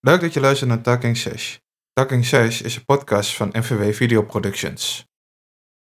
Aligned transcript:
Leuk 0.00 0.20
dat 0.20 0.32
je 0.32 0.40
luistert 0.40 0.70
naar 0.70 0.80
Talking 0.82 1.16
Sesh. 1.16 1.56
Talking 1.92 2.24
Sesh 2.24 2.60
is 2.60 2.76
een 2.76 2.84
podcast 2.84 3.36
van 3.36 3.48
NVW 3.52 3.92
Video 3.92 4.22
Productions. 4.22 5.04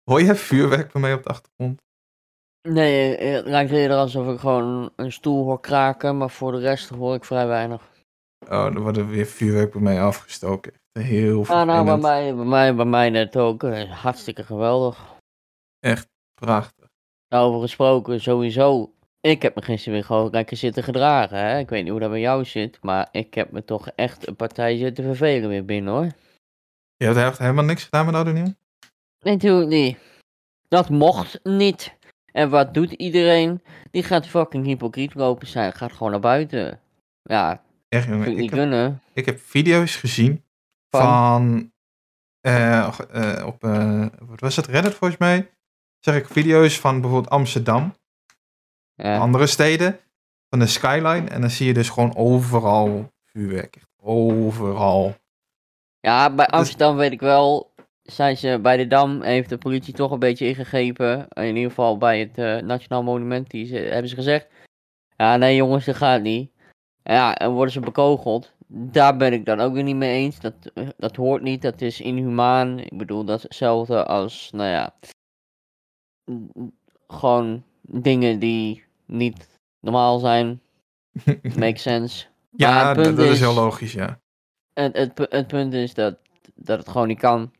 Hoor 0.03 0.21
je 0.21 0.35
vuurwerk 0.35 0.91
bij 0.91 1.01
mij 1.01 1.13
op 1.13 1.23
de 1.23 1.29
achtergrond? 1.29 1.81
Nee, 2.69 3.15
eh, 3.17 3.33
het 3.33 3.45
lijkt 3.45 3.71
eerder 3.71 3.97
alsof 3.97 4.33
ik 4.33 4.39
gewoon 4.39 4.91
een 4.95 5.11
stoel 5.11 5.43
hoor 5.43 5.59
kraken, 5.59 6.17
maar 6.17 6.29
voor 6.29 6.51
de 6.51 6.59
rest 6.59 6.89
hoor 6.89 7.15
ik 7.15 7.25
vrij 7.25 7.47
weinig. 7.47 7.81
Oh, 8.49 8.65
er 8.65 8.81
wordt 8.81 9.05
weer 9.05 9.25
vuurwerk 9.25 9.71
bij 9.71 9.81
mij 9.81 10.01
afgestoken. 10.01 10.73
Heel 10.99 11.45
Ah, 11.47 11.65
nou, 11.65 11.85
bij 11.85 11.97
mij, 11.97 12.35
bij 12.35 12.45
mij, 12.45 12.75
bij 12.75 12.85
mij 12.85 13.09
net 13.09 13.35
ook. 13.37 13.63
eh, 13.63 13.91
Hartstikke 13.91 14.43
geweldig. 14.43 15.15
Echt 15.79 16.07
prachtig. 16.33 16.87
Daarover 17.27 17.61
gesproken, 17.61 18.21
sowieso. 18.21 18.93
Ik 19.21 19.41
heb 19.41 19.55
me 19.55 19.61
gisteren 19.61 19.93
weer 19.93 20.03
gewoon 20.03 20.29
lekker 20.31 20.57
zitten 20.57 20.83
gedragen. 20.83 21.37
Hè? 21.37 21.59
Ik 21.59 21.69
weet 21.69 21.81
niet 21.83 21.91
hoe 21.91 21.99
dat 21.99 22.09
bij 22.09 22.19
jou 22.19 22.45
zit, 22.45 22.77
maar 22.81 23.07
ik 23.11 23.33
heb 23.33 23.51
me 23.51 23.65
toch 23.65 23.87
echt 23.89 24.27
een 24.27 24.35
partij 24.35 24.77
zitten 24.77 25.03
vervelen 25.03 25.49
weer 25.49 25.65
binnen 25.65 25.93
hoor. 25.93 26.11
Je 26.95 27.05
hebt 27.05 27.17
echt 27.17 27.37
helemaal 27.37 27.63
niks 27.63 27.83
gedaan 27.83 28.05
met 28.05 28.15
Oude 28.15 28.31
Nieuw? 28.31 28.53
Nee, 29.19 29.33
natuurlijk 29.33 29.69
niet. 29.69 29.97
Dat 30.67 30.89
mocht 30.89 31.39
niet. 31.43 31.97
En 32.31 32.49
wat 32.49 32.73
doet 32.73 32.91
iedereen? 32.91 33.63
Die 33.91 34.03
gaat 34.03 34.27
fucking 34.27 34.65
hypocriet 34.65 35.13
lopen 35.15 35.47
zijn. 35.47 35.73
Gaat 35.73 35.91
gewoon 35.91 36.11
naar 36.11 36.21
buiten. 36.21 36.79
Ja, 37.21 37.63
Echt 37.89 38.07
jongen. 38.07 38.27
ik 38.27 38.35
niet 38.37 38.49
heb, 38.49 38.59
kunnen. 38.59 39.01
ik 39.13 39.25
heb 39.25 39.39
video's 39.39 39.95
gezien 39.95 40.43
Van? 40.89 41.01
van... 41.01 41.71
eh, 42.41 42.87
eh, 42.87 43.45
op, 43.47 43.63
eh, 43.63 44.05
wat 44.19 44.39
was 44.39 44.55
het, 44.55 44.65
Reddit 44.67 44.93
volgens 44.93 45.19
mij? 45.19 45.49
Zeg 45.99 46.15
ik 46.15 46.27
video's 46.27 46.79
van 46.79 47.01
bijvoorbeeld 47.01 47.33
Amsterdam. 47.33 47.93
Ja. 49.03 49.17
andere 49.17 49.47
steden 49.47 49.99
van 50.49 50.59
de 50.59 50.67
skyline. 50.67 51.29
En 51.29 51.41
dan 51.41 51.49
zie 51.49 51.67
je 51.67 51.73
dus 51.73 51.89
gewoon 51.89 52.15
overal 52.15 53.11
vuurwerk. 53.25 53.77
Overal. 54.01 55.15
Ja, 55.99 56.33
bij 56.33 56.47
Amsterdam 56.47 56.95
weet 56.95 57.11
ik 57.11 57.19
wel. 57.19 57.73
Zijn 58.03 58.37
ze 58.37 58.59
bij 58.61 58.77
de 58.77 58.87
Dam 58.87 59.21
heeft 59.21 59.49
de 59.49 59.57
politie 59.57 59.93
toch 59.93 60.11
een 60.11 60.19
beetje 60.19 60.47
ingegrepen. 60.47 61.27
In 61.29 61.55
ieder 61.55 61.69
geval 61.69 61.97
bij 61.97 62.19
het 62.19 62.37
eh, 62.37 62.57
Nationaal 62.57 63.03
Monument. 63.03 63.49
Die 63.49 63.65
ze, 63.65 63.75
hebben 63.75 64.09
ze 64.09 64.15
gezegd. 64.15 64.47
Ja, 65.15 65.37
nee 65.37 65.55
jongens, 65.55 65.85
dat 65.85 65.95
gaat 65.95 66.21
niet. 66.21 66.51
Ja, 67.03 67.35
en 67.35 67.51
worden 67.51 67.73
ze 67.73 67.79
bekogeld. 67.79 68.53
Daar 68.67 69.17
ben 69.17 69.33
ik 69.33 69.45
dan 69.45 69.59
ook 69.59 69.73
weer 69.73 69.83
niet 69.83 69.95
mee 69.95 70.13
eens. 70.13 70.39
Dat, 70.39 70.53
eh, 70.73 70.87
dat 70.97 71.15
hoort 71.15 71.41
niet. 71.41 71.61
Dat 71.61 71.81
is 71.81 72.01
inhumaan. 72.01 72.79
Ik 72.79 72.97
bedoel, 72.97 73.25
dat 73.25 73.37
is 73.37 73.43
hetzelfde 73.43 74.05
als, 74.05 74.49
nou 74.51 74.69
ja. 74.69 74.95
mm, 76.25 76.71
Gewoon 77.07 77.63
dingen 77.81 78.39
die 78.39 78.83
niet 79.09 79.47
normaal 79.79 80.19
zijn. 80.19 80.61
Makes 81.59 81.81
sense. 81.81 82.25
Ja, 82.51 82.93
dat, 82.93 83.17
is 83.17 83.29
is- 83.29 83.39
heel 83.39 83.53
logisch, 83.53 83.93
ja. 83.93 84.19
Het, 84.73 84.97
het, 84.97 85.27
het 85.29 85.47
punt 85.47 85.73
is 85.73 85.93
dat, 85.93 86.17
dat 86.55 86.79
het 86.79 86.89
gewoon 86.89 87.07
niet 87.07 87.19
kan. 87.19 87.51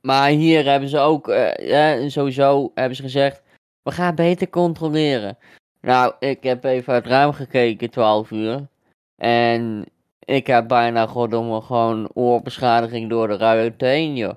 Maar 0.00 0.28
hier 0.28 0.64
hebben 0.64 0.88
ze 0.88 0.98
ook, 0.98 1.28
eh, 1.28 1.68
ja, 1.68 2.08
sowieso 2.08 2.70
hebben 2.74 2.96
ze 2.96 3.02
gezegd, 3.02 3.42
we 3.82 3.90
gaan 3.92 4.14
beter 4.14 4.50
controleren. 4.50 5.38
Nou, 5.80 6.14
ik 6.18 6.42
heb 6.42 6.64
even 6.64 6.92
uit 6.92 7.02
het 7.04 7.12
raam 7.12 7.32
gekeken, 7.32 7.90
12 7.90 8.30
uur. 8.30 8.66
En 9.16 9.84
ik 10.18 10.46
heb 10.46 10.68
bijna 10.68 11.06
goddomme 11.06 11.60
gewoon 11.60 12.10
oorbeschadiging 12.14 13.08
door 13.10 13.28
de 13.28 13.36
ruit 13.36 13.80
heen, 13.80 14.16
joh. 14.16 14.34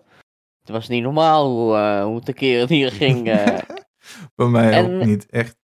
Het 0.60 0.70
was 0.70 0.88
niet 0.88 1.04
normaal 1.04 1.50
hoe, 1.50 1.76
eh 1.76 2.04
hoe 2.04 2.22
tekeer 2.22 2.60
het 2.60 2.70
hier 2.70 2.92
ging. 2.92 3.30
eh. 3.30 3.58
Bij 4.36 4.48
mij 4.48 4.72
En- 4.72 4.86
ook 5.00 5.06
niet. 5.06 5.30
Echt. 5.30 5.60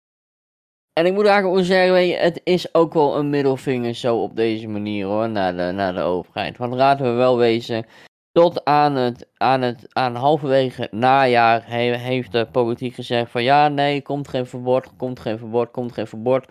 En 0.99 1.05
ik 1.05 1.13
moet 1.13 1.25
eigenlijk 1.25 1.65
zeggen, 1.65 2.19
het 2.19 2.41
is 2.43 2.73
ook 2.73 2.93
wel 2.93 3.17
een 3.17 3.29
middelvinger 3.29 3.93
zo 3.95 4.21
op 4.21 4.35
deze 4.35 4.67
manier 4.67 5.05
hoor, 5.05 5.29
naar 5.29 5.55
de, 5.57 5.71
naar 5.71 5.93
de 5.93 6.02
overheid. 6.02 6.57
Want 6.57 6.73
laten 6.73 7.05
we 7.05 7.11
wel 7.11 7.37
wezen, 7.37 7.85
tot 8.31 8.65
aan 8.65 8.95
het, 8.95 9.29
aan 9.37 9.61
het 9.61 9.93
aan 9.93 10.15
halverwege 10.15 10.87
najaar 10.91 11.63
he- 11.67 11.97
heeft 11.97 12.31
de 12.31 12.47
politiek 12.52 12.93
gezegd 12.93 13.31
van 13.31 13.43
ja, 13.43 13.67
nee, 13.67 14.02
komt 14.02 14.27
geen 14.27 14.45
verbod, 14.45 14.95
komt 14.97 15.20
geen 15.20 15.37
verbod, 15.37 15.71
komt 15.71 15.92
geen 15.92 16.08
verbod. 16.08 16.45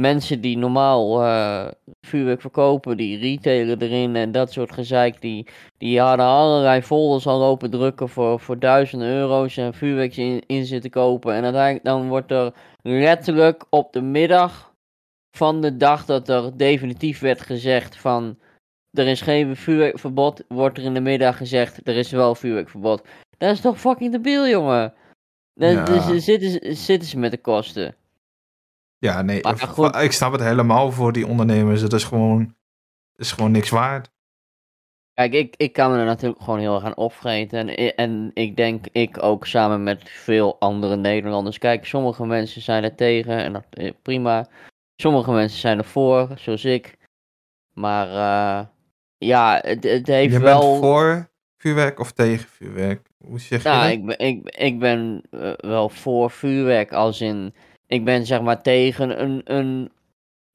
Mensen 0.00 0.40
die 0.40 0.58
normaal 0.58 1.22
eh, 1.22 1.68
vuurwerk 2.06 2.40
verkopen, 2.40 2.96
die 2.96 3.18
retailen 3.18 3.82
erin 3.82 4.16
en 4.16 4.32
dat 4.32 4.52
soort 4.52 4.72
gezeik, 4.72 5.20
die, 5.20 5.46
die 5.78 6.00
hadden 6.00 6.26
allerlei 6.26 6.82
folders 6.82 7.26
al 7.26 7.38
lopen 7.38 7.70
drukken 7.70 8.08
voor, 8.08 8.40
voor 8.40 8.58
duizenden 8.58 9.08
euro's 9.08 9.56
en 9.56 9.74
vuurwerk 9.74 10.16
in, 10.16 10.42
in 10.46 10.66
zitten 10.66 10.90
kopen. 10.90 11.34
En 11.34 11.44
uiteindelijk 11.44 11.84
dan 11.84 12.08
wordt 12.08 12.30
er 12.30 12.52
letterlijk 12.82 13.64
op 13.70 13.92
de 13.92 14.00
middag 14.00 14.72
van 15.36 15.60
de 15.60 15.76
dag 15.76 16.04
dat 16.04 16.28
er 16.28 16.56
definitief 16.56 17.20
werd 17.20 17.40
gezegd 17.40 17.96
van 17.96 18.38
er 18.90 19.06
is 19.06 19.20
geen 19.20 19.56
vuurwerkverbod, 19.56 20.44
wordt 20.48 20.78
er 20.78 20.84
in 20.84 20.94
de 20.94 21.00
middag 21.00 21.36
gezegd 21.36 21.88
er 21.88 21.96
is 21.96 22.10
wel 22.10 22.34
vuurwerkverbod. 22.34 23.02
Dat 23.38 23.50
is 23.50 23.60
toch 23.60 23.80
fucking 23.80 24.12
debiel, 24.12 24.48
jongen. 24.48 24.94
Dan 25.54 25.70
Ja. 25.70 25.84
dus 25.84 26.24
zitten 26.84 27.08
ze 27.08 27.18
met 27.18 27.30
de 27.30 27.38
kosten. 27.38 27.94
Ja, 29.00 29.22
nee. 29.22 29.42
Maar 29.42 29.56
v- 29.56 29.62
goed. 29.62 29.96
Ik 29.96 30.12
snap 30.12 30.32
het 30.32 30.40
helemaal 30.40 30.92
voor 30.92 31.12
die 31.12 31.26
ondernemers. 31.26 31.80
Het 31.80 31.92
is 31.92 32.04
gewoon, 32.04 32.40
het 33.12 33.20
is 33.26 33.32
gewoon 33.32 33.50
niks 33.50 33.70
waard. 33.70 34.10
Kijk, 35.14 35.32
ik, 35.32 35.54
ik 35.56 35.72
kan 35.72 35.90
me 35.92 35.98
er 35.98 36.04
natuurlijk 36.04 36.42
gewoon 36.42 36.58
heel 36.58 36.74
erg 36.74 36.84
aan 36.84 36.96
opvreten. 36.96 37.76
En, 37.76 37.94
en 37.96 38.30
ik 38.34 38.56
denk, 38.56 38.86
ik 38.92 39.22
ook 39.22 39.46
samen 39.46 39.82
met 39.82 40.08
veel 40.08 40.56
andere 40.60 40.96
Nederlanders. 40.96 41.58
Kijk, 41.58 41.86
sommige 41.86 42.26
mensen 42.26 42.62
zijn 42.62 42.84
er 42.84 42.94
tegen 42.94 43.36
en 43.38 43.52
dat 43.52 43.64
eh, 43.70 43.92
prima. 44.02 44.46
Sommige 44.96 45.30
mensen 45.32 45.58
zijn 45.60 45.78
er 45.78 45.84
voor, 45.84 46.28
zoals 46.36 46.64
ik. 46.64 46.96
Maar 47.74 48.08
eh, 48.08 48.66
ja, 49.18 49.58
het, 49.62 49.84
het 49.84 50.06
heeft 50.06 50.32
je 50.32 50.40
wel. 50.40 50.60
bent 50.70 50.80
voor 50.80 51.30
vuurwerk 51.56 51.98
of 51.98 52.12
tegen 52.12 52.48
vuurwerk? 52.48 53.08
Hoe 53.18 53.38
zeg 53.40 53.62
je 53.62 53.68
Nou, 53.68 53.82
dat? 53.82 53.90
ik 53.92 54.06
ben, 54.06 54.18
ik, 54.18 54.48
ik 54.56 54.78
ben 54.78 55.22
eh, 55.30 55.52
wel 55.56 55.88
voor 55.88 56.30
vuurwerk, 56.30 56.92
als 56.92 57.20
in, 57.20 57.54
ik 57.90 58.04
ben 58.04 58.26
zeg 58.26 58.40
maar 58.40 58.62
tegen 58.62 59.22
een, 59.22 59.40
een 59.44 59.90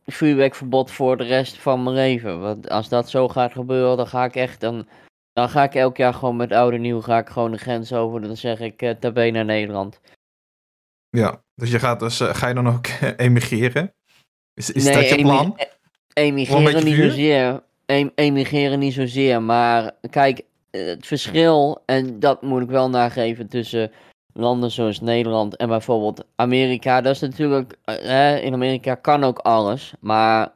vuurwerkverbod 0.06 0.92
voor 0.92 1.18
de 1.18 1.24
rest 1.24 1.58
van 1.58 1.84
mijn 1.84 1.96
leven. 1.96 2.40
Want 2.40 2.70
als 2.70 2.90
dat 2.90 3.10
zo 3.10 3.28
gaat 3.28 3.52
gebeuren, 3.52 3.98
dan 3.98 4.08
ga 4.08 4.24
ik 4.26 4.36
echt, 4.36 4.60
dan, 4.60 4.88
dan 5.34 5.50
ga 5.50 5.64
ik 5.64 5.76
elk 5.76 5.98
jaar 5.98 6.14
gewoon 6.14 6.36
met 6.36 6.52
oude 6.52 6.78
nieuw, 6.78 7.02
ga 7.02 7.18
ik 7.18 7.30
gewoon 7.30 7.52
de 7.52 7.58
grens 7.58 7.94
over, 7.94 8.22
dan 8.22 8.38
zeg 8.38 8.60
ik 8.60 8.82
uh, 8.82 8.90
tabé 8.92 9.30
naar 9.30 9.46
Nederland. 9.46 10.00
Ja, 11.10 11.42
dus 11.56 11.72
je 11.72 11.80
gaat 11.80 12.00
dus, 12.00 12.20
eh, 12.20 12.36
ga 12.36 12.48
je 12.48 12.54
dan 12.54 12.68
ook 12.68 12.88
emigreren? 13.18 13.94
Is, 14.54 14.72
is 14.72 14.84
Nee, 14.84 14.94
dat 14.94 15.10
je 15.10 15.22
plan? 15.22 15.54
e- 15.56 15.64
een 15.64 16.24
Emigreren 16.24 16.84
niet 16.84 16.96
zozeer. 16.96 17.64
Em- 17.86 18.12
emigreren 18.16 18.80
niet 18.80 18.94
zozeer. 18.94 19.42
Maar 19.42 19.92
kijk, 20.10 20.42
eh, 20.70 20.86
het 20.86 21.08
verschil, 21.08 21.82
en 21.86 22.20
dat 22.20 22.42
moet 22.42 22.62
ik 22.62 22.70
wel 22.70 22.90
nageven 22.90 23.48
tussen 23.48 23.92
landen 24.38 24.72
zoals 24.72 25.00
Nederland 25.00 25.56
en 25.56 25.68
bijvoorbeeld 25.68 26.26
Amerika. 26.36 27.02
Dat 27.02 27.14
is 27.14 27.20
natuurlijk, 27.20 27.78
eh, 27.86 27.96
hè, 27.96 28.38
in 28.38 28.54
Amerika 28.54 28.96
kan 28.96 29.24
ook 29.24 29.40
alles. 29.40 29.94
Maar 30.00 30.52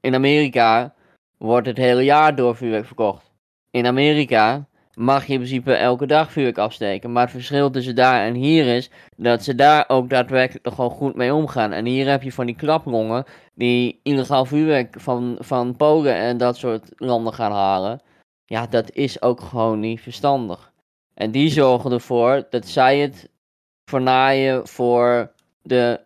in 0.00 0.14
Amerika 0.14 0.94
wordt 1.38 1.66
het 1.66 1.76
hele 1.76 2.04
jaar 2.04 2.34
door 2.34 2.56
vuurwerk 2.56 2.86
verkocht. 2.86 3.32
In 3.70 3.86
Amerika 3.86 4.66
mag 4.94 5.26
je 5.26 5.32
in 5.32 5.38
principe 5.38 5.74
elke 5.74 6.06
dag 6.06 6.32
vuurwerk 6.32 6.58
afsteken. 6.58 7.12
Maar 7.12 7.22
het 7.22 7.30
verschil 7.30 7.70
tussen 7.70 7.94
daar 7.94 8.24
en 8.26 8.34
hier 8.34 8.66
is 8.66 8.90
dat 9.16 9.44
ze 9.44 9.54
daar 9.54 9.84
ook 9.88 10.10
daadwerkelijk 10.10 10.64
nog 10.64 10.74
gewoon 10.74 10.90
goed 10.90 11.14
mee 11.14 11.34
omgaan. 11.34 11.72
En 11.72 11.84
hier 11.86 12.08
heb 12.08 12.22
je 12.22 12.32
van 12.32 12.46
die 12.46 12.56
klaprongen 12.56 13.24
die 13.54 14.00
illegaal 14.02 14.44
vuurwerk 14.44 15.00
van, 15.00 15.36
van 15.38 15.76
Polen 15.76 16.14
en 16.14 16.36
dat 16.36 16.56
soort 16.56 16.88
landen 16.96 17.32
gaan 17.32 17.52
halen. 17.52 18.00
Ja, 18.46 18.66
dat 18.66 18.90
is 18.90 19.22
ook 19.22 19.40
gewoon 19.40 19.80
niet 19.80 20.00
verstandig. 20.00 20.72
En 21.14 21.30
die 21.30 21.50
zorgen 21.50 21.92
ervoor 21.92 22.46
dat 22.50 22.66
zij 22.66 22.98
het 22.98 23.30
vernaaien 23.84 24.68
voor 24.68 25.32
de 25.62 26.00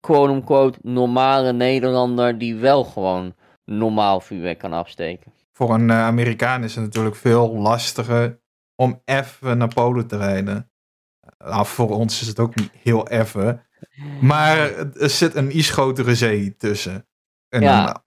quote-unquote 0.00 0.78
normale 0.82 1.52
Nederlander 1.52 2.38
die 2.38 2.54
wel 2.56 2.84
gewoon 2.84 3.34
normaal 3.64 4.20
vuurwerk 4.20 4.58
kan 4.58 4.72
afsteken. 4.72 5.32
Voor 5.52 5.74
een 5.74 5.90
eh, 5.90 6.02
Amerikaan 6.02 6.64
is 6.64 6.74
het 6.74 6.84
natuurlijk 6.84 7.16
veel 7.16 7.56
lastiger 7.56 8.40
om 8.74 9.02
even 9.04 9.58
naar 9.58 9.74
Polen 9.74 10.06
te 10.06 10.16
rijden. 10.16 10.70
Nou, 11.38 11.66
voor 11.66 11.90
ons 11.90 12.20
is 12.20 12.26
het 12.26 12.38
ook 12.38 12.54
niet 12.54 12.70
heel 12.82 13.08
even. 13.08 13.66
Maar 14.20 14.58
er 14.78 15.10
zit 15.10 15.34
een 15.34 15.56
iets 15.56 15.70
grotere 15.70 16.14
zee 16.14 16.56
tussen. 16.56 17.06
En, 17.48 17.60
Ja. 17.60 17.84
dan, 17.84 18.02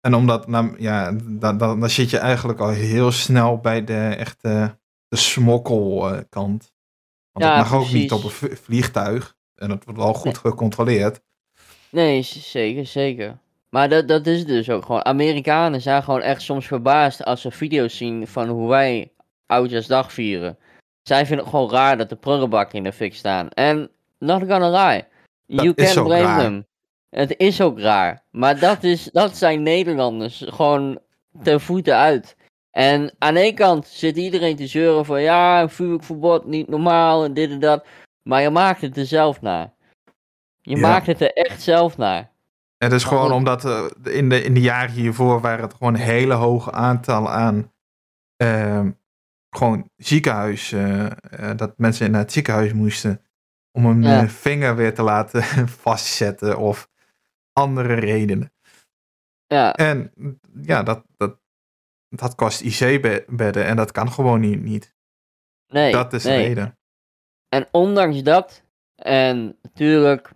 en 0.00 0.14
omdat, 0.14 0.46
nou, 0.46 0.74
ja, 0.78 1.12
dan, 1.12 1.58
dan, 1.58 1.80
dan 1.80 1.90
zit 1.90 2.10
je 2.10 2.18
eigenlijk 2.18 2.58
al 2.58 2.68
heel 2.68 3.12
snel 3.12 3.58
bij 3.58 3.84
de 3.84 4.14
echte 4.18 4.78
de 5.08 5.16
smokkelkant. 5.16 6.72
Want 7.32 7.44
Ja, 7.44 7.56
het 7.56 7.70
mag 7.70 7.80
ook 7.80 7.92
niet 7.92 8.12
op 8.12 8.24
een 8.24 8.56
vliegtuig. 8.56 9.36
En 9.54 9.68
dat 9.68 9.84
wordt 9.84 9.98
wel 10.00 10.14
goed 10.14 10.38
gecontroleerd. 10.38 11.20
Nee, 11.90 12.22
zeker, 12.22 12.86
zeker. 12.86 13.38
Maar 13.70 13.88
dat, 13.88 14.08
dat 14.08 14.26
is 14.26 14.46
dus 14.46 14.70
ook 14.70 14.84
gewoon. 14.84 15.04
Amerikanen 15.04 15.80
zijn 15.80 16.02
gewoon 16.02 16.20
echt 16.22 16.42
soms 16.42 16.66
verbaasd 16.66 17.24
als 17.24 17.40
ze 17.40 17.50
video's 17.50 17.96
zien 17.96 18.26
van 18.26 18.48
hoe 18.48 18.68
wij 18.68 19.12
Oudjaarsdag 19.46 20.12
vieren. 20.12 20.58
Zij 21.02 21.26
vinden 21.26 21.44
het 21.44 21.54
gewoon 21.54 21.70
raar 21.70 21.96
dat 21.96 22.08
de 22.08 22.16
prullenbakken 22.16 22.78
in 22.78 22.84
de 22.84 22.92
fik 22.92 23.14
staan. 23.14 23.48
En 23.48 23.90
not 24.18 24.40
gonna 24.48 24.86
lie, 24.88 25.04
Dat 25.46 25.64
you 25.64 25.74
can 25.74 26.04
blame 26.04 26.22
raar. 26.22 26.40
them. 26.40 26.66
Het 27.10 27.34
is 27.36 27.60
ook 27.60 27.78
raar. 27.78 28.22
Maar 28.30 28.58
dat, 28.58 28.84
is, 28.84 29.04
dat 29.12 29.36
zijn 29.36 29.62
Nederlanders. 29.62 30.44
Gewoon 30.46 30.98
ten 31.42 31.60
voeten 31.60 31.96
uit. 31.96 32.36
En 32.70 33.14
aan 33.18 33.36
één 33.36 33.54
kant 33.54 33.86
zit 33.86 34.16
iedereen 34.16 34.56
te 34.56 34.66
zeuren 34.66 35.04
van 35.04 35.22
ja, 35.22 35.62
een 35.62 35.70
vuurwerkverbod, 35.70 36.44
niet 36.46 36.68
normaal 36.68 37.24
en 37.24 37.34
dit 37.34 37.50
en 37.50 37.58
dat. 37.60 37.86
Maar 38.22 38.42
je 38.42 38.50
maakt 38.50 38.80
het 38.80 38.96
er 38.96 39.06
zelf 39.06 39.40
naar. 39.40 39.72
Je 40.62 40.76
Ja. 40.76 40.80
maakt 40.80 41.06
het 41.06 41.20
er 41.20 41.32
echt 41.32 41.62
zelf 41.62 41.96
naar. 41.96 42.30
Het 42.78 42.92
is 42.92 43.02
Maar 43.02 43.12
gewoon 43.12 43.26
goed. 43.26 43.36
omdat 43.36 43.64
eh, 43.64 44.16
in, 44.16 44.28
de, 44.28 44.42
in 44.42 44.54
de 44.54 44.60
jaren 44.60 44.90
hiervoor 44.94 45.40
waren 45.40 45.62
het 45.64 45.74
gewoon 45.74 45.94
hele 45.94 46.34
hoge 46.34 46.72
aantallen 46.72 47.30
aan 47.30 47.72
ehm, 48.36 48.90
gewoon 49.50 49.90
ziekenhuis. 49.96 50.72
eh, 50.72 51.06
eh, 51.06 51.56
dat 51.56 51.78
mensen 51.78 52.10
naar 52.10 52.20
het 52.20 52.32
ziekenhuis 52.32 52.72
moesten 52.72 53.22
om 53.72 54.02
Ja. 54.02 54.22
eh, 54.22 54.28
vinger 54.28 54.76
weer 54.76 54.94
te 54.94 55.02
laten 55.02 55.42
vastzetten 55.86 56.58
of 56.58 56.88
andere 57.52 57.94
redenen. 57.94 58.52
Ja, 59.46 59.72
En 59.74 60.12
ja, 60.62 60.82
dat, 60.82 61.04
dat, 61.16 61.38
dat 62.08 62.34
kost 62.34 62.60
IC-bedden 62.60 63.64
en 63.64 63.76
dat 63.76 63.92
kan 63.92 64.12
gewoon 64.12 64.40
niet. 64.40 64.62
niet. 64.62 64.94
nee. 65.68 65.92
dat 65.92 66.12
is 66.12 66.24
nee. 66.24 66.38
de 66.38 66.46
reden. 66.46 66.78
En 67.48 67.68
ondanks 67.70 68.22
dat, 68.22 68.62
en 68.96 69.56
natuurlijk, 69.62 70.30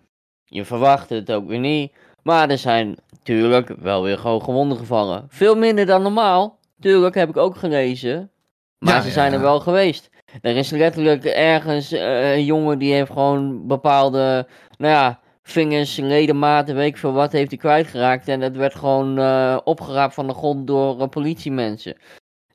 je 0.45 0.65
verwacht 0.65 1.09
het 1.09 1.31
ook 1.31 1.47
weer 1.47 1.59
niet. 1.59 1.93
Maar 2.23 2.49
er 2.49 2.57
zijn 2.57 2.97
natuurlijk 3.11 3.69
wel 3.79 4.03
weer 4.03 4.17
gewoon 4.17 4.43
gewonden 4.43 4.77
gevallen. 4.77 5.25
Veel 5.29 5.55
minder 5.55 5.85
dan 5.85 6.01
normaal. 6.01 6.59
Tuurlijk 6.79 7.15
heb 7.15 7.29
ik 7.29 7.37
ook 7.37 7.55
gelezen. 7.55 8.31
Maar 8.79 8.93
Ja, 8.93 9.01
ze 9.01 9.07
ja, 9.07 9.13
zijn 9.13 9.33
er 9.33 9.41
wel 9.41 9.59
geweest. 9.59 10.09
Er 10.41 10.55
is 10.55 10.69
letterlijk 10.69 11.25
ergens 11.25 11.91
eh, 11.91 12.33
een 12.33 12.45
jongen 12.45 12.79
die 12.79 12.93
heeft 12.93 13.11
gewoon 13.11 13.67
bepaalde, 13.67 14.47
nou 14.77 14.93
ja, 14.93 15.19
vingers, 15.43 15.97
ledematen, 15.97 16.75
weet 16.75 16.87
ik 16.87 16.97
veel 16.97 17.13
wat, 17.13 17.31
heeft 17.31 17.49
hij 17.49 17.59
kwijtgeraakt. 17.59 18.27
En 18.27 18.39
dat 18.39 18.55
werd 18.55 18.75
gewoon 18.75 19.17
eh, 19.17 19.57
opgeraapt 19.63 20.13
van 20.13 20.27
de 20.27 20.33
grond 20.33 20.67
door 20.67 21.01
eh, 21.01 21.07
politiemensen. 21.07 21.97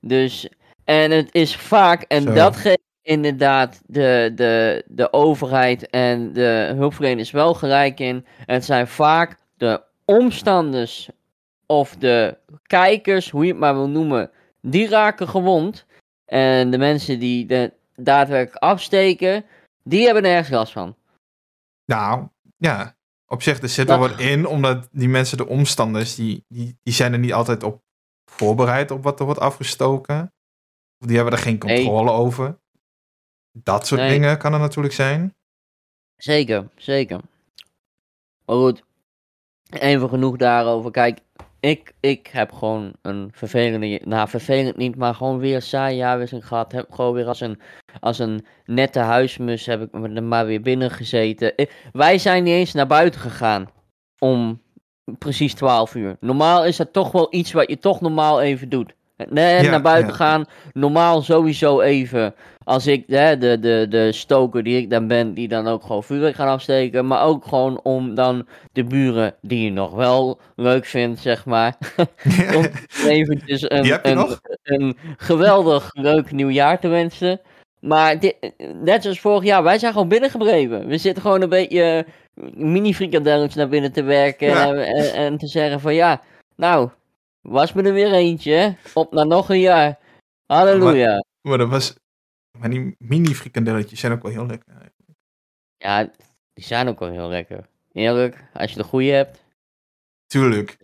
Dus, 0.00 0.49
en 0.85 1.11
het 1.11 1.29
is 1.35 1.56
vaak, 1.56 2.02
en 2.02 2.23
Zo. 2.23 2.32
dat 2.32 2.56
geeft 2.56 2.87
inderdaad 3.02 3.82
de, 3.87 4.32
de, 4.35 4.85
de 4.87 5.12
overheid 5.12 5.90
en 5.90 6.32
de 6.32 6.73
hulpverleners 6.76 7.31
wel 7.31 7.55
gelijk 7.55 8.00
in. 8.00 8.26
Het 8.46 8.64
zijn 8.64 8.87
vaak 8.88 9.37
de 9.56 9.82
omstanders 10.05 11.08
of 11.67 11.96
de 11.96 12.37
kijkers, 12.62 13.31
hoe 13.31 13.44
je 13.44 13.50
het 13.50 13.61
maar 13.61 13.75
wil 13.75 13.88
noemen, 13.88 14.31
die 14.61 14.88
raken 14.88 15.29
gewond. 15.29 15.87
En 16.25 16.70
de 16.70 16.79
mensen 16.79 17.19
die 17.19 17.46
de 17.46 17.73
daadwerkelijk 17.96 18.62
afsteken, 18.62 19.44
die 19.82 20.05
hebben 20.05 20.25
er 20.25 20.31
ergens 20.31 20.50
last 20.50 20.73
van. 20.73 20.94
Nou, 21.84 22.26
ja. 22.58 22.96
Op 23.26 23.43
zich, 23.43 23.60
er 23.60 23.69
zit 23.69 23.87
wel 23.88 23.99
wat 23.99 24.19
in, 24.20 24.46
omdat 24.46 24.88
die 24.93 25.08
mensen, 25.08 25.37
de 25.37 25.46
omstanders, 25.46 26.14
die, 26.14 26.44
die, 26.49 26.78
die 26.82 26.94
zijn 26.94 27.12
er 27.12 27.19
niet 27.19 27.32
altijd 27.32 27.62
op 27.62 27.82
voorbereid 28.31 28.90
op 28.90 29.02
wat 29.02 29.19
er 29.19 29.25
wordt 29.25 29.40
afgestoken. 29.40 30.32
Of 30.99 31.06
die 31.06 31.16
hebben 31.16 31.34
er 31.34 31.40
geen 31.40 31.58
Nee. 31.58 31.76
controle 31.84 32.10
over. 32.10 32.60
Dat 33.52 33.87
soort 33.87 34.00
Nee. 34.00 34.10
dingen 34.10 34.38
kan 34.38 34.52
er 34.52 34.58
natuurlijk 34.58 34.94
zijn. 34.94 35.37
Zeker, 36.16 36.69
zeker. 36.76 37.20
Maar 38.44 38.56
goed, 38.56 38.84
even 39.70 40.08
genoeg 40.08 40.37
daarover. 40.37 40.90
Kijk, 40.90 41.20
ik, 41.60 41.93
ik 42.00 42.26
heb 42.26 42.52
gewoon 42.52 42.93
een 43.02 43.31
vervelende, 43.32 44.00
nou 44.05 44.28
vervelend 44.28 44.76
niet, 44.76 44.96
maar 44.96 45.14
gewoon 45.14 45.38
weer 45.38 45.55
een 45.55 45.62
saaie 45.62 45.96
jaarwisseling 45.96 46.46
gehad. 46.46 46.72
Heb 46.72 46.93
gewoon 46.93 47.12
weer 47.12 47.26
als 47.26 47.40
een, 47.40 47.60
als 48.00 48.19
een 48.19 48.46
nette 48.64 48.99
huismus 48.99 49.66
heb 49.66 49.82
ik 49.82 49.94
er 50.16 50.22
maar 50.22 50.46
weer 50.46 50.60
binnen 50.60 50.90
gezeten. 50.90 51.55
Wij 51.93 52.19
zijn 52.19 52.44
niet 52.44 52.55
eens 52.55 52.72
naar 52.72 52.87
buiten 52.87 53.20
gegaan 53.20 53.70
om 54.19 54.62
precies 55.19 55.55
12 55.55 55.94
uur. 55.94 56.16
Normaal 56.20 56.64
is 56.64 56.76
dat 56.76 56.93
toch 56.93 57.12
wel 57.12 57.26
iets 57.31 57.52
wat 57.52 57.69
je 57.69 57.78
toch 57.78 58.00
normaal 58.00 58.40
even 58.40 58.69
doet. 58.69 58.94
Nee, 59.29 59.62
Ja, 59.62 59.70
naar 59.70 59.82
buiten 59.82 60.11
ja. 60.11 60.17
gaan, 60.17 60.44
normaal 60.73 61.23
sowieso 61.23 61.81
even 61.81 62.35
als 62.69 62.87
ik 62.87 63.05
hè, 63.06 63.38
de, 63.38 63.59
de, 63.59 63.87
de 63.88 64.12
stoker 64.12 64.62
die 64.62 64.76
ik 64.76 64.91
dan 64.91 65.06
ben, 65.06 65.35
die 65.35 65.49
dan 65.49 65.67
ook 65.67 65.82
gewoon 65.82 66.05
vuurwerk 66.05 66.35
gaan 66.35 66.49
afsteken. 66.49 67.06
Maar 67.06 67.23
ook 67.23 67.44
gewoon 67.44 67.81
om 67.82 68.15
dan 68.15 68.47
de 68.73 68.85
buren 68.85 69.35
die 69.41 69.65
je 69.65 69.70
nog 69.70 69.94
wel 69.94 70.41
leuk 70.56 70.85
vindt, 70.85 71.20
zeg 71.20 71.44
maar. 71.44 71.76
om 72.56 72.65
eventjes 73.06 73.70
een, 73.70 73.99
een, 74.62 74.97
geweldig 75.17 75.91
leuk 75.93 76.32
nieuwjaar 76.32 76.81
te 76.81 76.88
wensen. 76.88 77.41
Maar 77.81 78.19
dit, 78.20 78.37
net 78.82 79.03
zoals 79.03 79.20
vorig 79.20 79.44
jaar, 79.44 79.62
wij 79.62 79.79
zijn 79.79 79.93
gewoon 79.93 80.09
binnengebleven. 80.09 80.87
We 80.87 80.99
zitten 80.99 81.23
gewoon 81.23 81.43
een 81.43 81.49
beetje 81.49 82.06
mini 82.55 82.94
frikandelletjes 82.94 83.55
naar 83.55 83.69
binnen 83.69 83.93
te 83.93 84.03
werken. 84.03 84.49
Ja. 84.49 84.75
En, 84.75 85.12
en 85.15 85.38
te 85.38 85.47
zeggen 85.47 85.81
van 85.81 85.94
ja, 85.94 86.20
nou, 86.56 86.88
was 87.48 87.72
me 87.72 87.82
er 87.82 87.92
weer 87.92 88.12
eentje. 88.12 88.76
Op 88.94 89.12
naar 89.12 89.26
nog 89.26 89.48
een 89.48 89.60
jaar. 89.60 89.98
Halleluja. 90.46 91.24
maar 91.40 91.58
dat 91.58 91.68
was... 91.68 91.94
Maar 92.58 92.70
die 92.70 92.94
mini 92.98 93.34
frikandelletjes 93.34 94.00
zijn 94.00 94.12
ook 94.12 94.22
wel 94.22 94.32
heel 94.32 94.46
lekker. 94.46 94.92
Ja, 95.76 96.10
die 96.52 96.64
zijn 96.64 96.88
ook 96.88 96.98
wel 96.98 97.10
heel 97.10 97.28
lekker. 97.28 97.68
Eerlijk, 97.92 98.44
als 98.52 98.70
je 98.70 98.76
de 98.76 98.84
goede 98.84 99.10
hebt. 99.10 99.44
Tuurlijk. 100.26 100.76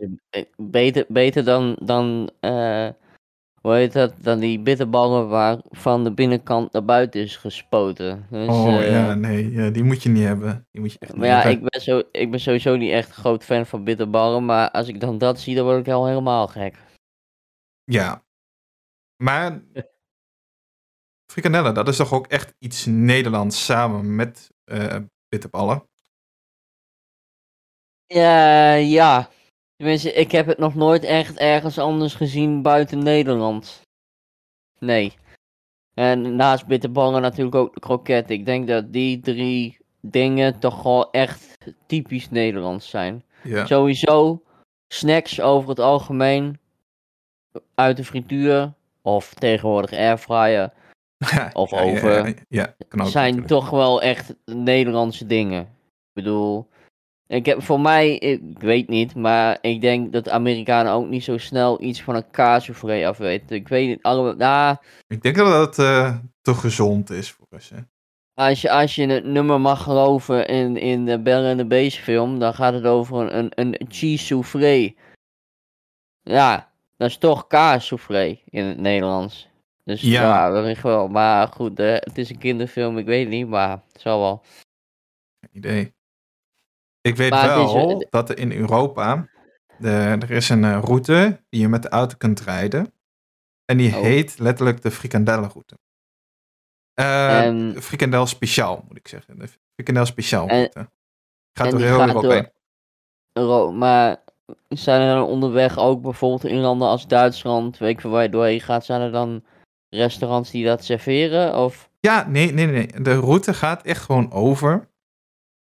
Beter, 0.56 1.05
beter 1.08 1.44
dan, 1.44 1.76
dan 1.81 2.31
eh, 2.40 2.88
hoe 3.64 3.75
heet 3.75 3.93
dat, 3.93 4.14
dan 4.19 4.38
die 4.38 4.61
bitterballen 4.61 5.28
waarvan 5.28 6.05
de 6.05 6.12
binnenkant 6.12 6.72
naar 6.72 6.84
buiten 6.84 7.20
is 7.20 7.37
gespoten. 7.37 8.26
Dus, 8.31 8.49
oh 8.49 8.75
eh, 8.75 8.90
ja, 8.90 9.14
nee, 9.14 9.50
ja, 9.50 9.70
die 9.70 9.82
moet 9.82 10.02
je 10.02 10.08
niet 10.08 10.25
hebben. 10.25 10.66
Die 10.70 10.81
moet 10.81 10.93
je 10.93 10.99
echt 10.99 11.16
Maar 11.16 11.26
ja, 11.26 11.43
ik 11.43 11.62
ben, 11.62 11.81
zo, 11.81 12.02
ik 12.11 12.31
ben 12.31 12.40
sowieso 12.40 12.76
niet 12.76 12.90
echt 12.90 13.08
een 13.08 13.14
groot 13.14 13.44
fan 13.44 13.66
van 13.66 13.84
bitterballen, 13.84 14.44
maar 14.44 14.70
als 14.70 14.88
ik 14.88 15.00
dan 15.00 15.19
dat 15.19 15.40
zie, 15.40 15.55
dan 15.55 15.64
word 15.64 15.87
ik 15.87 15.93
al 15.93 16.06
helemaal 16.06 16.46
gek. 16.46 16.76
Ja. 17.84 18.25
Maar 19.22 19.62
frikandellen, 21.32 21.75
dat 21.75 21.88
is 21.88 21.96
toch 21.96 22.12
ook 22.12 22.26
echt 22.26 22.55
iets 22.58 22.87
Nederlands 22.87 23.64
samen 23.64 24.16
met 24.16 24.50
eh 24.64 24.96
bitterballen? 25.28 25.88
Ja, 28.06 28.72
ja. 28.75 29.28
Tenminste, 29.85 30.13
ik 30.13 30.33
heb 30.33 30.47
het 30.47 30.59
nog 30.59 30.75
nooit 30.75 31.05
echt 31.05 31.39
ergens 31.39 31.79
anders 31.79 32.15
gezien 32.15 32.63
buiten 32.63 32.99
Nederland. 32.99 33.81
Nee. 34.79 35.15
En 35.95 36.37
naast 36.37 36.67
bitterballen 36.67 37.23
natuurlijk 37.23 37.57
ook 37.57 37.75
de 37.75 37.81
kroketten. 37.81 38.35
Ik 38.35 38.45
denk 38.45 38.69
dat 38.69 38.93
die 38.93 39.21
drie 39.21 39.79
dingen 40.01 40.59
toch 40.59 40.83
wel 40.83 41.11
echt 41.11 41.59
typisch 41.87 42.31
Nederlands 42.31 42.89
zijn. 42.89 43.25
Ja. 43.43 43.67
Sowieso, 43.67 44.43
snacks 44.89 45.41
over 45.41 45.69
het 45.69 45.79
algemeen. 45.79 46.59
Uit 47.75 47.97
de 47.97 48.05
frituur. 48.05 48.73
Of 49.03 49.35
tegenwoordig 49.35 49.93
airfryer. 49.93 50.73
Of 51.53 51.71
Ja, 52.49 52.75
zijn 52.88 53.05
natuurlijk. 53.05 53.47
toch 53.47 53.71
wel 53.71 54.03
echt 54.03 54.35
Nederlandse 54.45 55.26
dingen. 55.26 55.62
Ik 55.62 56.12
bedoel, 56.12 56.69
ik 57.26 57.47
heb 57.47 57.62
voor 57.62 57.81
mij, 57.81 58.16
ik 58.16 58.59
weet 58.59 58.88
niet, 58.88 59.14
maar 59.14 59.59
ik 59.61 59.81
denk 59.81 60.12
dat 60.12 60.25
de 60.25 60.31
Amerikanen 60.31 60.93
ook 60.93 61.09
niet 61.09 61.25
zo 61.25 61.38
snel 61.38 61.83
iets 61.83 62.02
van 62.02 62.14
een 62.14 62.31
kaassoufflé 62.31 63.07
af 63.07 63.19
weten. 63.19 63.57
Ik 63.57 63.69
weet 63.69 63.88
niet, 63.88 64.02
allemaal, 64.02 64.35
nou, 64.35 64.76
Ik 65.07 65.23
denk 65.23 65.37
dat 65.37 65.47
dat 65.47 65.78
eh, 65.78 66.16
te 66.43 66.54
gezond 66.54 67.11
is 67.11 67.31
voor 67.31 67.47
ons. 67.50 67.71
Hè? 67.71 67.78
als 68.35 68.61
je, 68.61 68.71
als 68.71 68.95
je 68.95 69.07
het 69.07 69.25
nummer 69.25 69.61
mag 69.61 69.83
geloven 69.83 70.47
in, 70.47 70.76
in 70.76 71.04
de 71.04 71.19
Belle 71.19 71.49
en 71.49 71.57
de 71.57 71.66
Beast 71.66 71.99
film, 71.99 72.38
dan 72.38 72.54
gaat 72.54 72.75
het 72.75 72.85
over 72.85 73.35
een, 73.35 73.52
een, 73.54 73.81
een 73.81 73.87
cheese 73.88 74.25
soufflé. 74.25 74.95
Ja, 76.23 76.73
dat 76.97 77.09
is 77.09 77.19
toch 77.19 77.47
kaassoufflé 77.47 78.40
in 78.45 78.64
het 78.64 78.78
Nederlands. 78.78 79.49
Dus 79.85 80.00
Ja. 80.00 80.23
ja, 80.23 80.52
wellicht 80.52 80.83
wel. 80.83 81.09
Maar 81.09 81.49
goed, 81.49 81.78
eh, 81.78 81.93
het 81.93 82.19
is 82.19 82.31
een 82.31 82.38
kinderfilm, 82.38 82.99
ik 82.99 83.07
weet 83.07 83.21
het 83.21 83.35
niet, 83.35 83.49
maar 83.49 83.83
het 83.93 84.00
zal 84.00 84.21
wel. 84.21 84.43
Geen 85.40 85.50
idee. 85.52 85.95
Ik 87.04 87.16
weet 87.16 87.30
Maar 87.30 87.46
wel 87.46 87.99
is- 88.00 88.06
dat 88.11 88.28
er 88.28 88.38
in 88.38 88.52
Europa, 88.52 89.28
de, 89.78 89.90
er 90.20 90.30
is 90.30 90.49
een 90.49 90.64
eh, 90.64 90.78
route 90.82 91.44
die 91.49 91.61
je 91.61 91.68
met 91.68 91.82
de 91.82 91.88
auto 91.88 92.14
kunt 92.18 92.40
rijden. 92.40 92.92
En 93.64 93.76
die 93.76 93.94
Oh. 93.96 94.00
heet 94.02 94.38
letterlijk 94.38 94.82
de 94.82 94.90
frikandellenroute. 94.90 95.78
Eh 96.94 97.44
En- 97.44 97.82
frikandel 97.82 98.26
speciaal, 98.26 98.84
moet 98.88 98.96
ik 98.96 99.08
zeggen. 99.08 99.38
De 99.38 99.49
frikandel 99.75 100.06
speciaal 100.06 100.49
En- 100.49 100.56
route. 100.56 100.90
Gaat 101.58 101.70
door 101.70 101.80
heel 101.80 102.00
Europa 102.00 102.28
heen. 102.28 102.50
Euro- 103.32 103.73
maar 103.73 104.23
zijn 104.68 105.00
er 105.00 105.14
dan 105.14 105.26
onderweg 105.26 105.78
ook 105.78 106.02
bijvoorbeeld 106.02 106.44
in 106.52 106.58
landen 106.58 106.88
als 106.88 107.06
Duitsland, 107.06 107.78
weet 107.78 107.90
ik 107.90 108.00
veel 108.00 108.11
waar 108.11 108.23
je 108.23 108.28
doorheen 108.28 108.61
gaat, 108.61 108.84
zijn 108.84 109.00
er 109.00 109.12
dan 109.12 109.44
restaurants 109.88 110.50
die 110.50 110.64
dat 110.64 110.84
serveren? 110.84 111.56
Of 111.56 111.90
Ja, 112.00 112.26
nee, 112.28 112.52
nee, 112.52 112.66
nee. 112.66 112.87
De 112.87 113.14
route 113.14 113.54
gaat 113.54 113.82
echt 113.82 114.02
gewoon 114.02 114.32
over 114.32 114.88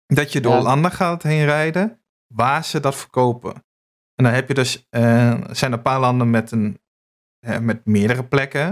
dat 0.08 0.32
je 0.32 0.42
door 0.42 0.54
Ja. 0.56 0.62
landen 0.62 0.92
gaat 0.92 1.24
heen 1.24 1.46
rijden 1.46 2.02
waar 2.34 2.64
ze 2.66 2.80
dat 2.80 2.96
verkopen. 2.96 3.54
En 4.16 4.24
dan 4.24 4.34
heb 4.34 4.48
je 4.48 4.54
dus, 4.54 4.88
eh, 4.90 5.02
zijn 5.52 5.72
er 5.72 5.78
een 5.78 5.84
paar 5.84 6.00
landen 6.00 6.30
met, 6.30 6.52
een, 6.52 6.82
eh, 7.40 7.60
met 7.60 7.86
meerdere 7.86 8.28
plekken. 8.28 8.66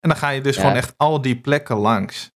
En 0.00 0.08
dan 0.08 0.16
ga 0.16 0.28
je 0.28 0.40
dus 0.40 0.54
Ja. 0.56 0.60
gewoon 0.60 0.76
echt 0.76 0.94
al 0.96 1.20
die 1.20 1.40
plekken 1.40 1.76
langs. 1.76 2.32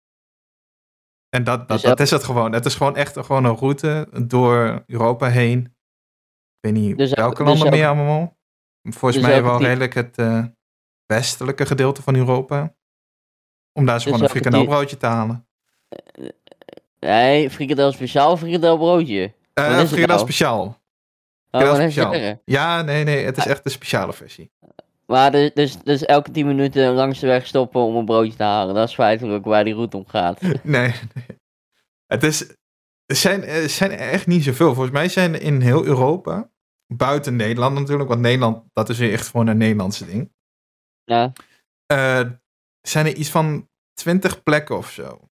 En 1.28 1.44
dat, 1.44 1.58
dat, 1.58 1.68
Dus 1.68 1.80
dat 1.80 1.90
elke- 1.90 2.02
is 2.02 2.10
het 2.10 2.24
gewoon. 2.24 2.52
Het 2.52 2.64
is 2.66 2.74
gewoon 2.74 2.96
echt 2.96 3.16
een- 3.16 3.24
gewoon 3.24 3.44
een 3.44 3.56
route 3.56 4.08
door 4.26 4.82
Europa 4.86 5.26
heen. 5.28 5.58
Ik 5.64 6.70
weet 6.70 6.72
niet 6.72 6.98
Dus 6.98 7.08
elke- 7.10 7.20
welke 7.20 7.44
dus 7.44 7.52
landen 7.52 7.70
meer 7.78 7.86
allemaal. 7.88 8.38
Volgens 8.82 9.22
mij 9.22 9.42
wel 9.42 9.60
redelijk 9.60 9.94
het 9.94 10.18
eh, 10.18 10.44
westelijke 11.06 11.66
gedeelte 11.66 12.02
van 12.02 12.14
Europa. 12.16 12.74
Om 13.72 13.86
daar 13.86 14.00
zo 14.00 14.04
gewoon 14.04 14.22
een 14.22 14.28
frikandelbroodje 14.30 14.96
te 14.96 15.06
halen. 15.06 15.48
Nee, 17.00 17.50
frikandel 17.50 17.92
speciaal, 17.92 18.36
frikandel 18.36 18.76
broodje. 18.76 19.32
Wat 19.54 19.66
is 19.66 19.72
frikandel 19.72 20.06
nou? 20.06 20.18
speciaal. 20.18 20.80
Oh, 21.50 21.74
speciaal. 21.74 22.38
Ja, 22.44 22.82
nee, 22.82 23.04
nee. 23.04 23.24
Het 23.24 23.36
is 23.36 23.46
echt 23.46 23.64
de 23.64 23.70
speciale 23.70 24.12
versie. 24.12 24.50
Maar 25.06 25.30
dus, 25.30 25.50
dus, 25.54 25.76
dus 25.82 26.04
elke 26.04 26.30
10 26.30 26.46
minuten 26.46 26.92
langs 26.92 27.18
de 27.18 27.26
weg 27.26 27.46
stoppen 27.46 27.80
om 27.80 27.96
een 27.96 28.04
broodje 28.04 28.36
te 28.36 28.42
halen. 28.42 28.74
Dat 28.74 28.88
is 28.88 28.94
feitelijk 28.94 29.44
waar 29.44 29.64
die 29.64 29.74
route 29.74 29.96
om 29.96 30.06
gaat. 30.06 30.40
Nee, 30.62 30.94
nee. 31.14 31.38
Het 32.06 32.22
is, 32.22 32.48
er 33.06 33.16
zijn, 33.16 33.44
er 33.44 33.68
zijn 33.68 33.90
echt 33.90 34.26
niet 34.26 34.44
zoveel. 34.44 34.74
Volgens 34.74 34.94
mij 34.94 35.08
zijn 35.08 35.34
er 35.34 35.42
in 35.42 35.60
heel 35.60 35.84
Europa, 35.84 36.50
buiten 36.86 37.36
Nederland 37.36 37.78
natuurlijk, 37.78 38.08
want 38.08 38.20
Nederland, 38.20 38.64
dat 38.72 38.88
is 38.88 38.98
weer 38.98 39.12
echt 39.12 39.28
gewoon 39.28 39.46
een 39.46 39.56
Nederlandse 39.56 40.06
ding. 40.06 40.32
Ja. 41.04 41.32
Eh, 41.86 42.30
zijn 42.80 43.06
er 43.06 43.14
iets 43.14 43.30
van 43.30 43.68
20 43.94 44.42
plekken 44.42 44.76
of 44.76 44.90
zo. 44.90 45.28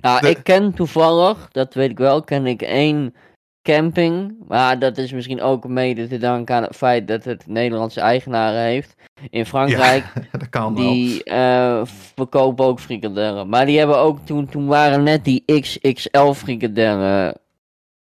Nou, 0.00 0.20
De- 0.20 0.28
ik 0.30 0.44
ken 0.44 0.72
toevallig, 0.74 1.48
dat 1.50 1.74
weet 1.74 1.90
ik 1.90 1.98
wel, 1.98 2.22
ken 2.22 2.46
ik 2.46 2.62
één 2.62 3.14
camping. 3.62 4.34
Maar 4.48 4.78
dat 4.78 4.98
is 4.98 5.12
misschien 5.12 5.40
ook 5.40 5.66
mede 5.68 6.08
te 6.08 6.18
danken 6.18 6.54
aan 6.54 6.62
het 6.62 6.76
feit 6.76 7.08
dat 7.08 7.24
het 7.24 7.46
Nederlandse 7.46 8.00
eigenaren 8.00 8.60
heeft. 8.62 8.94
In 9.30 9.46
Frankrijk, 9.46 10.04
Ja, 10.14 10.22
dat 10.38 10.48
kan 10.48 10.74
wel. 10.74 10.82
die 10.92 11.24
eh, 11.24 11.80
verkopen 12.14 12.64
ook 12.64 12.80
frikandellen. 12.80 13.48
Maar 13.48 13.66
die 13.66 13.78
hebben 13.78 13.96
ook, 13.98 14.18
toen, 14.24 14.46
toen 14.48 14.66
waren 14.66 15.02
net 15.02 15.24
die 15.24 15.42
XXL 15.60 16.32
frikandellen, 16.32 17.38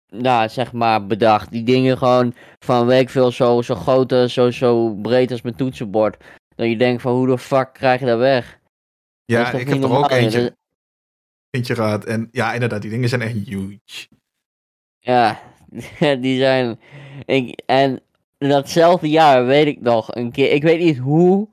nou, 0.07 0.49
zeg 0.49 0.71
maar, 0.71 1.05
bedacht. 1.07 1.51
Die 1.51 1.63
dingen 1.63 1.97
gewoon 1.97 2.33
van, 2.59 2.85
weet 2.85 3.01
ik 3.01 3.09
veel, 3.09 3.31
zo, 3.31 3.61
zo 3.61 3.75
groot, 3.75 4.13
zo, 4.31 4.51
zo 4.51 4.89
breed 4.89 5.31
als 5.31 5.41
mijn 5.41 5.55
toetsenbord. 5.55 6.23
Dat 6.55 6.67
je 6.67 6.77
denkt 6.77 7.01
van, 7.01 7.13
hoe 7.13 7.27
de 7.27 7.37
fuck 7.37 7.73
krijg 7.73 7.99
je 7.99 8.05
dat 8.05 8.19
weg? 8.19 8.59
Ja, 9.25 9.51
ik 9.51 9.69
heb 9.69 9.83
er 9.83 9.97
ook 9.97 10.11
eentje, 10.11 10.55
eentje 11.51 11.75
gehad. 11.75 12.05
En 12.05 12.27
ja, 12.31 12.53
inderdaad, 12.53 12.81
die 12.81 12.91
dingen 12.91 13.09
zijn 13.09 13.21
echt 13.21 13.33
huge. 13.33 14.07
Ja, 14.99 15.39
die 16.21 16.39
zijn. 16.39 16.79
Ik, 17.25 17.61
en 17.65 17.99
datzelfde 18.37 19.09
jaar 19.09 19.45
weet 19.45 19.67
ik 19.67 19.81
nog 19.81 20.15
een 20.15 20.31
keer. 20.31 20.51
Ik 20.51 20.63
weet 20.63 20.79
niet 20.79 20.97
hoe. 20.97 21.47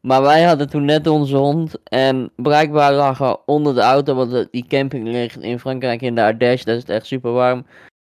Maar 0.00 0.22
wij 0.22 0.42
hadden 0.42 0.68
toen 0.70 0.84
net 0.84 1.06
onze 1.06 1.36
hond. 1.36 1.82
En 1.84 2.32
blijkbaar 2.36 2.92
lag 2.92 3.20
er 3.20 3.36
onder 3.46 3.74
de 3.74 3.80
auto. 3.80 4.14
Want 4.14 4.48
die 4.50 4.66
camping 4.68 5.08
ligt 5.08 5.42
in 5.42 5.58
Frankrijk 5.58 6.02
in 6.02 6.14
de 6.14 6.22
Ardèche. 6.22 6.64
Dat 6.64 6.74
is 6.74 6.80
het 6.80 6.90
echt 6.90 7.06
super 7.06 7.32
warm. 7.32 7.66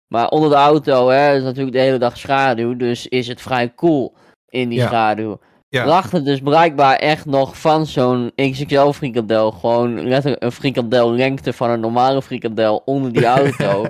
Maar 0.07 0.29
onder 0.29 0.49
de 0.49 0.55
auto 0.55 1.07
hè, 1.09 1.35
is 1.35 1.43
natuurlijk 1.43 1.75
de 1.75 1.81
hele 1.81 1.97
dag 1.97 2.17
schaduw. 2.17 2.75
Dus 2.75 3.07
is 3.07 3.27
het 3.27 3.41
vrij 3.41 3.69
koel 3.69 4.13
in 4.49 4.69
die 4.69 4.79
Ja. 4.79 4.87
schaduw. 4.87 5.39
Ja. 5.83 6.03
Er 6.11 6.23
dus 6.23 6.39
blijkbaar 6.39 6.95
echt 6.95 7.25
nog 7.25 7.59
van 7.59 7.85
zo'n 7.85 8.31
XXL 8.35 8.89
frikandel. 8.89 9.51
Gewoon 9.51 10.07
letterlijk 10.07 10.43
een 10.43 10.51
frikandel 10.51 11.11
lengte 11.11 11.53
van 11.53 11.69
een 11.69 11.79
normale 11.79 12.21
frikandel 12.21 12.81
onder 12.85 13.13
die 13.13 13.25
auto. 13.25 13.85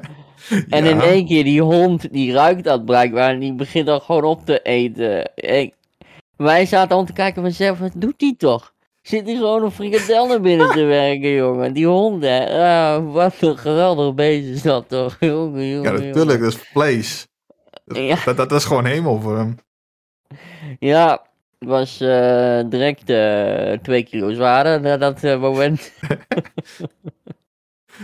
En 0.70 0.86
in 0.86 1.01
één 1.01 1.25
keer, 1.25 1.44
die 1.44 1.62
hond, 1.62 2.13
die 2.13 2.34
ruikt 2.34 2.63
dat 2.63 2.86
blijkbaar 2.86 3.30
en 3.30 3.39
die 3.39 3.54
begint 3.54 3.86
dan 3.86 4.01
gewoon 4.01 4.24
op 4.24 4.46
te 4.46 4.62
eten. 4.62 5.32
Ik, 5.36 5.74
wij 6.38 6.65
zaten 6.65 6.98
om 6.98 7.06
te 7.06 7.13
kijken 7.13 7.42
van 7.42 7.51
zelf, 7.51 7.80
wat 7.80 7.92
doet 7.96 8.20
die 8.20 8.36
toch? 8.38 8.74
Zit 9.01 9.25
hij 9.25 9.36
gewoon 9.36 9.63
een 9.63 9.72
frikandel 9.72 10.27
naar 10.27 10.42
binnen 10.42 10.72
te 10.72 10.84
werken, 11.01 11.32
jongen? 11.32 11.74
Die 11.74 11.88
hond? 11.88 12.25
Ah, 12.25 13.13
wat 13.13 13.34
een 13.39 13.58
geweldig 13.58 14.13
beest 14.13 14.48
is 14.48 14.62
dat 14.62 14.89
toch? 14.89 15.18
Jongen, 15.20 15.70
jongen, 15.70 15.94
Ja, 15.94 16.06
natuurlijk, 16.06 16.42
dat 16.42 16.54
is 16.54 16.58
vlees. 16.58 17.27
Ja. 17.86 18.18
Dat, 18.25 18.38
dat, 18.38 18.50
dat 18.50 18.60
is 18.60 18.65
gewoon 18.65 18.86
hemel 18.86 19.22
voor 19.22 19.38
hem. 19.38 19.56
Ja, 20.80 21.25
was 21.66 22.00
eh, 22.02 22.62
direct 22.70 23.10
eh, 23.10 23.72
twee 23.82 24.04
kilo 24.04 24.34
zwaarder 24.34 24.82
na 24.82 24.98
dat 24.98 25.24
eh, 25.24 25.40
moment. 25.40 25.92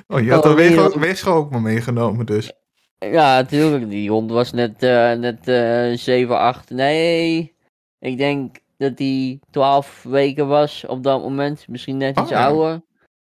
Oh, 0.08 0.20
je 0.24 0.32
had 0.32 0.46
Oh, 0.46 0.56
nee, 0.56 1.00
weegschaal 1.00 1.36
ook 1.36 1.51
maar 1.51 1.62
meegenomen, 1.62 2.25
dus. 2.25 2.51
Ja, 2.98 3.36
natuurlijk. 3.36 3.89
Die 3.89 4.10
hond 4.10 4.32
was 4.32 4.51
net, 4.51 4.80
net 5.20 5.48
eh 5.48 5.98
7, 5.98 6.38
8. 6.39 6.70
Nee, 6.70 7.56
ik 8.00 8.18
denk 8.18 8.58
dat 8.77 8.98
hij 9.00 9.39
12 9.50 10.03
weken 10.03 10.48
was 10.48 10.86
op 10.86 11.03
dat 11.03 11.22
moment. 11.22 11.68
Misschien 11.68 11.98
net 11.98 12.18
Oh, 12.18 12.24
iets 12.24 12.32
ja. 12.32 12.46
ouder. 12.46 12.72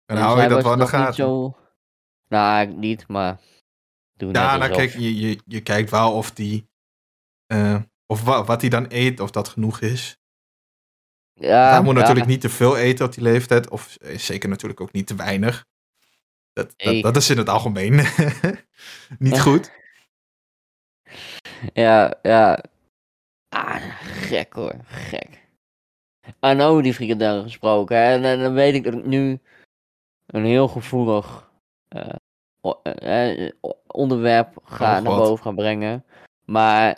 En 0.06 0.16
Dus 0.16 0.20
hou 0.20 0.42
je 0.42 0.48
dat 0.48 0.64
wel 0.64 0.74
in 0.74 0.80
de 0.80 0.88
gaten. 0.88 1.14
Zo... 1.14 1.56
Nou, 2.30 2.62
ik 2.70 2.76
niet, 2.76 3.08
maar. 3.08 3.40
Doe 4.18 4.32
Ja, 4.34 4.58
nou 4.58 4.60
alsof. 4.62 4.76
kijk, 4.78 4.94
je, 4.94 5.20
je, 5.20 5.40
je 5.46 5.62
kijkt 5.62 5.90
wel 5.90 6.14
of 6.14 6.32
die. 6.32 6.68
of 8.08 8.24
wa- 8.24 8.44
wat 8.44 8.62
hij 8.62 8.70
dan 8.70 8.86
eet, 8.90 9.20
of 9.20 9.32
dat 9.32 9.48
genoeg 9.48 9.82
is. 9.82 10.18
Ja, 11.40 11.70
hij 11.72 11.82
moet 11.82 11.94
ja. 11.94 12.00
natuurlijk 12.00 12.28
niet 12.28 12.42
te 12.42 12.50
veel 12.50 12.78
eten 12.78 13.06
op 13.06 13.14
die 13.14 13.24
leeftijd. 13.24 13.70
Of 13.70 13.98
zeker 14.16 14.50
natuurlijk 14.50 14.82
ook 14.82 14.92
niet 14.92 15.08
te 15.08 15.16
weinig. 15.16 15.66
Dat, 16.54 16.74
dat, 17.02 17.16
is 17.16 17.30
in 17.30 17.38
het 17.38 17.50
algemeen 17.50 17.94
niet 19.20 19.42
goed. 19.42 19.72
Ja, 21.74 22.14
ja. 22.22 22.64
Ah, 23.50 23.76
gek 24.02 24.54
hoor, 24.54 24.76
gek. 24.86 25.44
Aan 26.40 26.62
over 26.62 26.84
die 26.84 26.94
frikandellen 26.94 27.44
gesproken, 27.44 27.98
hè. 27.98 28.14
En, 28.14 28.22
dan- 28.22 28.40
dan 28.40 28.54
weet 28.54 28.74
ik 28.74 28.84
dat 28.84 28.94
ik 28.94 29.06
nu 29.06 29.40
een 30.26 30.46
heel 30.46 30.68
gevoelig 30.68 31.50
eh, 31.88 32.14
onderwerp 33.88 34.60
ga 34.64 34.98
Oh, 34.98 35.04
naar 35.04 35.18
boven 35.18 35.44
gaan 35.44 35.56
brengen. 35.56 36.06
Maar 36.46 36.98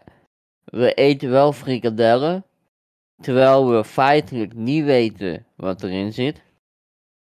we 0.63 0.94
eten 0.94 1.29
wel 1.29 1.53
frikandellen, 1.53 2.46
terwijl 3.21 3.69
we 3.69 3.83
feitelijk 3.83 4.53
niet 4.53 4.83
weten 4.83 5.45
wat 5.55 5.83
erin 5.83 6.13
zit. 6.13 6.41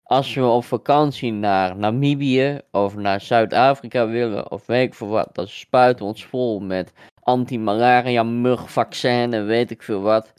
Als 0.03 0.35
we 0.35 0.45
op 0.45 0.65
vakantie 0.65 1.33
naar 1.33 1.77
Namibië 1.77 2.61
of 2.71 2.97
naar 2.97 3.21
Zuid-Afrika 3.21 4.07
willen, 4.09 4.51
of 4.51 4.67
weet 4.67 4.87
ik 4.87 4.95
veel 4.95 5.09
wat, 5.09 5.29
dan 5.33 5.49
spuiten 5.49 6.05
we 6.05 6.11
ons 6.11 6.27
vol 6.27 6.61
met 6.61 6.93
anti-malaria, 7.23 8.23
mugvaccin 8.23 9.33
en 9.33 9.47
weet 9.47 9.71
ik 9.71 9.83
veel 9.83 10.01
wat. 10.01 10.33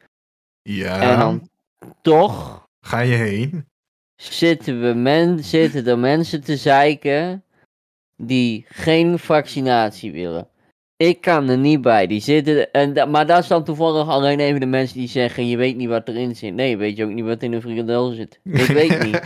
Ja, 0.61 1.01
En 1.01 1.19
dan 1.19 1.49
toch 2.01 2.67
ga 2.81 2.99
je 2.99 3.15
heen. 3.15 3.65
zitten, 4.15 4.81
we 4.81 4.93
men, 4.93 5.43
zitten 5.43 5.87
er 5.87 5.99
mensen 5.99 6.43
te 6.43 6.57
zeiken 6.57 7.43
die 8.15 8.65
geen 8.67 9.19
vaccinatie 9.19 10.11
willen. 10.11 10.47
Ik 11.07 11.21
kan 11.21 11.49
er 11.49 11.57
niet 11.57 11.81
bij. 11.81 12.07
Die 12.07 12.19
zitten, 12.21 12.71
en, 12.71 13.09
maar 13.11 13.25
dat 13.25 13.39
is 13.39 13.47
dan 13.47 13.63
toevallig 13.63 14.07
alleen 14.07 14.39
even 14.39 14.59
de 14.59 14.65
mensen 14.65 14.97
die 14.97 15.07
zeggen: 15.07 15.47
Je 15.47 15.57
weet 15.57 15.75
niet 15.75 15.89
wat 15.89 16.07
erin 16.07 16.35
zit. 16.35 16.53
Nee, 16.53 16.77
weet 16.77 16.97
je 16.97 17.03
ook 17.03 17.11
niet 17.11 17.25
wat 17.25 17.41
in 17.43 17.53
een 17.53 17.61
frikandel 17.61 18.11
zit. 18.11 18.39
Ik 18.43 18.65
weet 18.81 19.03
niet. 19.03 19.21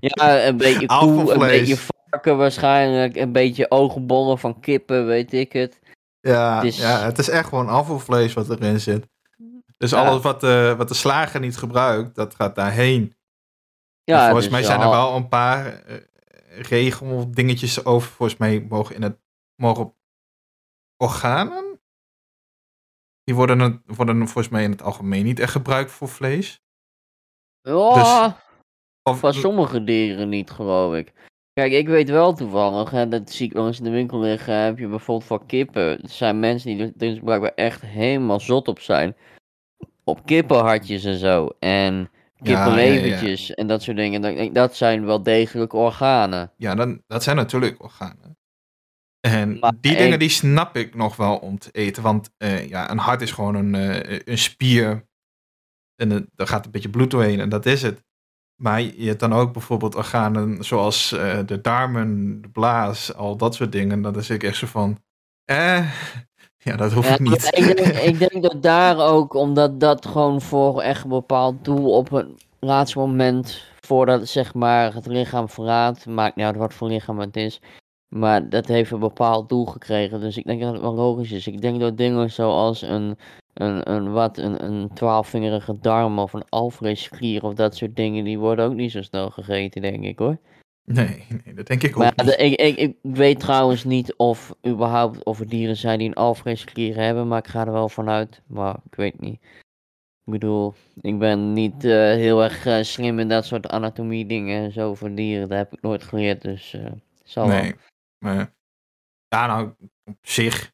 Ja, 0.00 0.46
een 0.46 0.56
beetje 0.56 0.86
koe, 0.86 1.32
een 1.32 1.38
beetje 1.38 1.76
varken 1.76 2.36
waarschijnlijk, 2.36 3.16
een 3.16 3.32
beetje 3.32 3.70
ogenbollen 3.70 4.38
van 4.38 4.60
kippen, 4.60 5.06
weet 5.06 5.32
ik 5.32 5.52
het. 5.52 5.78
ja, 6.20 6.54
Het 6.56 6.64
is- 6.64 6.78
ja, 6.78 7.00
het 7.04 7.18
is 7.18 7.28
echt 7.28 7.48
gewoon 7.48 7.68
afvalvlees 7.68 8.32
wat 8.32 8.50
erin 8.50 8.80
zit. 8.80 9.06
Dus 9.78 9.90
Ja. 9.90 10.04
alles 10.06 10.22
wat 10.22 10.40
de, 10.40 10.74
wat 10.78 10.88
de 10.88 10.94
slager 10.94 11.40
niet 11.40 11.56
gebruikt, 11.56 12.14
dat 12.14 12.34
gaat 12.34 12.54
daarheen. 12.54 13.14
Ja, 14.04 14.16
En 14.18 14.24
volgens 14.24 14.44
dus 14.44 14.52
mij 14.54 14.62
zijn 14.62 14.80
er 14.80 14.90
wel 14.90 15.16
een 15.16 15.28
paar 15.28 15.66
eh, 15.82 15.96
regel 16.60 17.30
dingetjes 17.30 17.84
over. 17.84 18.10
Volgens 18.10 18.38
mij 18.38 18.66
mogen 18.68 18.94
in 18.94 19.02
het 19.02 19.16
mogen 19.56 19.94
organen. 21.00 21.80
Die 23.24 23.34
worden, 23.34 23.58
het- 23.60 23.80
worden 23.86 24.16
volgens 24.16 24.48
mij 24.48 24.62
in 24.64 24.70
het 24.70 24.82
algemeen 24.82 25.24
niet 25.24 25.38
echt 25.38 25.52
gebruikt 25.52 25.90
voor 25.90 26.08
vlees. 26.08 26.60
Ja, 27.62 28.36
Of, 29.02 29.18
van 29.18 29.34
sommige 29.34 29.84
dieren 29.84 30.28
niet, 30.28 30.50
geloof 30.50 30.94
ik. 30.94 31.12
Kijk, 31.52 31.72
ik 31.72 31.88
weet 31.88 32.08
wel 32.10 32.32
toevallig, 32.34 32.92
en 32.92 33.10
dat 33.10 33.30
zie 33.30 33.46
ik 33.46 33.52
wel 33.52 33.66
eens 33.66 33.78
in 33.78 33.84
de 33.84 33.90
winkel 33.90 34.20
liggen, 34.20 34.54
heb 34.54 34.78
je 34.78 34.88
bijvoorbeeld 34.88 35.26
voor 35.28 35.46
kippen. 35.46 36.02
Er 36.02 36.08
zijn 36.08 36.38
mensen 36.40 36.76
die 36.76 36.86
er 36.86 36.92
dus 36.94 37.18
blijkbaar 37.18 37.54
echt 37.54 37.80
helemaal 37.82 38.40
zot 38.40 38.68
op 38.68 38.80
zijn. 38.80 39.16
Op 40.04 40.24
kippenhartjes 40.26 41.04
en 41.04 41.18
zo. 41.18 41.48
En 41.58 41.94
Ja, 41.94 42.10
kippenlevertjes 42.64 43.54
en 43.54 43.66
dat 43.66 43.82
soort 43.82 43.96
dingen. 43.96 44.20
Dat, 44.22 44.54
dat 44.54 44.76
zijn 44.76 45.04
wel 45.04 45.22
degelijk 45.22 45.72
organen. 45.72 46.52
Ja, 46.56 46.74
dan, 46.74 47.02
dat 47.06 47.22
zijn 47.22 47.36
natuurlijk 47.36 47.82
organen. 47.82 48.38
En 49.20 49.58
Maar 49.58 49.72
die 49.80 49.92
ik- 49.92 49.98
dingen 49.98 50.18
die 50.18 50.28
snap 50.28 50.76
ik 50.76 50.94
nog 50.94 51.16
wel 51.16 51.36
om 51.36 51.58
te 51.58 51.70
eten. 51.70 52.02
Want 52.02 52.30
eh, 52.36 52.68
ja, 52.68 52.90
een 52.90 52.98
hart 52.98 53.20
is 53.20 53.30
gewoon 53.32 53.54
een, 53.54 53.74
eh, 53.74 54.18
een 54.24 54.38
spier. 54.38 55.08
En 55.96 56.10
er 56.10 56.26
daar 56.34 56.46
gaat 56.46 56.64
een 56.64 56.70
beetje 56.70 56.88
bloed 56.90 57.10
doorheen 57.10 57.40
en 57.40 57.48
dat 57.48 57.66
is 57.66 57.82
het. 57.82 58.04
Maar 58.62 58.80
je 58.80 59.06
hebt 59.06 59.20
dan 59.20 59.32
ook 59.32 59.52
bijvoorbeeld 59.52 59.94
organen 59.94 60.64
zoals 60.64 61.12
eh, 61.12 61.38
de 61.46 61.60
darmen, 61.60 62.40
de 62.42 62.48
blaas, 62.48 63.14
al 63.14 63.36
dat 63.36 63.54
soort 63.54 63.72
dingen. 63.72 64.02
Dan 64.02 64.16
is 64.16 64.30
ik 64.30 64.42
echt 64.42 64.56
zo 64.56 64.66
van, 64.66 64.98
eh, 65.44 65.90
ja, 66.66 66.76
dat 66.76 66.92
hoeft 66.92 67.08
Ja, 67.08 67.16
niet. 67.20 67.44
Ik 67.58 67.76
denk, 67.76 67.78
ik 68.12 68.18
denk 68.18 68.42
dat 68.42 68.62
daar 68.62 68.98
ook, 68.98 69.34
omdat 69.34 69.80
dat 69.80 70.06
gewoon 70.06 70.40
voor 70.40 70.80
echt 70.82 71.02
een 71.04 71.10
bepaald 71.10 71.64
doel 71.64 71.92
op 71.96 72.12
een 72.12 72.38
laatste 72.60 72.98
moment 72.98 73.64
voordat 73.80 74.28
zeg 74.28 74.54
maar 74.54 74.94
het 74.94 75.06
lichaam 75.06 75.48
verraadt, 75.48 76.06
maakt 76.06 76.36
niet 76.36 76.46
uit 76.46 76.56
wat 76.56 76.74
voor 76.74 76.88
lichaam 76.88 77.18
het 77.18 77.36
is. 77.36 77.60
Maar 78.10 78.48
dat 78.48 78.66
heeft 78.66 78.90
een 78.90 78.98
bepaald 78.98 79.48
doel 79.48 79.66
gekregen. 79.66 80.20
Dus 80.20 80.36
ik 80.36 80.44
denk 80.44 80.60
dat 80.60 80.72
het 80.72 80.80
wel 80.82 80.94
logisch 80.94 81.32
is. 81.32 81.46
Ik 81.46 81.60
denk 81.60 81.80
dat 81.80 81.96
dingen 81.96 82.30
zoals 82.30 82.82
een, 82.82 83.18
een, 83.54 83.90
een, 83.92 84.12
wat, 84.12 84.38
een, 84.38 84.64
een 84.64 84.90
twaalfvingerige 84.94 85.76
darm 85.80 86.18
of 86.18 86.32
een 86.32 86.48
alvleesklier 86.48 87.44
of 87.44 87.54
dat 87.54 87.76
soort 87.76 87.96
dingen, 87.96 88.24
die 88.24 88.38
worden 88.38 88.64
ook 88.64 88.74
niet 88.74 88.90
zo 88.90 89.02
snel 89.02 89.30
gegeten, 89.30 89.82
denk 89.82 90.04
ik 90.04 90.18
hoor. 90.18 90.36
Nee, 90.84 91.26
nee 91.44 91.54
dat 91.54 91.66
denk 91.66 91.82
ik 91.82 91.90
ook 91.90 91.96
Maar 92.02 92.12
niet. 92.16 92.26
de- 92.26 92.36
ik, 92.36 92.60
ik, 92.60 92.76
ik 92.76 92.96
weet 93.02 93.40
trouwens 93.40 93.84
niet 93.84 94.14
of 94.16 94.54
überhaupt 94.66 95.24
of 95.24 95.40
er 95.40 95.48
dieren 95.48 95.76
zijn 95.76 95.98
die 95.98 96.08
een 96.08 96.14
alvleesklier 96.14 96.96
hebben, 96.96 97.28
maar 97.28 97.38
ik 97.38 97.48
ga 97.48 97.66
er 97.66 97.72
wel 97.72 97.88
vanuit. 97.88 98.42
Maar 98.46 98.76
ik 98.90 98.94
weet 98.94 99.20
niet. 99.20 99.40
Ik 100.24 100.32
bedoel, 100.32 100.74
ik 101.00 101.18
ben 101.18 101.52
niet 101.52 101.84
eh, 101.84 101.90
heel 101.92 102.42
erg 102.42 102.66
eh, 102.66 102.82
slim 102.82 103.18
in 103.18 103.28
dat 103.28 103.44
soort 103.44 103.68
anatomie 103.68 104.26
dingen 104.26 104.62
en 104.64 104.72
zo 104.72 104.94
voor 104.94 105.14
dieren. 105.14 105.48
Dat 105.48 105.58
heb 105.58 105.72
ik 105.72 105.82
nooit 105.82 106.02
geleerd, 106.02 106.42
dus 106.42 106.74
eh 106.74 106.80
zal 107.24 107.48
wel. 107.48 107.72
Maar 108.24 108.54
ja, 109.28 109.46
nou, 109.46 109.74
op 110.04 110.18
zich, 110.20 110.72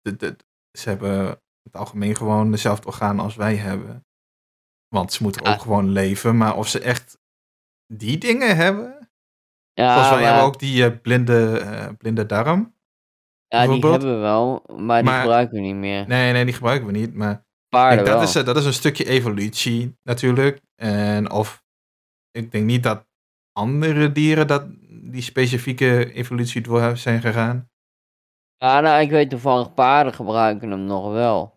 de, 0.00 0.16
de, 0.16 0.36
ze 0.78 0.88
hebben 0.88 1.28
in 1.28 1.36
het 1.62 1.76
algemeen 1.76 2.16
gewoon 2.16 2.50
dezelfde 2.50 2.86
organen 2.86 3.24
als 3.24 3.36
wij 3.36 3.56
hebben. 3.56 4.06
Want 4.88 5.12
ze 5.12 5.22
moeten 5.22 5.40
ook 5.46 5.54
Ah. 5.54 5.60
gewoon 5.60 5.88
leven, 5.90 6.36
maar 6.36 6.56
of 6.56 6.68
ze 6.68 6.80
echt 6.80 7.18
die 7.86 8.18
dingen 8.18 8.56
hebben? 8.56 9.10
Ja, 9.72 9.94
wij 10.00 10.10
maar- 10.10 10.22
hebben 10.22 10.42
ook 10.42 10.58
die 10.58 10.84
eh, 10.84 11.00
blinde, 11.00 11.58
eh, 11.58 11.88
blinde 11.98 12.26
darm. 12.26 12.74
ja, 13.46 13.66
die 13.66 13.86
hebben 13.86 14.14
we 14.14 14.20
wel, 14.20 14.64
maar 14.76 15.02
die 15.02 15.10
Maar- 15.10 15.20
gebruiken 15.20 15.54
we 15.54 15.60
niet 15.60 15.74
meer. 15.74 16.06
Nee, 16.08 16.32
nee, 16.32 16.44
die 16.44 16.54
gebruiken 16.54 16.86
we 16.86 16.92
niet, 16.92 17.14
maar 17.14 17.44
Paarden 17.68 18.04
dat, 18.04 18.14
wel. 18.14 18.22
is, 18.22 18.34
eh, 18.34 18.44
dat 18.44 18.56
is 18.56 18.64
een 18.64 18.72
stukje 18.72 19.04
evolutie 19.04 19.98
natuurlijk. 20.02 20.60
En 20.74 21.30
of 21.30 21.64
ik 22.30 22.50
denk 22.52 22.64
niet 22.64 22.82
dat 22.82 23.06
andere 23.52 24.12
dieren 24.12 24.46
dat, 24.46 24.66
die 25.00 25.22
specifieke 25.22 26.12
evolutie 26.12 26.60
door 26.60 26.96
zijn 26.96 27.20
gegaan. 27.20 27.68
Ja, 28.58 28.80
nou, 28.80 29.02
ik 29.02 29.10
weet 29.10 29.30
toevallig 29.30 29.74
paarden 29.74 30.14
gebruiken 30.14 30.70
hem 30.70 30.84
nog 30.84 31.12
wel. 31.12 31.54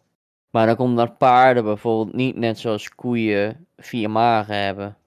Maar 0.49 0.65
dan 0.65 0.75
komt 0.75 0.97
dat 0.97 1.17
paarden 1.17 1.63
bijvoorbeeld 1.63 2.15
niet 2.15 2.35
net 2.35 2.59
zoals 2.59 2.89
koeien 2.89 3.67
vier 3.77 4.09
magen 4.09 4.63
hebben. 4.63 4.97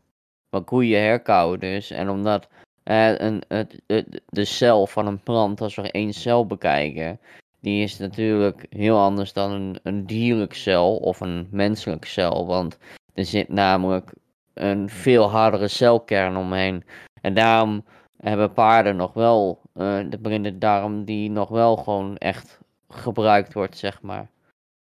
Maar 0.51 0.63
koeien 0.63 1.01
herkauwen 1.01 1.61
dus. 1.61 1.91
En 1.91 2.09
omdat 2.09 2.49
eh, 2.83 3.19
een, 3.19 3.43
het, 3.49 3.83
het, 3.87 4.21
de 4.29 4.45
cel 4.45 4.87
van 4.87 5.07
een 5.07 5.23
plant, 5.23 5.61
als 5.61 5.75
we 5.75 5.91
één 5.91 6.13
cel 6.13 6.47
bekijken, 6.47 7.21
die 7.61 7.83
is 7.83 7.99
natuurlijk 7.99 8.67
heel 8.71 8.99
anders 8.99 9.33
dan 9.33 9.51
een, 9.51 9.79
een 9.83 10.07
dierlijk 10.07 10.55
cel 10.55 10.97
of 10.97 11.21
een 11.21 11.49
menselijk 11.51 12.05
cel. 12.05 12.47
Want 12.47 12.79
er 13.15 13.25
zit 13.25 13.49
namelijk 13.49 14.13
een 14.55 14.89
veel 14.89 15.31
hardere 15.31 15.69
celkern 15.69 16.37
omheen. 16.37 16.85
En 17.21 17.35
daarom 17.35 17.85
hebben 18.19 18.53
paarden 18.53 18.97
nog 18.97 19.13
wel 19.13 19.61
eh, 19.73 19.99
de 20.09 20.19
blinde 20.19 20.59
darm 20.59 21.05
die 21.05 21.31
nog 21.31 21.49
wel 21.49 21.77
gewoon 21.77 22.17
echt 22.17 22.59
gebruikt 22.89 23.53
wordt, 23.53 23.77
zeg 23.77 24.03
maar. 24.03 24.31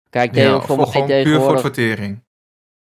Kijk, 0.09 0.35
Ja, 0.35 0.61
voor 0.61 0.77
mij 0.77 0.85
gewoon 0.85 1.07
puur 1.23 1.39
voor 1.45 1.57
tegenwoordig, 1.57 1.61
vertering. 1.61 2.23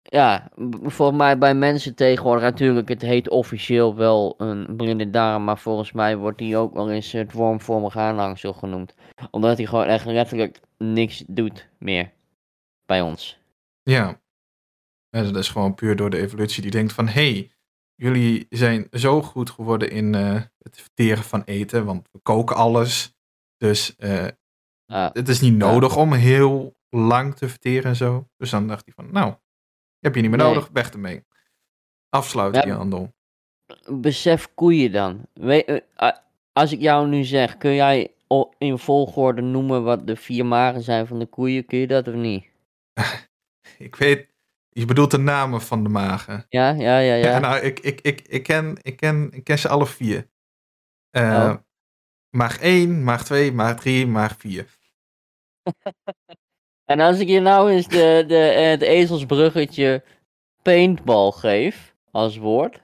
ja, 0.01 0.51
volgens 0.84 1.18
mij 1.18 1.38
bij 1.38 1.56
mensen 1.56 1.96
tegenwoordig 1.96 2.44
natuurlijk, 2.44 2.89
het 2.89 3.01
heet 3.01 3.30
officieel 3.30 3.96
wel 3.96 4.34
een 4.38 4.75
blinde 4.75 5.10
darm, 5.10 5.44
maar 5.44 5.58
volgens 5.58 5.92
mij 5.92 6.18
wordt 6.18 6.38
die 6.38 6.58
ook 6.58 6.74
wel 6.74 6.92
eens 6.92 7.12
het 7.12 7.32
wormvormig 7.32 7.98
aanhangsel 7.98 8.54
genoemd. 8.54 8.96
Omdat 9.32 9.58
hij 9.58 9.65
gewoon 9.65 9.86
echt 9.86 10.06
letterlijk 10.06 10.60
niks 10.77 11.24
doet 11.27 11.70
meer 11.80 12.12
bij 12.86 13.01
ons. 13.01 13.38
Ja. 13.84 14.22
En 15.10 15.24
dat 15.24 15.36
is 15.36 15.50
gewoon 15.50 15.75
puur 15.75 15.96
door 15.96 16.10
de 16.10 16.18
evolutie 16.18 16.62
die 16.62 16.72
denkt 16.72 16.94
van... 16.94 17.08
hé, 17.08 17.32
hey, 17.32 17.51
jullie 17.96 18.46
zijn 18.50 18.88
zo 18.92 19.22
goed 19.22 19.50
geworden 19.50 19.90
in 19.92 20.16
eh, 20.16 20.42
het 20.60 20.82
verteren 20.82 21.24
van 21.24 21.44
eten, 21.44 21.86
want 21.86 22.08
we 22.12 22.20
koken 22.24 22.56
alles. 22.56 23.16
Dus 23.58 23.96
eh, 23.96 24.28
het 24.88 25.30
is 25.30 25.42
niet 25.42 25.54
nodig 25.56 25.98
om 25.98 26.14
heel 26.14 26.75
lang 26.90 27.36
te 27.36 27.50
verteren 27.50 27.84
en 27.90 27.96
zo. 27.96 28.28
Dus 28.38 28.50
dan 28.50 28.68
dacht 28.68 28.86
hij 28.86 28.94
van, 28.94 29.12
nou, 29.12 29.34
heb 30.00 30.16
je 30.16 30.22
niet 30.22 30.30
meer 30.30 30.40
Nee. 30.40 30.48
nodig, 30.48 30.70
weg 30.74 30.90
ermee. 30.92 31.24
Afsluiten 32.10 32.60
Ja. 32.62 32.66
die 32.68 32.75
handel. 32.75 33.14
Besef 33.90 34.50
koeien 34.53 34.92
dan. 34.92 35.27
Eh, 35.34 36.12
als 36.53 36.72
ik 36.72 36.79
jou 36.79 37.08
nu 37.08 37.24
zeg, 37.24 37.58
kun 37.58 37.74
jij 37.74 38.10
in 38.58 38.77
volgorde 38.77 39.42
noemen 39.42 39.84
wat 39.84 40.08
de 40.08 40.16
vier 40.16 40.46
magen 40.46 40.81
zijn 40.81 41.08
van 41.08 41.20
de 41.20 41.25
koeien? 41.25 41.66
Kun 41.66 41.77
je 41.77 41.88
dat 41.88 42.08
of 42.08 42.14
niet? 42.14 42.46
Ik 43.77 43.96
weet, 43.96 44.27
je 44.79 44.85
bedoelt 44.85 45.11
de 45.11 45.18
namen 45.18 45.61
van 45.61 45.83
de 45.83 45.90
magen. 45.90 46.46
Ja, 46.50 46.70
ja, 46.70 47.00
ja, 47.00 47.14
Ja, 47.14 47.29
ja. 47.29 47.40
nou, 47.40 47.59
ik, 47.59 47.79
ik, 47.79 48.01
ik, 48.01 48.22
ik, 48.22 48.44
ken, 48.44 48.77
ik, 48.81 48.96
ken, 48.96 49.29
ik 49.31 49.44
ken 49.44 49.59
ze 49.59 49.68
alle 49.68 49.85
vier. 49.85 50.27
Oh. 51.11 51.53
Maag 52.29 52.59
1, 52.59 53.03
maag 53.03 53.24
2, 53.25 53.51
maag 53.51 53.79
3, 53.79 54.07
maag 54.07 54.35
4. 54.38 54.68
En 56.85 57.00
als 57.00 57.20
ik 57.20 57.27
je 57.27 57.40
nou 57.40 57.72
eens 57.72 57.88
de, 57.88 58.24
de, 58.27 58.38
eh, 58.38 58.70
het 58.70 58.81
ezelsbruggetje 58.81 60.03
paintball 60.61 61.31
geef 61.31 61.96
als 62.11 62.38
woord, 62.38 62.81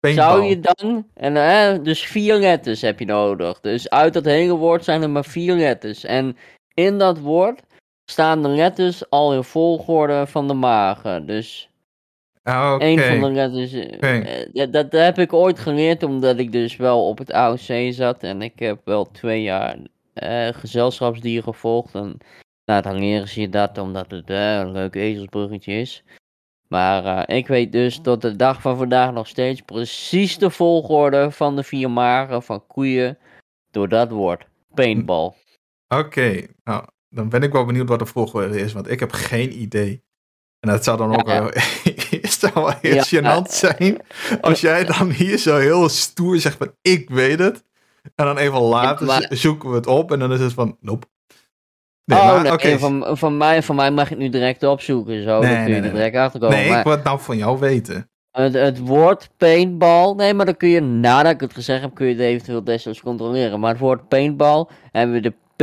zou 0.00 0.42
je 0.42 0.60
dan, 0.60 1.08
en 1.14 1.36
eh, 1.36 1.82
dus 1.84 2.04
vier 2.04 2.34
letters 2.34 2.80
heb 2.80 2.98
je 2.98 3.04
nodig. 3.04 3.60
Dus 3.60 3.90
uit 3.90 4.12
dat 4.12 4.24
hele 4.24 4.54
woord 4.54 4.84
zijn 4.84 5.02
er 5.02 5.10
maar 5.10 5.24
vier 5.24 5.54
letters. 5.54 6.04
En 6.04 6.36
in 6.74 6.98
dat 6.98 7.18
woord 7.18 7.62
staan 8.10 8.42
de 8.42 8.48
letters 8.48 9.10
al 9.10 9.34
in 9.34 9.44
volgorde 9.44 10.26
van 10.26 10.48
de 10.48 10.54
magen. 10.54 11.26
Dus 11.26 11.70
Ah, 12.42 12.72
Oké. 12.74 12.84
Eén 12.84 13.20
van 13.20 13.20
de 13.20 13.30
letters. 13.34 13.72
eh, 13.72 14.42
eh, 14.42 14.48
dat, 14.52 14.72
dat 14.72 14.92
heb 14.92 15.18
ik 15.18 15.32
ooit 15.32 15.58
geleerd 15.58 16.02
omdat 16.02 16.38
ik 16.38 16.52
dus 16.52 16.76
wel 16.76 17.08
op 17.08 17.18
het 17.18 17.32
AOC 17.32 17.92
zat. 17.92 18.22
En 18.22 18.42
ik 18.42 18.58
heb 18.58 18.80
wel 18.84 19.10
twee 19.10 19.42
jaar 19.42 19.76
eh, 20.12 20.48
gezelschapsdier 20.48 21.42
gevolgd. 21.42 21.94
En 21.94 22.18
nou, 22.64 22.82
dan 22.82 22.98
leren 22.98 23.28
ze 23.28 23.40
je 23.40 23.48
dat 23.48 23.78
omdat 23.78 24.10
het 24.10 24.30
een 24.30 24.72
leuk 24.72 24.94
ezelsbruggetje 24.94 25.72
is. 25.72 26.04
Maar 26.68 27.30
ik 27.30 27.46
weet 27.46 27.72
dus 27.72 27.98
tot 28.00 28.22
de 28.22 28.36
dag 28.36 28.60
van 28.60 28.76
vandaag 28.76 29.12
nog 29.12 29.26
steeds 29.26 29.60
precies 29.62 30.38
de 30.38 30.50
volgorde 30.50 31.30
van 31.30 31.56
de 31.56 31.62
vier 31.62 31.90
magen 31.90 32.42
van 32.42 32.66
koeien 32.66 33.18
door 33.70 33.88
dat 33.88 34.10
woord. 34.10 34.44
Paintball. 34.74 35.32
Oké, 35.88 36.46
nou, 36.64 36.84
dan 37.16 37.28
ben 37.28 37.42
ik 37.42 37.52
wel 37.52 37.64
benieuwd 37.64 37.88
wat 37.88 37.98
de 37.98 38.06
volgorde 38.06 38.60
is, 38.60 38.72
want 38.72 38.90
ik 38.90 39.00
heb 39.00 39.12
geen 39.12 39.60
idee. 39.60 40.04
En 40.60 40.70
dat 40.70 40.84
zou 40.84 40.96
dan 40.98 41.16
ook 41.16 41.28
Ja, 41.28 41.40
wel, 41.40 41.50
zou 42.38 42.52
wel 42.54 42.72
heel 42.80 43.02
gênant 43.04 43.50
zijn 43.50 43.96
als 44.40 44.60
jij 44.60 44.84
dan 44.84 45.10
hier 45.10 45.38
zo 45.38 45.56
heel 45.58 45.88
stoer 45.88 46.38
zegt 46.38 46.56
van 46.56 46.72
ik 46.82 47.10
weet 47.10 47.38
het. 47.38 47.64
En 48.14 48.24
dan 48.24 48.36
even 48.38 48.60
later 48.60 49.06
maar- 49.06 49.26
zoeken 49.30 49.70
we 49.70 49.76
het 49.76 49.86
op 49.86 50.12
en 50.12 50.18
dan 50.18 50.32
is 50.32 50.40
het 50.40 50.52
van 50.52 50.76
nope. 50.80 51.06
Nee, 52.04 52.18
oh, 52.18 52.42
maar 52.42 52.62
nee, 52.64 52.78
van, 52.78 53.06
van, 53.18 53.36
mij, 53.36 53.62
van 53.62 53.76
mij 53.76 53.90
mag 53.90 54.08
je 54.08 54.14
het 54.14 54.22
nu 54.22 54.28
direct 54.28 54.62
opzoeken. 54.62 55.22
Zo, 55.22 55.40
Nee, 55.40 55.54
dan 55.54 55.64
kun 55.64 55.64
je 55.64 55.66
nee, 55.66 55.74
er 55.76 55.82
nee. 55.82 55.92
direct 55.92 56.16
achter 56.16 56.40
komen. 56.40 56.56
Nee, 56.56 56.68
maar- 56.68 56.78
ik 56.78 56.84
wil 56.84 56.92
het 56.92 57.04
nou 57.04 57.20
van 57.20 57.36
jou 57.36 57.58
weten. 57.58 58.10
Het, 58.30 58.54
het 58.54 58.78
woord 58.78 59.30
paintball, 59.36 60.14
nee, 60.14 60.34
maar 60.34 60.46
dan 60.46 60.56
kun 60.56 60.68
je, 60.68 60.80
nadat 60.80 61.32
ik 61.32 61.40
het 61.40 61.52
gezegd 61.54 61.80
heb, 61.82 61.94
kun 61.94 62.06
je 62.06 62.12
het 62.12 62.22
eventueel 62.22 62.64
desnoods 62.64 63.00
controleren. 63.00 63.60
Maar 63.60 63.70
het 63.70 63.80
woord 63.80 64.08
paintball 64.08 64.66
hebben 64.92 65.14
we 65.16 65.22
de 65.22 65.32
P, 65.56 65.62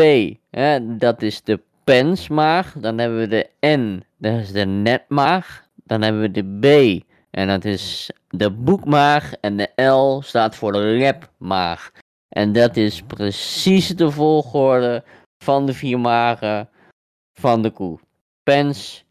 dat 1.00 1.22
is 1.22 1.42
de 1.42 1.60
pensmaag. 1.84 2.74
Dan 2.74 2.98
hebben 2.98 3.20
we 3.20 3.28
de 3.28 3.68
N, 3.68 4.04
dat 4.18 4.40
is 4.40 4.52
de 4.52 4.66
netmaag. 4.66 5.68
Dan 5.86 6.02
hebben 6.02 6.22
we 6.22 6.32
de 6.32 6.58
B, 6.60 7.04
en 7.32 7.48
dat 7.48 7.66
is 7.66 8.12
de 8.30 8.52
boekmaag. 8.52 9.34
En 9.34 9.58
de 9.58 9.84
L 9.84 10.22
staat 10.22 10.56
voor 10.56 10.72
de 10.72 10.80
lepmaag. 10.80 11.92
En 12.30 12.52
dat 12.52 12.78
is 12.78 13.02
precies 13.02 13.88
de 13.88 14.12
volgorde 14.12 15.04
van 15.38 15.66
de 15.66 15.74
vier 15.74 16.00
magen 16.00 16.70
van 17.34 17.62
de 17.62 17.70
koe. 17.70 18.00
Pens, 18.44 19.06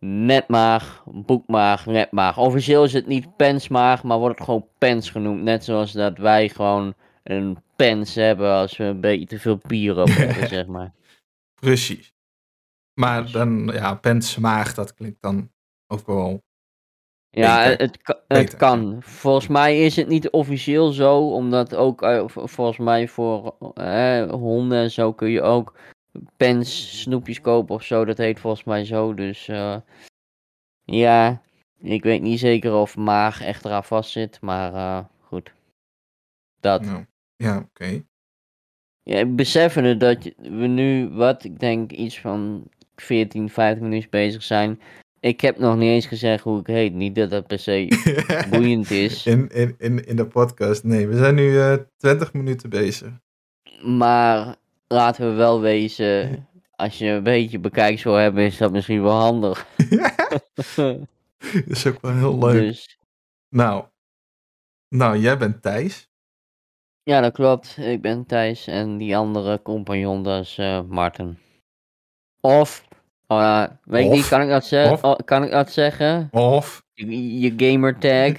netmaag, 0.00 1.02
boekmaag, 1.06 1.86
netmaag. 1.86 2.38
Officieel 2.38 2.84
is 2.84 2.92
het 2.92 3.06
niet 3.06 3.36
pensmaag, 3.36 4.02
maar 4.02 4.18
wordt 4.18 4.38
het 4.38 4.44
gewoon 4.44 4.66
pens 4.78 5.10
genoemd. 5.10 5.42
Net 5.42 5.64
zoals 5.64 5.92
dat 5.92 6.18
wij 6.18 6.48
gewoon 6.48 6.94
een 7.22 7.58
pens 7.78 8.14
hebben 8.14 8.52
als 8.52 8.76
we 8.76 8.84
een 8.84 9.00
beetje 9.00 9.26
te 9.26 9.38
veel 9.38 9.58
bier 9.66 10.00
op 10.00 10.08
hebben, 10.08 10.48
zeg 10.56 10.66
maar. 10.66 10.92
Precies. 11.54 12.12
Maar 12.94 13.30
dan, 13.30 13.70
ja, 13.72 13.94
pensmaag, 13.94 14.74
dat 14.74 14.94
klinkt 14.94 15.22
dan 15.22 15.50
ook 15.86 16.06
wel. 16.06 16.42
Ja, 17.30 17.76
Beter. 17.76 18.16
het, 18.28 18.56
kan. 18.56 19.02
Volgens 19.02 19.46
mij 19.46 19.84
is 19.84 19.96
het 19.96 20.08
niet 20.08 20.30
officieel 20.30 20.92
zo, 20.92 21.30
omdat 21.30 21.74
ook 21.74 22.02
eh, 22.02 22.22
volgens 22.26 22.78
mij 22.78 23.08
voor 23.08 23.56
eh, 23.74 24.30
honden 24.30 24.78
en 24.78 24.90
zo 24.90 25.12
kun 25.12 25.30
je 25.30 25.42
ook 25.42 25.74
pens 26.36 27.00
snoepjes 27.00 27.40
kopen 27.40 27.74
of 27.74 27.82
zo. 27.82 28.04
Dat 28.04 28.18
heet 28.18 28.40
volgens 28.40 28.64
mij 28.64 28.84
zo. 28.84 29.14
Dus 29.14 29.48
eh, 29.48 29.76
ja, 30.84 31.42
ik 31.78 32.02
weet 32.02 32.22
niet 32.22 32.38
zeker 32.38 32.74
of 32.74 32.96
maag 32.96 33.42
echt 33.42 33.64
eraan 33.64 33.84
vast 33.84 34.10
zit, 34.10 34.40
maar 34.40 35.06
goed. 35.20 35.52
Dat. 36.60 36.82
Nou, 36.82 37.06
ja, 37.38 37.58
oké. 37.58 38.04
Ja, 39.02 39.24
beseffende 39.26 39.96
dat 39.96 40.30
we 40.36 40.66
nu, 40.66 41.08
wat 41.08 41.44
ik 41.44 41.58
denk, 41.58 41.92
iets 41.92 42.20
van 42.20 42.68
14, 42.96 43.50
15 43.50 43.88
minuten 43.88 44.10
bezig 44.10 44.42
zijn. 44.42 44.80
Ik 45.20 45.40
heb 45.40 45.58
nog 45.58 45.76
niet 45.76 45.88
eens 45.88 46.06
gezegd 46.06 46.42
hoe 46.42 46.60
ik 46.60 46.66
heet. 46.66 46.92
Niet 46.92 47.14
dat 47.14 47.30
dat 47.30 47.46
per 47.46 47.58
se 47.58 47.88
boeiend 48.50 48.90
is. 48.90 49.26
in, 49.26 49.48
in, 49.48 49.74
in, 49.78 50.04
in 50.04 50.16
de 50.16 50.26
podcast. 50.26 50.84
Nee, 50.84 51.06
we 51.06 51.16
zijn 51.16 51.34
nu 51.34 51.58
eh 51.58 51.76
20 51.96 52.32
minuten 52.32 52.70
bezig. 52.70 53.12
Maar 53.82 54.56
laten 54.88 55.30
we 55.30 55.36
wel 55.36 55.60
wezen. 55.60 56.46
Als 56.70 56.98
je 56.98 57.06
een 57.06 57.22
beetje 57.22 57.58
bekijks 57.58 58.02
wil 58.02 58.14
hebben, 58.14 58.44
is 58.44 58.56
dat 58.56 58.72
misschien 58.72 59.02
wel 59.02 59.16
handig. 59.20 59.66
Dat 61.50 61.66
is 61.66 61.86
ook 61.86 62.00
wel 62.00 62.14
heel 62.14 62.38
leuk. 62.38 62.60
dus 62.60 62.98
Nou, 63.48 63.84
nou, 64.88 65.18
jij 65.18 65.38
bent 65.38 65.62
Thijs. 65.62 66.08
Ja, 67.08 67.20
dat 67.20 67.32
klopt. 67.32 67.76
Ik 67.78 68.02
ben 68.02 68.26
Thijs 68.26 68.66
en 68.66 68.98
die 68.98 69.16
andere 69.16 69.62
compagnon, 69.62 70.22
dat 70.22 70.42
is 70.42 70.58
eh 70.58 70.80
Martin. 70.88 71.38
Of, 72.40 72.84
eh, 73.26 73.64
weet 73.84 74.04
ik 74.04 74.10
Of? 74.10 74.16
niet, 74.16 74.28
kan 74.28 74.42
ik 74.42 74.48
dat, 74.48 74.66
zeggen? 74.66 74.92
Of? 74.92 75.04
Oh, 75.04 75.16
kan 75.24 75.44
ik 75.44 75.50
dat 75.50 75.72
zeggen? 75.72 76.28
Of, 76.30 76.82
Je, 76.94 77.38
je 77.40 77.52
gamertag. 77.56 78.32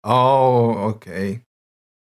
oh, 0.00 0.86
oké. 0.86 1.40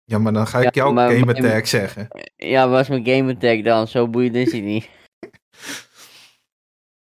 Ja, 0.05 0.19
maar 0.19 0.33
dan 0.33 0.47
ga 0.47 0.59
ik 0.59 0.65
Ja, 0.65 0.71
jouw 0.83 0.93
maar- 0.93 1.11
gamertag 1.11 1.69
zeggen. 1.69 2.09
Ja, 2.37 2.69
was 2.69 2.89
mijn 2.89 3.07
gamertag 3.07 3.63
dan? 3.63 3.89
Zo 3.89 4.09
boeiend 4.09 4.35
is 4.35 4.53
hij 4.53 4.61
niet. 4.61 4.89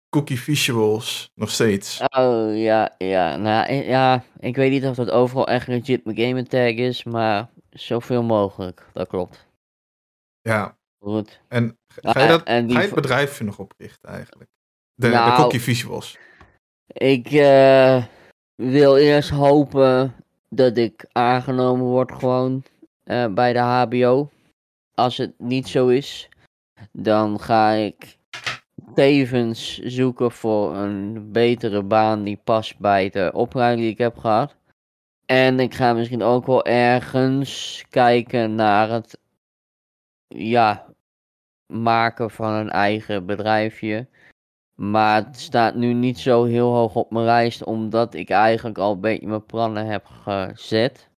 Cookie 0.09 0.40
Visuals, 0.40 1.31
nog 1.35 1.51
steeds. 1.51 2.01
Oh, 2.16 2.57
ja, 2.59 2.95
ja. 2.99 3.37
Nou, 3.37 3.73
ja, 3.73 4.25
ik 4.38 4.57
weet 4.57 4.71
niet 4.71 4.85
of 4.85 4.97
dat 4.97 5.11
overal 5.11 5.47
echt 5.49 5.66
legit 5.66 6.05
mijn 6.05 6.16
gamertag 6.16 6.71
is, 6.75 7.05
maar 7.05 7.49
zoveel 7.73 8.23
mogelijk. 8.23 8.87
Dat 8.93 9.09
klopt. 9.09 9.47
Ja, 10.41 10.77
Goed. 10.99 11.41
en 11.49 11.79
ga 11.87 12.21
je, 12.23 12.29
dat, 12.29 12.43
en 12.43 12.67
die 12.67 12.75
ga 12.75 12.81
je 12.83 12.87
het 12.87 12.95
vo- 12.95 13.01
bedrijf 13.01 13.41
nog 13.41 13.59
oprichten 13.59 14.09
eigenlijk? 14.09 14.51
De, 14.95 15.09
de 15.09 15.15
Nou, 15.15 15.37
Cookie 15.37 15.61
Visuals. 15.61 16.19
Ik 16.87 17.27
eh, 17.31 18.05
wil 18.55 18.97
eerst 18.97 19.31
hopen 19.31 20.15
dat 20.49 20.77
ik 20.77 21.05
aangenomen 21.13 21.85
word 21.87 22.13
gewoon 22.13 22.65
eh, 23.05 23.27
bij 23.27 23.53
de 23.53 23.59
HBO. 23.59 24.31
Als 24.95 25.17
het 25.17 25.33
niet 25.39 25.69
zo 25.69 25.89
is, 25.89 26.29
dan 26.93 27.41
ga 27.41 27.71
ik 27.71 28.19
tevens 28.95 29.79
zoeken 29.79 30.31
voor 30.33 30.77
een 30.77 31.33
betere 31.33 31.83
baan 31.83 32.23
die 32.25 32.41
past 32.45 32.79
bij 32.79 33.11
de 33.11 33.31
opleiding 33.35 33.81
die 33.83 33.91
ik 33.93 33.99
heb 33.99 34.19
gehad. 34.19 34.55
En 35.33 35.61
ik 35.61 35.75
ga 35.75 35.92
misschien 35.92 36.23
ook 36.23 36.47
wel 36.47 36.64
ergens 36.64 37.85
kijken 37.90 38.55
naar 38.55 38.90
het 38.90 39.18
ja, 40.27 40.87
maken 41.66 42.31
van 42.31 42.53
een 42.53 42.71
eigen 42.71 43.27
bedrijfje. 43.27 44.09
Maar 44.75 45.25
het 45.25 45.40
staat 45.40 45.75
nu 45.75 45.92
niet 45.92 46.18
zo 46.18 46.45
heel 46.45 46.75
hoog 46.75 46.95
op 46.95 47.11
mijn 47.11 47.25
lijst, 47.25 47.64
omdat 47.64 48.14
ik 48.14 48.31
eigenlijk 48.31 48.79
al 48.79 48.92
een 48.92 49.01
beetje 49.01 49.27
mijn 49.27 49.47
plannen 49.47 49.87
heb 49.87 50.07
gezet. 50.07 51.11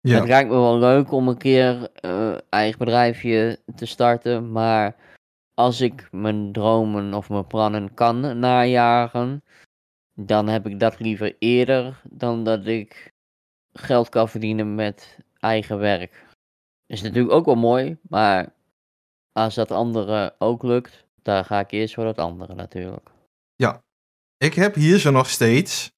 Ja, 0.00 0.18
Het 0.18 0.28
lijkt 0.28 0.50
me 0.50 0.56
wel 0.56 0.78
leuk 0.78 1.12
om 1.12 1.28
een 1.28 1.38
keer 1.38 1.90
eh 1.94 2.38
eigen 2.48 2.78
bedrijfje 2.78 3.58
te 3.74 3.86
starten, 3.86 4.52
maar 4.52 4.96
als 5.54 5.80
ik 5.80 6.08
mijn 6.10 6.52
dromen 6.52 7.14
of 7.14 7.28
mijn 7.28 7.46
plannen 7.46 7.94
kan 7.94 8.38
najagen, 8.38 9.44
dan 10.14 10.48
heb 10.48 10.66
ik 10.66 10.80
dat 10.80 11.00
liever 11.00 11.36
eerder 11.38 12.02
dan 12.10 12.44
dat 12.44 12.66
ik 12.66 13.11
geld 13.72 14.08
kan 14.08 14.28
verdienen 14.28 14.74
met 14.74 15.18
eigen 15.38 15.78
werk. 15.78 16.26
Is 16.86 17.02
natuurlijk 17.02 17.34
ook 17.34 17.44
wel 17.44 17.54
mooi, 17.54 17.98
maar 18.08 18.52
als 19.32 19.54
dat 19.54 19.70
andere 19.70 20.34
ook 20.38 20.62
lukt, 20.62 21.06
dan 21.22 21.44
ga 21.44 21.60
ik 21.60 21.70
eerst 21.70 21.94
voor 21.94 22.04
dat 22.04 22.18
andere 22.18 22.54
natuurlijk. 22.54 23.10
ik 24.36 24.54
heb 24.54 24.74
hier 24.74 24.98
zo 24.98 25.10
nog 25.10 25.28
steeds 25.28 25.92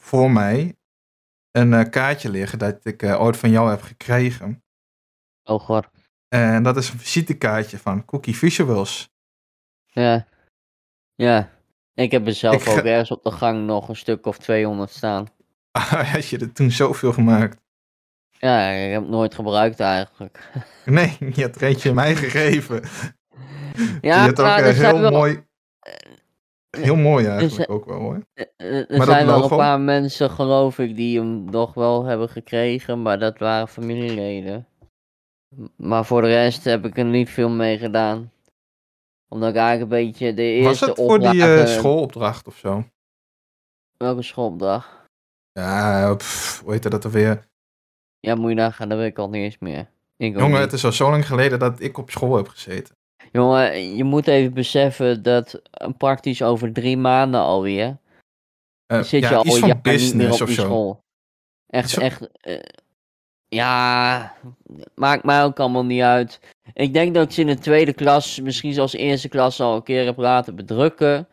voor 0.00 0.30
mij 0.30 0.76
een 1.50 1.72
eh, 1.72 1.90
kaartje 1.90 2.30
liggen 2.30 2.58
dat 2.58 2.84
ik 2.84 3.02
eh, 3.02 3.20
ooit 3.20 3.36
van 3.36 3.50
jou 3.50 3.70
heb 3.70 3.82
gekregen. 3.82 4.62
Oh 5.44 5.60
god. 5.60 5.86
En 6.28 6.62
dat 6.62 6.76
is 6.76 6.90
een 6.90 6.98
visitekaartje 6.98 7.78
van 7.78 8.04
Cookie 8.04 8.36
Visuals. 8.36 9.10
Ja. 9.86 10.28
Ja. 11.14 11.50
Ik 11.94 12.10
heb 12.10 12.26
er 12.26 12.34
zelf 12.34 12.66
Ik 12.66 12.68
ook 12.68 12.84
ergens 12.84 13.10
op 13.10 13.22
de 13.22 13.30
gang 13.30 13.66
nog 13.66 13.88
een 13.88 13.96
stuk 13.96 14.26
of 14.26 14.38
200 14.38 14.90
staan. 14.90 15.26
Had 16.12 16.26
je 16.28 16.38
er 16.38 16.52
toen 16.52 16.70
zoveel 16.70 17.12
gemaakt? 17.12 17.60
Ja, 18.38 18.68
ik 18.70 18.92
heb 18.92 19.00
het 19.00 19.10
nooit 19.10 19.34
gebruikt 19.34 19.80
eigenlijk. 19.80 20.50
Nee, 20.84 21.16
je 21.34 21.42
had 21.42 21.54
er 21.56 21.62
eentje 21.62 21.92
mij 21.92 22.14
gegeven. 22.16 22.82
Ja, 24.00 24.14
je 24.14 24.20
had 24.28 24.40
ook 24.40 24.46
maar 24.46 24.58
eh, 24.58 24.68
er 24.68 24.74
heel 24.74 25.00
wel, 25.00 25.10
mooi. 25.10 25.46
Heel 26.70 26.96
mooi 26.96 27.26
eigenlijk 27.26 27.70
ook 27.70 27.84
wel 27.84 27.98
hoor. 27.98 28.22
eh, 28.34 28.44
eh, 28.56 28.90
er 28.90 28.96
Maar 28.96 29.06
zijn 29.06 29.26
wel 29.26 29.38
logo? 29.40 29.54
een 29.54 29.60
paar 29.60 29.80
mensen, 29.80 30.30
geloof 30.30 30.78
ik, 30.78 30.96
die 30.96 31.18
hem 31.18 31.44
nog 31.44 31.74
wel 31.74 32.04
hebben 32.04 32.28
gekregen, 32.28 33.02
maar 33.02 33.18
dat 33.18 33.38
waren 33.38 33.68
familieleden. 33.68 34.66
Maar 35.76 36.04
voor 36.04 36.20
de 36.22 36.28
rest 36.28 36.64
heb 36.64 36.84
ik 36.84 36.98
er 36.98 37.04
niet 37.04 37.30
veel 37.30 37.48
mee 37.50 37.78
gedaan. 37.78 38.32
Omdat 39.28 39.48
ik 39.48 39.56
eigenlijk 39.56 39.92
een 39.92 40.06
beetje 40.06 40.34
de 40.34 40.42
Was 40.62 40.68
eerste 40.68 40.84
het 40.84 40.96
voor 40.96 41.18
die 41.18 41.42
eh, 41.60 41.66
schoolopdracht 41.66 42.46
of 42.46 42.56
zo? 42.56 42.84
Welke 43.96 44.22
schoolopdracht? 44.22 44.88
Ja, 45.52 46.14
pff, 46.14 46.60
hoe 46.60 46.72
heette 46.72 46.88
dat 46.90 47.04
alweer? 47.04 47.46
Ja, 48.20 48.34
moet 48.34 48.48
je 48.48 48.54
nagaan, 48.56 48.88
dat 48.88 48.98
weet 48.98 49.10
ik 49.10 49.18
al 49.18 49.28
niet 49.28 49.42
eens 49.42 49.58
meer. 49.58 49.90
Ik 50.16 50.32
Jongen, 50.34 50.50
niet. 50.50 50.58
het 50.60 50.72
is 50.72 50.84
al 50.84 50.92
zo 50.92 51.10
lang 51.10 51.26
geleden 51.26 51.58
dat 51.58 51.80
ik 51.80 51.98
op 51.98 52.10
school 52.10 52.36
heb 52.36 52.48
gezeten. 52.48 52.94
Jongen, 53.32 53.96
je 53.96 54.04
moet 54.04 54.26
even 54.26 54.54
beseffen 54.54 55.22
dat 55.22 55.62
praktisch 55.98 56.42
over 56.42 56.72
drie 56.72 56.96
maanden 56.96 57.40
alweer 57.40 57.96
Eh, 58.86 59.02
zit 59.02 59.22
ja, 59.22 59.28
je 59.28 59.36
al 59.36 59.44
iets 59.46 59.58
van 59.58 59.68
jaren 59.68 59.82
niet 59.82 59.84
meer 59.84 59.94
business 59.96 60.40
op 60.40 60.48
of 60.48 60.54
zo. 60.54 60.62
school. 60.62 61.00
Echt, 61.66 61.90
Zo- 61.90 62.00
echt. 62.00 62.30
eh, 62.40 62.60
ja, 63.48 64.34
maakt 64.94 65.24
mij 65.24 65.44
ook 65.44 65.60
allemaal 65.60 65.84
niet 65.84 66.02
uit. 66.02 66.40
Ik 66.72 66.92
denk 66.92 67.14
dat 67.14 67.24
ik 67.24 67.32
ze 67.32 67.40
in 67.40 67.46
de 67.46 67.58
tweede 67.58 67.92
klas, 67.92 68.40
misschien 68.40 68.72
zelfs 68.72 68.92
eerste 68.92 69.28
klas, 69.28 69.60
al 69.60 69.76
een 69.76 69.82
keer 69.82 70.04
heb 70.04 70.16
laten 70.16 70.56
bedrukken. 70.56 71.28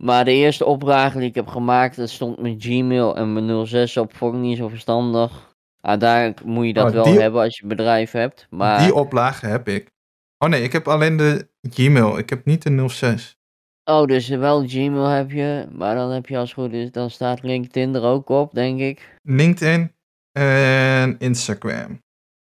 Maar 0.00 0.24
de 0.24 0.32
eerste 0.32 0.64
oplage 0.64 1.18
die 1.18 1.28
ik 1.28 1.34
heb 1.34 1.46
gemaakt, 1.46 1.96
dat 1.96 2.10
stond 2.10 2.38
met 2.42 2.54
Gmail 2.58 3.16
en 3.16 3.32
mijn 3.32 3.66
06 3.66 3.96
op, 3.96 4.16
vond 4.16 4.34
ik 4.34 4.40
niet 4.40 4.56
zo 4.56 4.68
verstandig. 4.68 5.54
Uiteindelijk 5.80 6.44
moet 6.44 6.66
je 6.66 6.72
dat 6.72 6.86
Oh, 6.86 6.92
wel 6.92 7.04
die- 7.04 7.20
hebben 7.20 7.42
als 7.42 7.56
je 7.56 7.62
een 7.62 7.68
bedrijf 7.68 8.10
hebt. 8.10 8.46
Maar 8.50 8.78
Die 8.82 8.94
oplage 8.94 9.46
heb 9.46 9.68
ik. 9.68 9.90
Oh 10.38 10.48
nee, 10.48 10.62
ik 10.62 10.72
heb 10.72 10.88
alleen 10.88 11.16
de 11.16 11.48
Gmail. 11.62 12.18
Ik 12.18 12.30
heb 12.30 12.44
niet 12.44 12.62
de 12.62 12.88
06. 12.88 13.36
Oh, 13.84 14.04
dus 14.06 14.28
wel 14.28 14.64
Gmail 14.68 15.04
heb 15.06 15.30
je, 15.30 15.66
maar 15.72 15.94
dan 15.94 16.10
heb 16.10 16.26
je 16.26 16.38
als 16.38 16.54
het 16.54 16.58
goed 16.64 16.72
is, 16.72 16.90
dan 16.92 17.10
staat 17.10 17.42
LinkedIn 17.42 17.94
er 17.94 18.02
ook 18.02 18.28
op, 18.28 18.54
denk 18.54 18.80
ik. 18.80 19.16
LinkedIn 19.22 19.92
en 20.32 21.16
Instagram. 21.18 22.02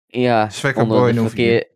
Ja, 0.06 0.50
onder 0.76 1.14
de, 1.14 1.14
04. 1.14 1.22
verkeer... 1.28 1.68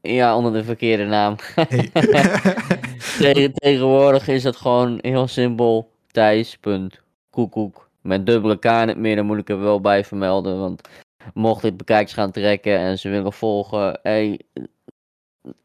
ja, 0.00 0.36
onder 0.36 0.52
de 0.52 0.64
verkeerde 0.64 1.04
naam. 1.04 1.36
Hey. 1.54 1.90
Tegen- 3.18 3.52
tegenwoordig 3.52 4.28
is 4.28 4.44
het 4.44 4.56
gewoon 4.56 4.98
heel 5.00 5.26
simpel, 5.26 5.90
Thijs.koekoek. 6.10 7.88
Met 8.00 8.26
dubbele 8.26 8.58
K 8.58 8.64
in 8.64 8.88
het 8.88 8.96
midden 8.96 9.26
moet 9.26 9.38
ik 9.38 9.48
er 9.48 9.60
wel 9.60 9.80
bij 9.80 10.04
vermelden, 10.04 10.58
want 10.58 10.88
mocht 11.34 11.62
dit 11.62 11.76
bekijks 11.76 12.12
gaan 12.12 12.30
trekken 12.30 12.78
en 12.78 12.98
ze 12.98 13.08
willen 13.08 13.32
volgen, 13.32 13.98
hey, 14.02 14.40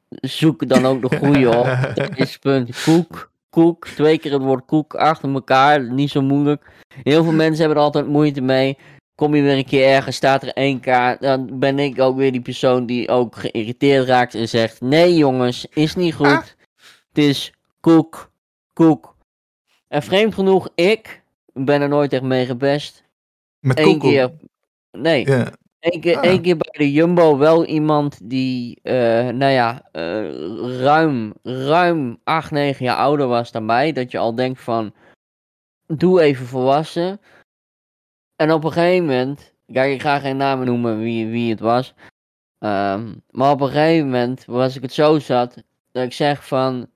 zoek 0.10 0.68
dan 0.68 0.86
ook 0.86 1.10
de 1.10 1.18
goede 1.18 1.58
op. 1.58 1.66
Thijs.koek. 2.16 3.34
Koek, 3.50 3.88
twee 3.88 4.18
keer 4.18 4.32
het 4.32 4.42
woord 4.42 4.66
koek 4.66 4.96
achter 4.96 5.34
elkaar, 5.34 5.92
niet 5.92 6.10
zo 6.10 6.22
moeilijk. 6.22 6.72
Heel 7.04 7.24
veel 7.24 7.32
mensen 7.34 7.60
hebben 7.60 7.78
er 7.78 7.84
altijd 7.84 8.08
moeite 8.08 8.42
mee. 8.42 8.78
Kom 9.16 9.36
je 9.36 9.42
weer 9.42 9.58
een 9.58 9.66
keer 9.66 9.88
ergens, 9.88 10.16
staat 10.16 10.44
er 10.44 10.54
één 10.54 10.80
k 10.80 11.18
dan 11.20 11.60
ben 11.60 11.80
ik 11.80 12.00
ook 12.00 12.18
weer 12.18 12.32
die 12.32 12.42
persoon 12.42 12.86
die 12.86 13.10
ook 13.10 13.36
geïrriteerd 13.36 14.08
raakt 14.08 14.36
en 14.36 14.50
zegt: 14.50 14.82
Nee 14.82 15.16
jongens, 15.16 15.66
is 15.74 15.96
niet 15.96 16.14
goed. 16.14 16.56
Het 17.16 17.24
is 17.24 17.54
koek, 17.80 18.32
koek. 18.74 19.16
En 19.88 20.02
vreemd 20.04 20.34
genoeg, 20.34 20.70
ik 20.76 21.24
ben 21.54 21.82
er 21.82 21.88
nooit 21.90 22.14
echt 22.14 22.22
mee 22.24 22.46
gebest. 22.46 23.04
Met 23.60 23.80
Eén 23.80 23.86
koekoek. 23.86 24.02
keer, 24.10 24.32
nee, 24.92 25.26
Ja. 25.28 25.52
Eén 25.80 26.02
keer, 26.02 26.18
Ah. 26.18 26.24
één 26.24 26.42
keer 26.42 26.58
bij 26.58 26.72
de 26.78 26.92
Jumbo 26.92 27.38
wel 27.38 27.66
iemand 27.66 28.30
die, 28.30 28.80
eh, 28.84 29.28
nou 29.28 29.52
ja, 29.52 29.90
eh, 29.92 30.80
ruim, 30.80 31.34
ruim 31.44 32.18
8, 32.24 32.52
9 32.52 32.86
jaar 32.86 32.98
ouder 32.98 33.28
was 33.28 33.52
dan 33.52 33.66
mij. 33.66 33.92
Dat 33.92 34.12
je 34.12 34.18
al 34.18 34.36
denkt 34.36 34.62
van, 34.62 34.94
doe 35.88 36.22
even 36.22 36.46
volwassen. 36.46 37.22
En 38.36 38.52
op 38.52 38.64
een 38.64 38.72
gegeven 38.72 39.06
moment, 39.06 39.54
kijk, 39.72 39.94
ik 39.94 40.02
ga 40.02 40.20
geen 40.20 40.38
namen 40.38 40.66
noemen 40.66 41.00
wie, 41.00 41.28
wie 41.28 41.50
het 41.50 41.60
was. 41.60 41.94
Ehm, 42.60 43.14
maar 43.30 43.52
op 43.52 43.62
een 43.62 43.68
gegeven 43.70 44.06
moment 44.06 44.46
was 44.46 44.76
ik 44.76 44.82
het 44.82 44.94
zo 44.94 45.20
zat, 45.20 45.64
dat 45.92 46.04
ik 46.04 46.14
zeg 46.14 46.48
van, 46.48 46.88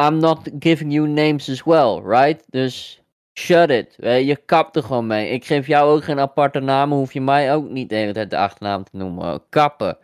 I'm 0.00 0.18
not 0.18 0.48
giving 0.58 0.92
you 0.92 1.08
names 1.08 1.48
as 1.48 1.62
well, 1.64 2.00
right? 2.04 2.42
Dus 2.50 3.00
Shut 3.38 3.70
it. 3.70 3.96
Je, 4.00 4.36
kapt 4.46 4.76
er 4.76 4.82
gewoon 4.82 5.06
mee. 5.06 5.28
Ik 5.30 5.44
geef 5.44 5.66
jou 5.66 5.94
ook 5.94 6.04
geen 6.04 6.20
aparte 6.20 6.60
namen. 6.60 6.98
Hoef 6.98 7.12
je 7.12 7.20
mij 7.20 7.54
ook 7.54 7.68
niet 7.68 7.88
de 7.88 7.94
hele 7.94 8.12
tijd 8.12 8.30
de 8.30 8.38
achternaam 8.38 8.84
te 8.84 8.96
noemen. 8.96 9.42
Kappen. 9.48 9.98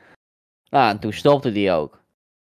Nou, 0.70 0.90
en 0.90 0.98
toen 0.98 1.12
stopte 1.12 1.52
die 1.52 1.70
ook. 1.70 2.00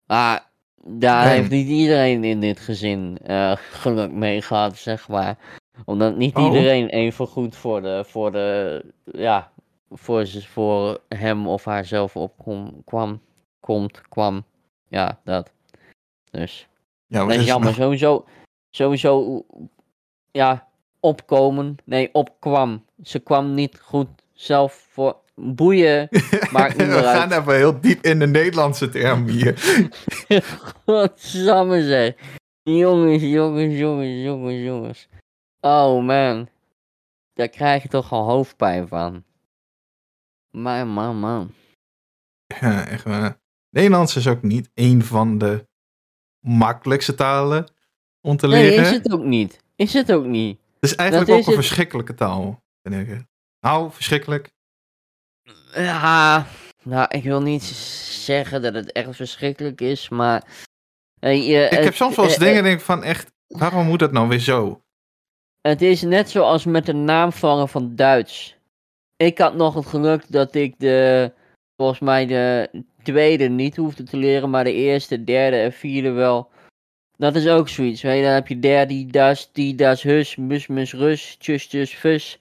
Maar 0.06 0.52
daar 0.86 1.26
Nee. 1.26 1.36
heeft 1.36 1.50
niet 1.50 1.68
iedereen 1.68 2.24
in 2.24 2.40
dit 2.40 2.60
gezin 2.60 3.18
eh, 3.24 3.52
geluk 3.56 4.12
mee 4.12 4.42
gehad, 4.42 4.78
zeg 4.78 5.08
maar. 5.08 5.38
Omdat 5.86 6.16
niet 6.18 6.36
Oh. 6.36 6.44
iedereen 6.44 6.88
even 6.88 7.28
goed 7.28 7.56
voor 7.56 7.82
de, 7.82 8.04
voor 8.08 8.32
de, 8.32 8.86
ja, 9.12 9.52
voor, 9.90 10.28
voor 10.28 11.00
hem 11.10 11.48
of 11.48 11.66
haarzelf 11.66 12.16
opkwam, 12.16 12.84
kwam, 12.86 13.22
komt, 13.60 14.02
kwam. 14.10 14.46
Ja, 14.88 15.20
dat. 15.24 15.52
Dus, 16.32 16.68
Ja, 17.14 17.26
dat 17.26 17.36
is 17.36 17.46
jammer. 17.46 17.68
nog- 17.70 17.78
Sowieso, 17.84 18.26
sowieso, 18.70 19.46
ja, 20.32 20.68
opkomen. 21.00 21.76
Nee, 21.84 22.10
opkwam. 22.14 22.86
Ze 23.04 23.20
kwam 23.20 23.54
niet 23.54 23.80
goed 23.80 24.08
zelf 24.34 24.88
voor, 24.92 25.18
boeien. 25.36 26.08
Maakt 26.52 26.78
niet 26.78 26.88
We 26.98 27.06
uit. 27.06 27.18
gaan 27.18 27.32
even 27.42 27.56
heel 27.56 27.82
diep 27.82 28.02
in 28.04 28.20
de 28.20 28.28
Nederlandse 28.28 28.90
term 28.90 29.28
hier. 29.28 29.60
Godsamme 30.86 31.84
zeg. 31.84 32.14
Jongens, 32.64 33.22
jongens, 33.24 33.78
jongens, 33.78 34.24
jongens, 34.24 34.64
jongens. 34.64 35.08
Oh 35.60 36.04
man. 36.06 36.50
Daar 37.34 37.50
krijg 37.50 37.84
je 37.84 37.90
toch 37.90 38.12
al 38.12 38.24
hoofdpijn 38.26 38.88
van. 38.88 39.24
Man, 40.50 40.88
man, 40.88 41.20
man. 41.20 41.52
Ja, 42.60 42.88
echt 42.88 43.04
waar. 43.04 43.38
Nederlands 43.70 44.16
is 44.16 44.28
ook 44.28 44.42
niet 44.42 44.70
een 44.74 45.04
van 45.04 45.38
de 45.38 45.68
makkelijkste 46.44 47.16
talen 47.16 47.72
om 48.22 48.38
te 48.38 48.48
Nee, 48.48 48.70
leren. 48.70 48.86
is 48.86 48.92
het 48.92 49.12
ook 49.12 49.24
niet. 49.24 49.60
Is 49.76 49.94
het 49.94 50.12
ook 50.12 50.26
niet. 50.26 50.60
Het 50.80 50.92
is 50.92 50.96
eigenlijk 50.96 51.30
Dat 51.30 51.36
ook 51.38 51.42
is 51.42 51.48
een 51.48 51.58
het. 51.58 51.66
verschrikkelijke 51.66 52.14
taal. 52.14 52.64
vind 52.84 53.08
ik. 53.10 53.24
Nou, 53.60 53.92
verschrikkelijk. 53.92 54.52
Ja, 55.74 56.46
nou, 56.84 57.06
ik 57.10 57.24
wil 57.24 57.42
niet 57.42 57.64
zeggen 57.64 58.62
dat 58.62 58.74
het 58.74 58.92
echt 58.92 59.16
verschrikkelijk 59.16 59.82
is, 59.82 60.10
maar... 60.10 60.44
Eh, 61.20 61.72
Ik 61.72 61.84
heb 61.84 61.96
soms 61.96 62.16
wel 62.16 62.26
eens 62.26 62.34
eh, 62.34 62.40
dingen 62.40 62.64
denk 62.64 62.80
ik 62.80 62.86
van 62.86 63.04
echt, 63.04 63.32
waarom 63.48 63.86
moet 63.86 64.00
dat 64.00 64.12
nou 64.12 64.28
weer 64.28 64.40
zo? 64.40 64.82
Het 65.62 65.82
is 65.82 66.02
net 66.02 66.30
zoals 66.30 66.66
met 66.66 66.86
de 66.86 66.94
naamvangen 66.94 67.70
van 67.70 67.96
Duits. 67.96 68.58
Ik 69.16 69.38
had 69.38 69.56
nog 69.56 69.74
het 69.74 69.86
geluk 69.86 70.24
dat 70.32 70.56
ik 70.56 70.76
de, 70.78 71.32
volgens 71.76 72.00
mij 72.00 72.26
de 72.26 72.70
tweede 73.04 73.50
niet 73.50 73.76
hoefde 73.76 74.04
te 74.04 74.18
leren, 74.18 74.50
maar 74.50 74.64
de 74.64 74.74
eerste, 74.74 75.24
derde 75.24 75.58
en 75.58 75.74
vierde 75.74 76.12
wel. 76.12 76.52
Dat 77.18 77.36
is 77.36 77.48
ook 77.48 77.70
zoiets, 77.70 78.02
je. 78.02 78.08
Dan 78.08 78.32
heb 78.32 78.48
je 78.48 78.60
der, 78.60 78.88
die, 78.88 79.12
das, 79.12 79.52
die, 79.52 79.76
das, 79.76 80.04
hus, 80.04 80.36
mus, 80.36 80.68
mus, 80.68 80.94
rus, 80.94 81.36
tjus, 81.36 81.68
tjus, 81.68 81.94
fus. 81.94 82.40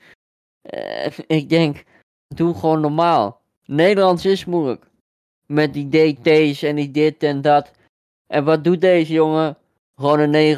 Eh, 0.62 1.10
ik 1.38 1.48
denk, 1.48 1.84
doe 2.34 2.54
gewoon 2.54 2.80
normaal. 2.80 3.40
Nederlands 3.66 4.24
is 4.24 4.44
moeilijk. 4.44 4.86
Met 5.46 5.74
die 5.74 5.88
DT's 5.88 6.62
en 6.62 6.76
die 6.76 6.90
dit 6.90 7.22
en 7.22 7.40
dat. 7.40 7.70
En 8.26 8.44
wat 8.44 8.64
doet 8.64 8.80
deze 8.80 9.12
jongen? 9.12 9.56
Gewoon 10.02 10.34
een 10.34 10.56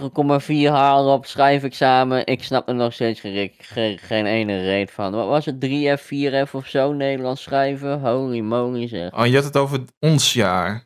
9,4 0.68 0.70
halen 0.72 1.12
op 1.12 1.26
schrijfexamen. 1.26 2.26
Ik 2.26 2.42
snap 2.42 2.68
er 2.68 2.74
nog 2.74 2.92
steeds 2.92 3.20
geen, 3.20 3.52
geen, 3.58 3.98
geen 3.98 4.26
ene 4.26 4.60
reet 4.60 4.90
van. 4.90 5.12
Wat 5.12 5.26
was 5.28 5.44
het? 5.44 5.60
3F, 5.60 6.02
4F 6.02 6.50
of 6.54 6.66
zo? 6.66 6.92
Nederlands 6.92 7.42
schrijven? 7.42 8.00
Holy 8.00 8.40
moly 8.40 8.88
zeg. 8.88 9.12
Oh, 9.12 9.26
je 9.26 9.34
had 9.34 9.44
het 9.44 9.56
over 9.56 9.80
ons 10.00 10.32
jaar. 10.32 10.84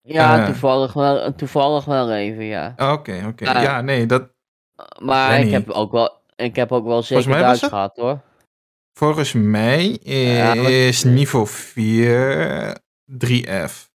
Ja, 0.00 0.38
Eh. 0.38 0.46
toevallig, 0.46 0.92
wel, 0.92 1.34
toevallig 1.34 1.84
wel 1.84 2.12
even, 2.12 2.44
ja. 2.44 2.74
Oké, 2.76 3.24
oké. 3.28 3.46
Ah. 3.48 3.62
Ja, 3.62 3.80
nee, 3.80 4.06
dat 4.06 4.28
Maar 5.02 5.38
ik 5.38 5.44
niet. 5.44 5.52
heb 5.52 5.70
ook 5.70 5.92
wel, 5.92 6.20
ik 6.36 6.56
heb 6.56 6.72
ook 6.72 6.84
wel 6.84 7.02
zeker 7.02 7.30
Duits 7.30 7.60
het- 7.60 7.70
gehad 7.70 7.96
hoor. 7.96 8.20
volgens 8.98 9.32
mij 9.32 9.98
Ja, 10.02 10.52
is 10.54 11.04
niveau 11.04 11.46
4 11.46 12.76
3F. 13.04 13.90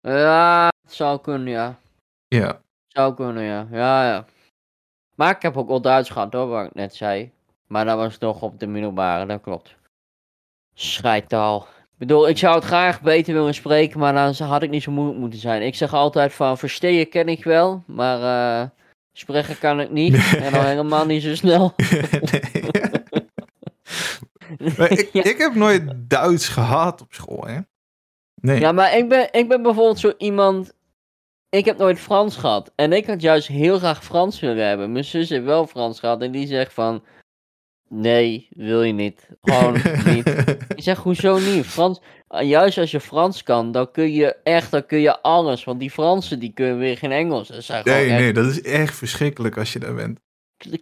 Ja, 0.00 0.68
het 0.82 0.92
zou 0.94 1.20
kunnen, 1.20 1.48
ja. 1.52 1.80
Ja. 2.32 2.60
Zou 2.86 3.14
kunnen, 3.14 3.42
ja. 3.42 3.66
Ja, 3.70 4.06
ja. 4.06 4.24
Maar 5.14 5.36
ik 5.36 5.42
heb 5.42 5.56
ook 5.56 5.68
wel 5.68 5.80
Duits 5.80 6.10
gehad 6.10 6.32
hoor, 6.32 6.46
wat 6.46 6.66
ik 6.66 6.74
net 6.74 6.94
zei. 6.94 7.30
Maar 7.66 7.84
dat 7.84 7.96
was 7.96 8.16
toch 8.16 8.42
op 8.42 8.60
de 8.60 8.66
middelbare, 8.66 9.26
dat 9.26 9.40
klopt. 9.40 9.74
Scheidtaal. 10.74 11.66
Ik 11.80 11.98
bedoel, 12.08 12.28
ik 12.28 12.38
zou 12.38 12.54
het 12.54 12.64
graag 12.64 13.00
beter 13.00 13.34
willen 13.34 13.54
spreken, 13.54 13.98
maar 14.00 14.12
dan 14.12 14.48
had 14.48 14.62
ik 14.62 14.70
niet 14.70 14.82
zo 14.82 14.90
moeilijk 14.90 15.18
moeten 15.18 15.38
zijn. 15.38 15.62
Ik 15.62 15.74
zeg 15.74 15.94
altijd 15.94 16.32
van, 16.32 16.58
verstehen 16.58 17.08
ken 17.08 17.28
ik 17.28 17.44
wel, 17.44 17.82
maar 17.86 18.22
eh 18.62 18.68
spreken 19.12 19.58
kan 19.58 19.80
ik 19.80 19.90
niet. 19.90 20.36
En 20.36 20.52
dan 20.52 20.64
helemaal 20.64 21.06
niet 21.06 21.22
zo 21.22 21.34
snel. 21.34 21.74
Maar 24.76 24.90
ik, 24.90 25.08
Ja. 25.12 25.24
ik 25.24 25.38
heb 25.38 25.54
nooit 25.54 25.92
Duits 25.96 26.48
gehad 26.48 27.00
op 27.00 27.12
school, 27.12 27.46
hè? 27.46 27.58
Nee. 28.34 28.60
Ja, 28.60 28.72
maar 28.72 28.96
ik 28.96 29.08
ben, 29.08 29.28
ik 29.32 29.48
ben 29.48 29.62
bijvoorbeeld 29.62 29.98
zo 29.98 30.12
iemand. 30.18 30.72
Ik 31.56 31.64
heb 31.64 31.78
nooit 31.78 31.98
Frans 31.98 32.36
gehad. 32.36 32.72
En 32.74 32.92
ik 32.92 33.06
had 33.06 33.20
juist 33.20 33.48
heel 33.48 33.78
graag 33.78 34.04
Frans 34.04 34.40
willen 34.40 34.66
hebben. 34.66 34.92
Mijn 34.92 35.04
zus 35.04 35.28
heeft 35.28 35.44
wel 35.44 35.66
Frans 35.66 36.00
gehad. 36.00 36.22
En 36.22 36.32
die 36.32 36.46
zegt 36.46 36.72
van. 36.72 37.04
Nee, 37.88 38.48
wil 38.50 38.82
je 38.82 38.92
niet. 38.92 39.28
Gewoon 39.40 39.72
niet. 40.04 40.26
Ik 40.76 40.82
zeg, 40.82 40.98
hoezo 40.98 41.38
niet? 41.38 41.66
Frans, 41.66 42.00
ah, 42.28 42.48
juist 42.48 42.78
als 42.78 42.90
je 42.90 43.00
Frans 43.00 43.42
kan, 43.42 43.72
dan 43.72 43.90
kun 43.90 44.12
je 44.12 44.36
echt, 44.42 44.70
dan 44.70 44.86
kun 44.86 44.98
je 44.98 45.22
alles. 45.22 45.64
Want 45.64 45.80
die 45.80 45.90
Fransen, 45.90 46.38
die 46.38 46.52
kunnen 46.52 46.78
weer 46.78 46.98
geen 46.98 47.12
Engels. 47.12 47.48
Dat 47.48 47.62
zijn 47.62 47.84
nee, 47.84 48.10
echt 48.10 48.20
nee, 48.20 48.32
dat 48.32 48.46
is 48.46 48.62
echt 48.62 48.94
verschrikkelijk 48.94 49.56
als 49.58 49.72
je 49.72 49.78
daar 49.78 49.94
bent. 49.94 50.20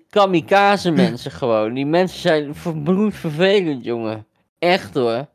kamikaze 0.09 0.91
mensen 0.91 1.31
gewoon. 1.31 1.75
Die 1.75 1.87
mensen 1.87 2.21
zijn 2.21 2.55
verbloed 2.55 3.15
vervelend, 3.15 3.85
jongen. 3.85 4.27
Echt 4.61 4.95
hoor. 4.95 5.27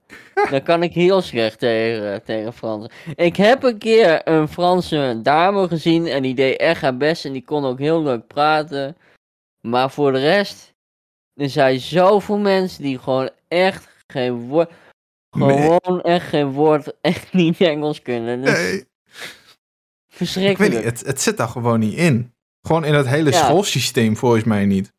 Daar 0.49 0.61
kan 0.63 0.83
ik 0.83 0.93
heel 0.93 1.21
slecht 1.21 1.59
tegen, 1.59 2.23
tegen 2.23 2.53
Fransen. 2.53 2.91
Ik 3.15 3.35
heb 3.35 3.63
een 3.63 3.77
keer 3.77 4.27
een 4.27 4.47
Franse 4.47 5.19
dame 5.23 5.67
gezien 5.67 6.05
en 6.07 6.21
die 6.21 6.35
deed 6.35 6.57
echt 6.59 6.81
haar 6.81 6.97
best 6.97 7.25
en 7.25 7.31
die 7.31 7.43
kon 7.45 7.65
ook 7.65 7.79
heel 7.79 8.03
leuk 8.03 8.27
praten. 8.27 8.97
Maar 9.61 9.91
voor 9.91 10.11
de 10.11 10.19
rest, 10.19 10.73
er 11.33 11.49
zijn 11.49 11.79
zoveel 11.79 12.37
mensen 12.37 12.83
die 12.83 12.99
gewoon 12.99 13.29
echt 13.47 13.87
geen 14.07 14.39
woord, 14.47 14.71
Nee. 15.37 15.57
gewoon 15.81 16.01
echt 16.01 16.27
geen 16.27 16.51
woord, 16.51 16.93
echt 17.01 17.33
niet 17.41 17.61
Engels 17.61 18.01
kunnen. 18.01 18.39
Nee, 18.39 18.77
ik 18.77 18.87
verschrikkelijk. 20.07 20.73
weet 20.73 20.83
niet, 20.83 20.91
het, 20.99 21.07
het 21.07 21.21
zit 21.21 21.37
daar 21.37 21.47
gewoon 21.47 21.79
niet 21.79 21.97
in. 21.97 22.33
Gewoon 22.61 22.85
in 22.85 22.93
het 22.93 23.07
hele 23.07 23.31
Ja. 23.31 23.45
schoolsysteem 23.45 24.17
volgens 24.17 24.43
mij 24.43 24.65
niet. 24.65 24.93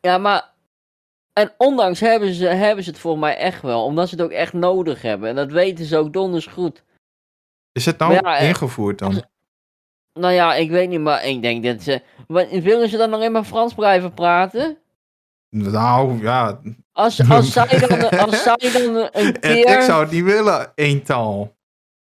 Ja, 0.00 0.18
maar. 0.18 0.48
En 1.40 1.52
ondanks 1.56 2.00
hebben 2.00 2.34
ze, 2.34 2.46
hebben 2.46 2.84
ze 2.84 2.90
het 2.90 2.98
voor 2.98 3.18
mij 3.18 3.36
echt 3.36 3.62
wel. 3.62 3.84
Omdat 3.84 4.08
ze 4.08 4.14
het 4.14 4.24
ook 4.24 4.30
echt 4.30 4.52
nodig 4.52 5.02
hebben. 5.02 5.28
En 5.28 5.34
dat 5.34 5.52
weten 5.52 5.84
ze 5.84 5.96
ook 5.96 6.12
donders 6.12 6.46
goed. 6.46 6.82
Is 7.72 7.86
het 7.86 7.98
nou 7.98 8.12
ja, 8.12 8.38
eh, 8.38 8.48
ingevoerd 8.48 8.98
dan? 8.98 9.24
Nou 10.12 10.32
ja, 10.34 10.54
ik 10.54 10.70
weet 10.70 10.88
niet, 10.88 11.00
maar 11.00 11.24
ik 11.24 11.42
denk 11.42 11.64
dat 11.64 11.82
ze. 11.82 12.02
Willen 12.62 12.88
ze 12.88 12.96
dan 12.96 13.14
alleen 13.14 13.32
maar 13.32 13.44
Frans 13.44 13.74
blijven 13.74 14.14
praten? 14.14 14.78
Nou, 15.50 16.22
ja. 16.22 16.60
Als, 16.92 17.30
als, 17.30 17.52
zij, 17.52 17.78
dan, 17.78 18.10
als 18.10 18.42
zij 18.48 18.70
dan 18.72 18.94
een 18.96 19.10
En 19.10 19.40
keer. 19.40 19.76
ik 19.76 19.80
zou 19.80 20.02
het 20.02 20.10
niet 20.10 20.24
willen, 20.24 20.72
één 20.74 21.02
taal. 21.02 21.56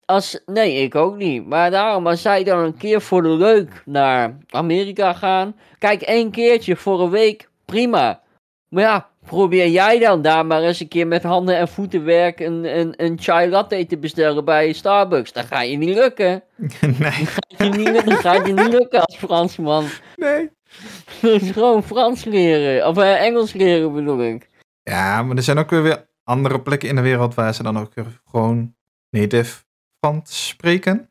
Als, 0.05 0.41
nee, 0.47 0.83
ik 0.83 0.95
ook 0.95 1.17
niet. 1.17 1.47
Maar 1.47 1.71
daarom, 1.71 2.07
als 2.07 2.23
zij 2.23 2.45
dan 2.45 2.59
een 2.59 2.77
keer 2.77 3.01
voor 3.01 3.23
de 3.23 3.29
leuk 3.29 3.83
naar 3.85 4.39
Amerika 4.49 5.13
gaan. 5.13 5.57
Kijk, 5.79 6.03
één 6.03 6.31
keertje 6.31 6.77
voor 6.77 7.01
een 7.01 7.11
week, 7.11 7.49
prima. 7.65 8.25
Maar 8.69 8.83
ja, 8.83 9.09
probeer 9.27 9.69
jij 9.69 9.99
dan 9.99 10.23
daar 10.23 10.47
maar 10.47 10.63
eens 10.63 10.81
een 10.81 10.89
keer 10.89 11.07
met 11.07 11.23
handen 11.23 11.57
en 11.59 11.69
voeten 11.69 12.05
werk 12.05 12.41
een, 12.41 12.79
een, 12.79 12.95
een 13.05 13.19
chai 13.21 13.49
latte 13.51 13.87
te 13.87 13.99
bestellen 13.99 14.45
bij 14.45 14.73
Starbucks. 14.73 15.33
Dat 15.33 15.45
ga 15.47 15.63
je 15.63 15.77
niet 15.77 15.95
lukken. 15.95 16.43
nee, 16.99 17.11
Gaat 17.27 17.57
je 17.59 17.65
niet, 17.79 17.89
lukken- 17.91 18.17
gaat 18.17 18.47
je 18.47 18.53
niet 18.53 18.69
lukken 18.73 19.05
als 19.05 19.17
Fransman. 19.17 19.85
nee. 20.17 20.51
Dus 21.21 21.51
gewoon 21.51 21.83
Frans 21.83 22.25
leren. 22.25 22.87
Of 22.89 22.97
eh, 22.97 23.21
Engels 23.23 23.53
leren 23.53 23.93
bedoel 23.93 24.23
ik. 24.23 24.49
Ja, 24.83 25.23
maar 25.23 25.37
er 25.37 25.43
zijn 25.43 25.59
ook 25.59 25.71
weer- 25.71 25.83
weer 25.83 26.09
andere 26.25 26.61
plekken 26.63 26.89
in 26.89 26.95
de 26.97 27.01
wereld 27.03 27.35
waar 27.35 27.55
ze 27.55 27.63
dan 27.63 27.79
ook 27.79 27.93
gewoon 28.25 28.75
native 29.11 29.65
Frans 30.01 30.47
spreken. 30.49 31.11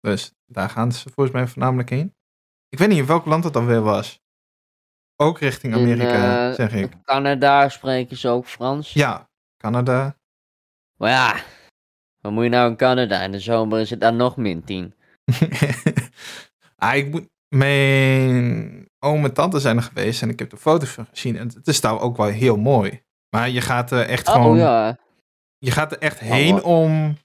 Dus 0.00 0.32
daar 0.46 0.70
gaan 0.70 0.92
ze 0.92 1.10
volgens 1.14 1.36
mij 1.36 1.46
voornamelijk 1.46 1.90
heen. 1.90 2.14
Ik 2.68 2.78
weet 2.78 2.88
niet 2.88 2.98
in 2.98 3.06
welk 3.06 3.24
land 3.24 3.44
het 3.44 3.52
dan 3.52 3.66
weer 3.66 3.80
was. 3.82 4.20
Ook 5.22 5.38
richting 5.38 5.74
In, 5.74 5.80
Amerika, 5.80 6.48
eh, 6.48 6.54
zeg 6.54 6.72
ik. 6.72 6.92
Canada 7.04 7.68
spreken 7.68 8.16
ze 8.16 8.28
ook 8.28 8.46
Frans. 8.46 8.92
Ja, 8.92 9.28
Canada. 9.56 10.16
Maar 10.96 11.10
ja, 11.10 11.40
wat 12.20 12.32
moet 12.32 12.44
je 12.44 12.48
nou 12.48 12.70
in 12.70 12.76
Canada? 12.76 13.20
In 13.22 13.32
de 13.32 13.40
zomer 13.40 13.80
is 13.80 13.90
het 13.90 14.00
dan 14.00 14.16
nog 14.16 14.36
min 14.36 14.64
10. 14.64 14.94
ah, 16.76 16.96
ik 16.96 17.10
moet, 17.10 17.28
mijn 17.48 18.88
oom 18.98 19.24
en 19.24 19.32
tante 19.32 19.60
zijn 19.60 19.76
er 19.76 19.82
geweest 19.82 20.22
en 20.22 20.28
ik 20.28 20.38
heb 20.38 20.50
de 20.50 20.56
foto's 20.56 20.90
van 20.90 21.06
gezien. 21.10 21.36
En 21.36 21.48
het 21.48 21.66
is 21.66 21.80
daar 21.80 22.00
ook 22.00 22.16
wel 22.16 22.26
heel 22.26 22.56
mooi. 22.56 23.02
Maar 23.36 23.48
je 23.48 23.60
gaat 23.60 23.90
er 23.90 24.06
echt 24.06 24.28
Oh 24.28 24.34
gewoon... 24.34 24.56
ja, 24.56 24.98
Je 25.58 25.70
gaat 25.70 25.92
er 25.92 25.98
echt 25.98 26.18
heen 26.18 26.54
wat? 26.54 26.62
om 26.62 27.16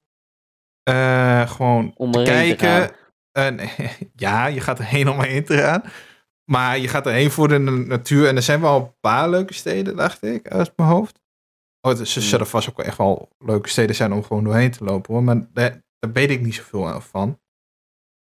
eh, 0.83 1.49
gewoon 1.49 1.93
om 1.95 2.11
te 2.11 2.19
erheen 2.19 2.49
te 2.49 2.55
kijken. 2.55 2.95
En, 3.31 3.59
ja, 4.25 4.45
je 4.45 4.61
gaat 4.61 4.79
erheen 4.79 5.09
om 5.09 5.19
erheen 5.19 5.45
te 5.45 5.57
gaan. 5.57 5.83
Maar 6.51 6.77
je 6.77 6.87
gaat 6.87 7.05
erheen 7.05 7.31
voor 7.31 7.47
de 7.47 7.57
natuur. 7.59 8.27
En 8.27 8.35
er 8.35 8.41
zijn 8.41 8.61
wel 8.61 8.75
een 8.81 8.95
paar 8.99 9.29
leuke 9.29 9.53
steden, 9.53 9.95
dacht 9.95 10.23
ik, 10.23 10.47
uit 10.47 10.73
mijn 10.75 10.89
hoofd. 10.89 11.19
Oh, 11.81 11.91
het 11.91 11.99
is- 11.99 12.15
er 12.15 12.21
Hmm. 12.21 12.29
zullen 12.29 12.47
vast 12.47 12.69
ook 12.69 12.79
echt 12.79 12.97
wel 12.97 13.29
leuke 13.37 13.69
steden 13.69 13.95
zijn 13.95 14.13
om 14.13 14.23
gewoon 14.23 14.43
doorheen 14.43 14.71
te 14.71 14.83
lopen 14.83 15.13
hoor. 15.13 15.23
Maar 15.23 15.47
daar, 15.53 15.83
daar 15.99 16.11
weet 16.11 16.29
ik 16.29 16.41
niet 16.41 16.55
zoveel 16.55 17.01
van. 17.01 17.39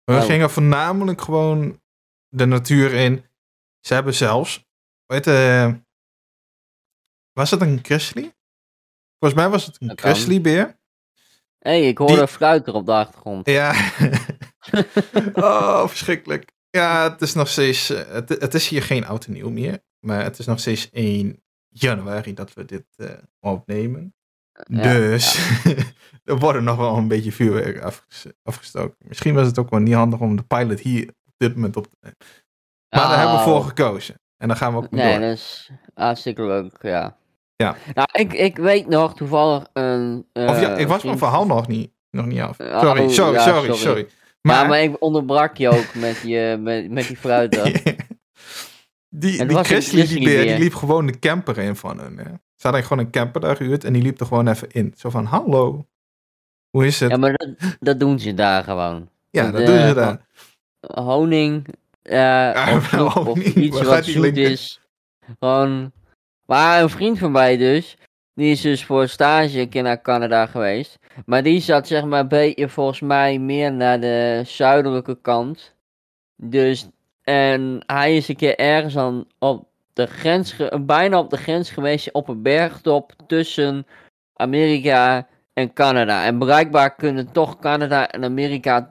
We 0.03 0.15
Oh. 0.15 0.23
gingen 0.23 0.49
voornamelijk 0.49 1.21
gewoon 1.21 1.81
de 2.27 2.45
natuur 2.45 2.93
in. 2.93 3.25
Ze 3.79 3.93
hebben 3.93 4.13
zelfs, 4.13 4.65
weet 5.05 5.25
je, 5.25 5.79
was 7.33 7.51
het 7.51 7.61
een 7.61 7.79
grizzly? 7.83 8.33
Volgens 9.19 9.41
mij 9.41 9.49
was 9.49 9.65
het 9.65 9.77
een 9.81 9.97
grizzlybeer. 9.97 10.77
Hé, 11.59 11.71
hey, 11.71 11.87
ik 11.87 11.97
hoorde 11.97 12.13
Die- 12.13 12.21
een 12.21 12.27
fluiter 12.27 12.73
op 12.73 12.85
de 12.85 12.91
achtergrond. 12.91 13.45
Ja. 13.49 13.71
oh, 15.33 15.87
verschrikkelijk. 15.87 16.51
Ja, 16.69 17.11
het 17.11 17.21
is 17.21 17.33
nog 17.33 17.47
steeds, 17.47 17.89
eh, 17.89 18.07
het, 18.11 18.29
het 18.29 18.53
is 18.53 18.67
hier 18.67 18.83
geen 18.83 19.05
oud 19.05 19.25
en 19.25 19.33
nieuw 19.33 19.49
meer. 19.49 19.79
Maar 19.99 20.23
het 20.23 20.39
is 20.39 20.45
nog 20.45 20.59
steeds 20.59 20.89
1 20.91 21.43
januari 21.69 22.33
dat 22.33 22.53
we 22.53 22.65
dit 22.65 22.85
eh, 22.95 23.09
opnemen. 23.39 24.13
Ja, 24.69 24.81
dus 24.93 25.39
er 26.23 26.37
worden 26.39 26.63
nog 26.63 26.77
wel 26.77 26.97
een 26.97 27.07
beetje 27.07 27.31
vuurwerk 27.31 27.81
afges- 27.81 28.25
afgestoken. 28.43 28.95
Misschien 29.07 29.33
was 29.33 29.47
het 29.47 29.59
ook 29.59 29.69
wel 29.69 29.79
niet 29.79 29.93
handig 29.93 30.19
om 30.19 30.35
de 30.35 30.43
pilot 30.43 30.79
hier 30.79 31.07
op 31.07 31.33
dit 31.37 31.55
moment 31.55 31.75
op 31.77 31.83
te 31.87 31.95
nemen. 32.01 32.17
Maar 32.89 33.07
daar 33.09 33.17
hebben 33.19 33.37
we 33.37 33.43
voor 33.43 33.55
Oh. 33.59 33.65
gekozen. 33.67 34.21
En 34.37 34.47
dan 34.47 34.57
gaan 34.57 34.71
we 34.71 34.77
ook 34.77 34.91
mee 34.91 35.03
Nee, 35.03 35.11
door. 35.19 35.27
dat 35.27 35.37
is 35.37 35.69
hartstikke 35.93 36.43
leuk, 36.43 36.77
ja. 36.81 37.17
Ja. 37.55 37.75
Nou, 37.93 38.07
ik, 38.11 38.33
ik 38.33 38.57
weet 38.57 38.87
nog 38.87 39.15
toevallig 39.15 39.67
een... 39.73 40.27
Of 40.33 40.61
ja, 40.61 40.73
eh, 40.75 40.79
ik 40.79 40.87
was 40.87 41.03
mijn 41.03 41.17
verhaal 41.17 41.45
nog 41.45 41.67
niet, 41.67 41.91
nog 42.09 42.25
niet 42.25 42.39
af. 42.39 42.59
Oh, 42.59 42.79
Sorry, 42.79 43.09
sorry, 43.09 43.33
ja, 43.33 43.41
sorry, 43.43 43.61
sorry. 43.61 43.77
sorry. 43.77 44.07
Maar, 44.41 44.67
ik 44.83 44.95
onderbrak 44.99 45.57
je 45.57 45.69
ook 45.69 45.93
met, 45.95 46.21
je, 46.25 46.57
met, 46.59 46.91
met 46.91 47.07
die 47.07 47.17
die, 49.09 49.39
Het 49.39 49.49
die 49.49 49.63
Grizzly, 49.63 50.07
die 50.07 50.23
beer, 50.23 50.43
die 50.43 50.57
liep 50.59 50.73
gewoon 50.73 51.05
de 51.05 51.19
camper 51.19 51.57
in 51.57 51.75
van 51.75 51.99
hun. 51.99 52.17
Hè. 52.17 52.23
Ze 52.55 52.67
hadden 52.67 52.83
gewoon 52.83 53.05
een 53.05 53.11
camper 53.11 53.41
daar 53.41 53.55
gehuurd 53.55 53.83
en 53.83 53.93
die 53.93 54.01
liep 54.01 54.19
er 54.19 54.25
gewoon 54.25 54.47
even 54.47 54.71
in. 54.71 54.93
Zo 54.97 55.09
van, 55.09 55.25
hallo, 55.25 55.85
hoe 56.69 56.85
is 56.85 56.99
het? 56.99 57.09
Ja, 57.09 57.15
Ja, 57.15 57.21
maar 57.21 57.33
dat, 57.33 57.49
dat 57.79 57.99
doen 57.99 58.19
ze 58.19 58.33
daar 58.33 58.63
gewoon. 58.63 59.09
dat 59.31 59.55
de- 59.55 59.63
doen 59.63 59.87
ze 59.87 59.93
daar. 59.93 60.27
Honing, 60.79 61.67
eh 62.01 62.71
of, 62.75 62.87
zoet, 62.89 63.27
of 63.27 63.37
iets 63.39 63.81
wat 63.81 64.03
die 64.03 64.13
zoet 64.13 64.37
is. 64.37 64.81
Gewoon... 65.39 65.91
Maar 66.45 66.81
een 66.81 66.89
vriend 66.89 67.17
van 67.19 67.31
mij 67.31 67.57
dus, 67.57 67.97
die 68.39 68.51
is 68.51 68.61
dus 68.61 68.85
voor 68.85 69.07
stage 69.07 69.59
een 69.59 69.69
keer 69.69 69.83
naar 69.83 70.01
Canada 70.01 70.45
geweest. 70.45 70.97
Maar 71.25 71.43
die 71.43 71.61
zat 71.61 71.87
zeg 71.87 72.03
maar 72.05 72.19
een 72.19 72.27
beetje 72.27 72.69
volgens 72.69 72.99
mij 72.99 73.39
meer 73.39 73.73
naar 73.73 73.99
de 73.99 74.41
zuidelijke 74.45 75.17
kant. 75.21 75.75
Dus, 76.35 76.87
en 77.23 77.83
hij 77.85 78.15
is 78.15 78.27
een 78.27 78.35
keer 78.35 78.55
ergens 78.57 78.97
aan 78.97 79.25
op 79.39 79.67
de 79.93 80.05
grens, 80.07 80.55
bijna 80.81 81.19
op 81.19 81.29
de 81.29 81.37
grens 81.37 81.69
geweest, 81.69 82.11
op 82.11 82.27
een 82.27 82.41
bergtop 82.41 83.13
tussen 83.27 83.85
Amerika 84.33 85.27
en 85.53 85.73
Canada. 85.73 86.25
En 86.25 86.39
blijkbaar 86.39 86.95
kunnen 86.95 87.31
toch 87.31 87.59
Canada 87.59 88.09
en 88.11 88.23
Amerika 88.23 88.87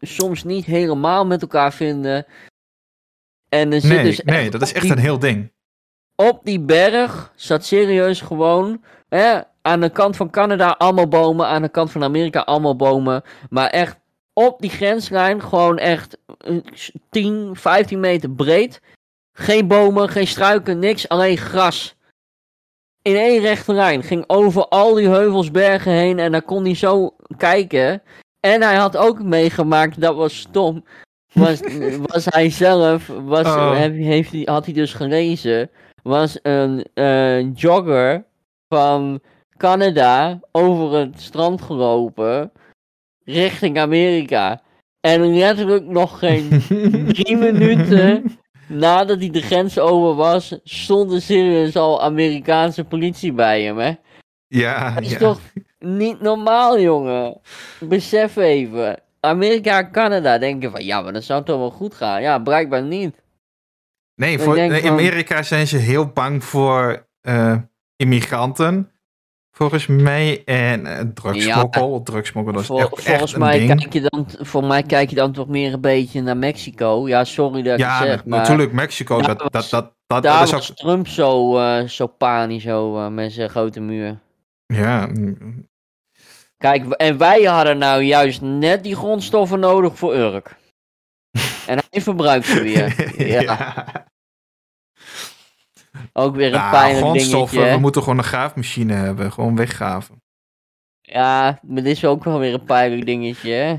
soms 0.00 0.44
niet 0.44 0.64
helemaal 0.64 1.26
met 1.26 1.42
elkaar 1.42 1.72
vinden. 1.72 2.26
En 3.48 3.72
er 3.72 3.80
zit 3.80 3.90
Nee, 3.90 4.04
dus 4.04 4.20
nee, 4.20 4.50
dat 4.50 4.62
is 4.62 4.72
echt 4.72 4.82
die- 4.82 4.92
een 4.92 4.98
heel 4.98 5.18
ding. 5.18 5.52
Op 6.16 6.40
die 6.44 6.60
berg 6.60 7.32
zat 7.34 7.64
serieus 7.64 8.20
gewoon. 8.20 8.82
Hè, 9.08 9.40
aan 9.62 9.80
de 9.80 9.90
kant 9.90 10.16
van 10.16 10.30
Canada 10.30 10.74
allemaal 10.78 11.08
bomen. 11.08 11.46
Aan 11.46 11.62
de 11.62 11.68
kant 11.68 11.90
van 11.90 12.02
Amerika 12.02 12.40
allemaal 12.40 12.76
bomen. 12.76 13.22
Maar 13.50 13.70
echt 13.70 13.98
op 14.32 14.60
die 14.60 14.70
grenslijn. 14.70 15.42
Gewoon 15.42 15.78
echt 15.78 16.18
eh, 16.38 16.56
10, 17.10 17.50
15 17.56 18.00
meter 18.00 18.30
breed. 18.30 18.80
Geen 19.32 19.66
bomen, 19.66 20.08
geen 20.08 20.26
struiken, 20.26 20.78
niks. 20.78 21.08
Alleen 21.08 21.36
gras. 21.36 21.94
In 23.02 23.16
één 23.16 23.40
rechte 23.40 23.72
lijn. 23.72 24.02
Ging 24.02 24.24
over 24.26 24.68
al 24.68 24.94
die 24.94 25.08
heuvels, 25.08 25.50
bergen 25.50 25.92
heen. 25.92 26.18
En 26.18 26.32
dan 26.32 26.44
kon 26.44 26.64
hij 26.64 26.74
zo 26.74 27.16
kijken. 27.36 28.02
En 28.40 28.62
hij 28.62 28.76
had 28.76 28.96
ook 28.96 29.22
meegemaakt, 29.22 30.00
dat 30.00 30.16
was 30.16 30.38
stom. 30.38 30.84
Was, 31.32 31.60
was 32.12 32.24
hij 32.24 32.50
zelf, 32.50 33.06
was, 33.06 33.46
Oh. 33.46 33.76
heeft 33.76 34.32
hij, 34.32 34.42
had 34.44 34.64
hij 34.64 34.74
dus 34.74 34.92
gelezen 34.92 35.70
was 36.06 36.38
een 36.42 37.52
jogger 37.54 38.24
van 38.68 39.20
Canada 39.56 40.40
over 40.52 40.98
het 40.98 41.20
strand 41.20 41.62
gelopen 41.62 42.52
richting 43.24 43.78
Amerika. 43.78 44.62
En 45.00 45.38
letterlijk 45.38 45.84
nog 45.84 46.18
geen 46.18 46.48
drie 47.12 47.36
minuten 47.36 48.38
nadat 48.68 49.18
hij 49.18 49.30
de 49.30 49.42
grens 49.42 49.78
over 49.78 50.14
was, 50.14 50.58
stond 50.64 51.12
er 51.12 51.20
serieus 51.20 51.76
al 51.76 52.02
Amerikaanse 52.02 52.84
politie 52.84 53.32
bij 53.32 53.62
hem, 53.62 53.78
hè? 53.78 53.92
Ja, 54.46 54.94
Dat 54.94 55.02
is 55.02 55.10
ja. 55.10 55.18
toch 55.18 55.40
niet 55.78 56.20
normaal, 56.20 56.80
jongen? 56.80 57.40
Besef 57.80 58.36
even. 58.36 59.00
Amerika 59.20 59.78
en 59.78 59.90
Canada 59.90 60.38
denken 60.38 60.70
van, 60.70 60.84
ja, 60.84 61.02
maar 61.02 61.12
dat 61.12 61.24
zou 61.24 61.44
toch 61.44 61.58
wel 61.58 61.70
goed 61.70 61.94
gaan. 61.94 62.22
Ja, 62.22 62.38
blijkbaar 62.38 62.82
niet. 62.82 63.24
Nee, 64.16 64.32
Ik 64.32 64.40
voor, 64.40 64.58
in 64.58 64.80
van- 64.80 64.90
Amerika 64.90 65.42
zijn 65.42 65.66
ze 65.66 65.76
heel 65.76 66.06
bang 66.06 66.44
voor 66.44 67.06
eh, 67.20 67.56
immigranten. 67.96 68.90
Volgens 69.50 69.86
mij. 69.86 70.42
En 70.44 70.86
uh, 70.86 71.00
drugsmokkel. 71.14 72.02
Drugsmokkel 72.02 72.52
dat 72.52 72.60
is 72.62 72.66
Vol- 72.68 72.78
echt, 72.78 72.88
volgens 72.88 73.06
echt 73.32 73.36
mij 73.36 73.58
ding. 73.58 73.78
kijk 73.80 73.92
je 73.92 74.00
dan, 74.00 74.26
voor 74.38 74.64
mij 74.64 74.82
kijk 74.82 75.10
je 75.10 75.16
dan 75.16 75.32
toch 75.32 75.48
meer 75.48 75.72
een 75.72 75.80
beetje 75.80 76.22
naar 76.22 76.36
Mexico. 76.36 77.08
Ja, 77.08 77.24
sorry 77.24 77.62
dat 77.62 77.72
ik 77.74 77.78
Ja, 77.78 77.98
het 77.98 78.08
zeg, 78.08 78.24
maar 78.24 78.38
natuurlijk 78.38 78.72
Mexico. 78.72 79.20
Dat, 79.20 79.42
was- 79.42 79.50
dat, 79.52 79.70
dat, 79.70 79.70
dat, 80.06 80.22
daar 80.22 80.38
dat 80.38 80.42
is 80.46 80.50
was 80.52 80.70
ook. 80.70 80.76
Trump 80.76 81.08
zo, 81.08 81.58
eh, 81.58 81.82
zo 81.88 82.06
panisch 82.06 82.62
zo, 82.62 82.98
eh, 82.98 83.08
met 83.08 83.32
zijn 83.32 83.50
grote 83.50 83.80
muur. 83.80 84.18
Ja, 84.66 85.08
Kijk, 86.58 86.84
en 86.92 87.18
wij 87.18 87.42
hadden 87.42 87.78
nou 87.78 88.02
juist 88.02 88.40
net 88.40 88.82
die 88.82 88.96
grondstoffen 88.96 89.60
nodig 89.60 89.98
voor 89.98 90.14
Urk. 90.14 90.56
En 91.66 91.78
hij 91.90 92.00
verbruikt 92.00 92.46
ze 92.46 92.62
weer. 92.62 92.94
Ja, 93.28 93.40
ja. 93.40 93.84
Ook 96.12 96.36
weer 96.36 96.46
een 96.46 96.52
Nou, 96.52 96.70
pijnlijk 96.70 97.12
dingetje. 97.18 97.70
we 97.70 97.78
moeten 97.78 98.02
gewoon 98.02 98.18
een 98.18 98.24
graafmachine 98.24 98.92
hebben. 98.92 99.32
Gewoon 99.32 99.56
weggraven. 99.56 100.22
Ja, 101.00 101.58
maar 101.62 101.82
dit 101.82 101.96
is 101.96 102.04
ook 102.04 102.24
wel 102.24 102.38
weer 102.38 102.54
een 102.54 102.64
pijnlijk 102.64 103.06
dingetje, 103.06 103.50
hè? 103.50 103.76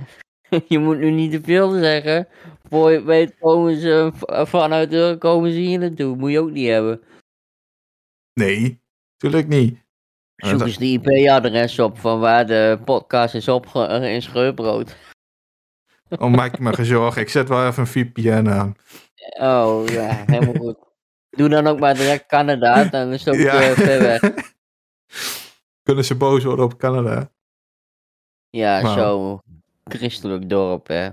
je 0.74 0.80
moet 0.80 0.98
nu 0.98 1.12
niet 1.12 1.32
te 1.32 1.42
veel 1.44 1.72
zeggen. 1.72 2.28
Voor 2.70 2.92
je 2.92 3.02
weet 3.04 3.38
komen 3.40 3.76
ze 3.80 4.12
v- 4.14 4.50
vanuit 4.50 4.94
Urk 4.94 5.20
komen 5.20 5.52
ze 5.52 5.58
hier 5.58 5.80
naartoe. 5.80 6.16
Moet 6.16 6.32
je 6.32 6.40
ook 6.40 6.52
niet 6.52 6.68
hebben. 6.68 7.02
Nee, 8.34 8.82
natuurlijk 9.18 9.48
niet. 9.48 9.86
Zoek 10.36 10.62
eens 10.62 10.78
die 10.78 11.00
IP-adres 11.02 11.80
op 11.80 11.98
van 12.00 12.20
waar 12.20 12.48
de 12.48 12.80
podcast 12.86 13.36
is 13.36 13.48
opge 13.48 14.10
in 14.10 14.22
Scheurprood. 14.22 14.96
Oh, 16.10 16.32
maak 16.32 16.56
je 16.56 16.64
me 16.64 16.74
geen 16.74 16.86
zorgen. 16.86 17.22
Ik 17.22 17.30
zet 17.30 17.50
wel 17.50 17.68
even 17.68 17.82
een 17.82 17.88
VPN 17.88 18.48
aan. 18.48 18.76
Oh 19.40 19.88
ja, 19.88 20.24
helemaal 20.26 20.54
goed. 20.54 20.78
Doe 21.30 21.50
dan 21.50 21.68
ook 21.68 21.80
maar 21.80 21.96
direct 21.96 22.26
Canada, 22.26 22.84
dan 22.84 23.14
is 23.14 23.26
het 23.26 23.34
ook 23.34 23.52
ver 23.76 24.00
weg. 24.00 24.22
Kunnen 25.84 26.06
ze 26.06 26.16
boos 26.16 26.44
worden 26.44 26.66
op 26.66 26.78
Canada? 26.78 27.30
Ja, 28.50 28.82
Wauw. 28.82 28.96
zo 28.96 29.40
christelijk 29.84 30.50
dorp, 30.50 30.88
hè. 30.88 31.10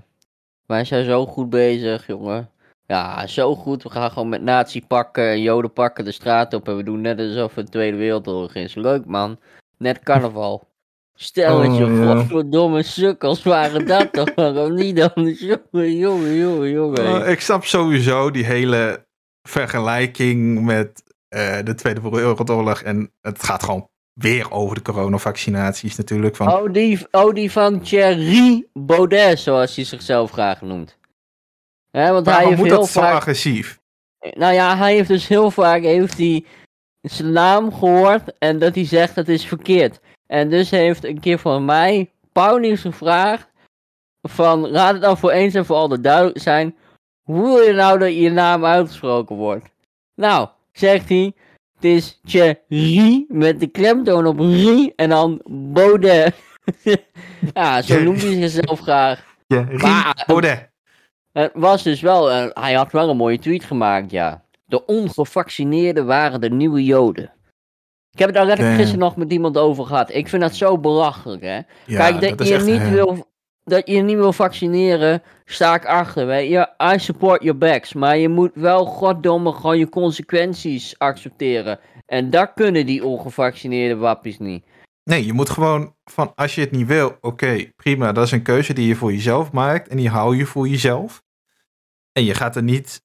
Wij 0.66 0.85
zijn 0.85 1.04
zo 1.04 1.26
goed 1.26 1.50
bezig, 1.50 2.07
jongen. 2.07 2.50
Ja, 2.87 3.26
zo 3.26 3.54
goed. 3.54 3.83
We 3.83 3.90
gaan 3.90 4.11
gewoon 4.11 4.28
met 4.28 4.42
nazi-pakken 4.42 5.30
en 5.30 5.42
jodenpakken 5.42 6.04
de 6.04 6.12
straat 6.12 6.54
op 6.54 6.68
en 6.68 6.76
we 6.76 6.83
doen 6.83 7.00
net 7.00 7.18
alsof 7.18 7.54
het 7.54 7.64
de 7.66 7.72
Tweede 7.72 7.96
Wereldoorlog 7.96 8.54
is. 8.54 8.74
Leuk, 8.74 9.04
man. 9.04 9.38
Net 9.76 9.98
carnaval. 9.98 10.68
Stelletje, 11.14 11.85
Oh, 11.85 11.98
ja. 11.98 12.14
godverdomme 12.14 12.83
sukkels 12.83 13.42
waren 13.42 13.87
dat 13.87 14.12
toch? 14.12 14.35
Waarom 14.35 14.74
niet 14.74 14.96
dan? 14.96 15.12
Jongen, 15.72 15.96
jongen, 15.96 16.35
jongen, 16.35 16.70
jongen. 16.70 17.05
Uh, 17.05 17.29
ik 17.31 17.40
snap 17.40 17.64
sowieso 17.64 18.31
die 18.31 18.44
hele 18.44 19.07
vergelijking 19.48 20.64
met 20.64 21.03
uh, 21.35 21.59
de 21.64 21.74
Tweede 21.74 22.11
Wereldoorlog. 22.11 22.81
En 22.81 23.12
het 23.20 23.42
gaat 23.42 23.62
gewoon 23.62 23.88
weer 24.12 24.50
over 24.50 24.77
de 24.77 24.83
coronavaccinaties 24.83 25.96
natuurlijk. 25.96 26.37
Van, 26.37 26.53
Oh, 26.53 26.72
die, 26.72 27.07
oh, 27.11 27.35
die 27.35 27.50
van 27.53 27.81
Thierry 27.81 28.66
Baudet, 28.72 29.38
zoals 29.38 29.77
hij 29.77 29.85
zichzelf 29.85 30.31
graag 30.31 30.61
noemt. 30.61 30.98
Hè, 31.90 32.12
want 32.12 32.27
hij 32.27 32.35
waarom 32.35 32.48
heeft 32.50 32.61
moet 32.61 32.70
heel 32.70 32.81
dat 32.81 32.90
zo 32.90 33.00
vaak... 33.00 33.14
agressief? 33.14 33.81
Nou 34.31 34.55
ja, 34.55 34.77
hij 34.77 34.94
heeft 34.94 35.09
dus 35.09 35.29
heel 35.29 35.50
vaak 35.50 35.83
heeft 35.83 36.18
hij 36.18 36.44
zijn 37.00 37.33
naam 37.33 37.72
gehoord 37.72 38.38
en 38.38 38.59
dat 38.59 38.74
hij 38.74 38.85
zegt 38.87 39.14
dat 39.14 39.29
is 39.29 39.44
verkeerd. 39.46 40.00
En 40.35 40.51
dus 40.51 40.70
heeft 40.70 41.05
een 41.05 41.20
keer 41.20 41.38
van 41.38 41.64
mij 41.64 42.11
Paulius 42.33 42.80
gevraagd 42.80 43.51
van 44.28 44.70
laat 44.70 44.93
het 44.93 45.03
dan 45.03 45.18
voor 45.18 45.30
eens 45.30 45.55
en 45.55 45.64
voor 45.64 45.76
al 45.76 46.01
duidelijk 46.01 46.39
zijn. 46.39 46.76
Hoe 47.22 47.43
wil 47.43 47.61
je 47.61 47.72
nou 47.72 47.99
dat 47.99 48.14
je 48.14 48.30
naam 48.30 48.64
uitgesproken 48.64 49.37
wordt? 49.37 49.68
Nou, 50.14 50.49
zegt 50.72 51.09
hij, 51.09 51.32
het 51.74 51.85
is 51.85 52.20
Thierry 52.24 53.24
met 53.28 53.61
de 53.61 53.66
klemtoon 53.66 54.26
op 54.26 54.39
ri 54.39 54.93
en 54.97 55.09
dan 55.09 55.41
Baudet. 55.51 56.35
ja, 57.55 57.82
zo 57.82 58.03
noemt 58.03 58.22
hij 58.22 58.49
zichzelf 58.49 58.80
graag. 58.80 59.24
Ja, 59.47 59.66
Maar- 59.70 60.24
Baudet. 60.26 60.70
Het 61.32 61.51
was 61.55 61.82
dus 61.82 62.01
wel, 62.01 62.30
eh, 62.30 62.47
hij 62.53 62.72
had 62.74 62.93
wel 62.93 63.11
een 63.11 63.16
mooie 63.16 63.39
tweet 63.39 63.64
gemaakt, 63.64 64.11
ja. 64.11 64.45
De 64.64 64.85
ongevaccineerden 64.85 66.07
waren 66.07 66.41
de 66.41 66.51
nieuwe 66.51 66.85
joden. 66.85 67.32
Ik 68.15 68.21
heb 68.21 68.29
het 68.29 68.39
daar 68.39 68.47
letterlijk 68.47 68.77
Damn. 68.77 68.89
gisteren 68.89 69.09
nog 69.09 69.17
met 69.17 69.33
iemand 69.33 69.59
over 69.59 69.85
gehad. 69.85 70.15
Ik 70.15 70.29
vind 70.29 70.43
dat 70.43 70.55
zo 70.55 70.79
belachelijk, 70.79 71.43
hè. 71.43 71.55
Ja, 71.55 71.65
Kijk, 71.87 72.39
dat, 72.39 72.49
je 72.49 72.59
niet 72.59 72.81
eh, 72.81 72.91
wil, 72.91 73.27
dat 73.65 73.89
je 73.89 74.01
niet 74.01 74.17
wil 74.17 74.33
vaccineren, 74.33 75.23
sta 75.45 75.75
ik 75.75 75.85
achter. 75.85 76.27
Weet 76.27 76.51
je, 76.51 76.93
I 76.95 76.99
support 76.99 77.43
your 77.43 77.59
backs. 77.59 77.93
Maar 77.93 78.17
je 78.17 78.29
moet 78.29 78.51
wel, 78.55 78.85
goddomme, 78.85 79.53
gewoon 79.53 79.79
je 79.79 79.89
consequenties 79.89 80.99
accepteren. 80.99 81.79
En 82.07 82.31
dat 82.31 82.53
kunnen 82.55 82.87
die 82.87 83.05
ongevaccineerde 83.05 83.97
wappies 83.97 84.39
niet. 84.39 84.65
Nee, 85.05 85.27
je 85.27 85.33
moet 85.33 85.51
gewoon 85.51 85.95
van 86.05 86.33
als 86.35 86.55
je 86.55 86.61
het 86.61 86.71
niet 86.71 86.87
wil, 86.87 87.17
oké, 87.21 87.71
prima. 87.77 88.12
Dat 88.12 88.25
is 88.25 88.33
een 88.33 88.43
keuze 88.43 88.73
die 88.73 88.87
je 88.87 88.97
voor 88.97 89.12
jezelf 89.12 89.53
maakt 89.53 89.89
en 89.89 89.97
die 89.97 90.09
hou 90.09 90.37
je 90.37 90.47
voor 90.47 90.69
jezelf. 90.69 91.23
En 92.12 92.25
je 92.25 92.35
gaat 92.35 92.57
er 92.57 92.62
niet 92.62 93.03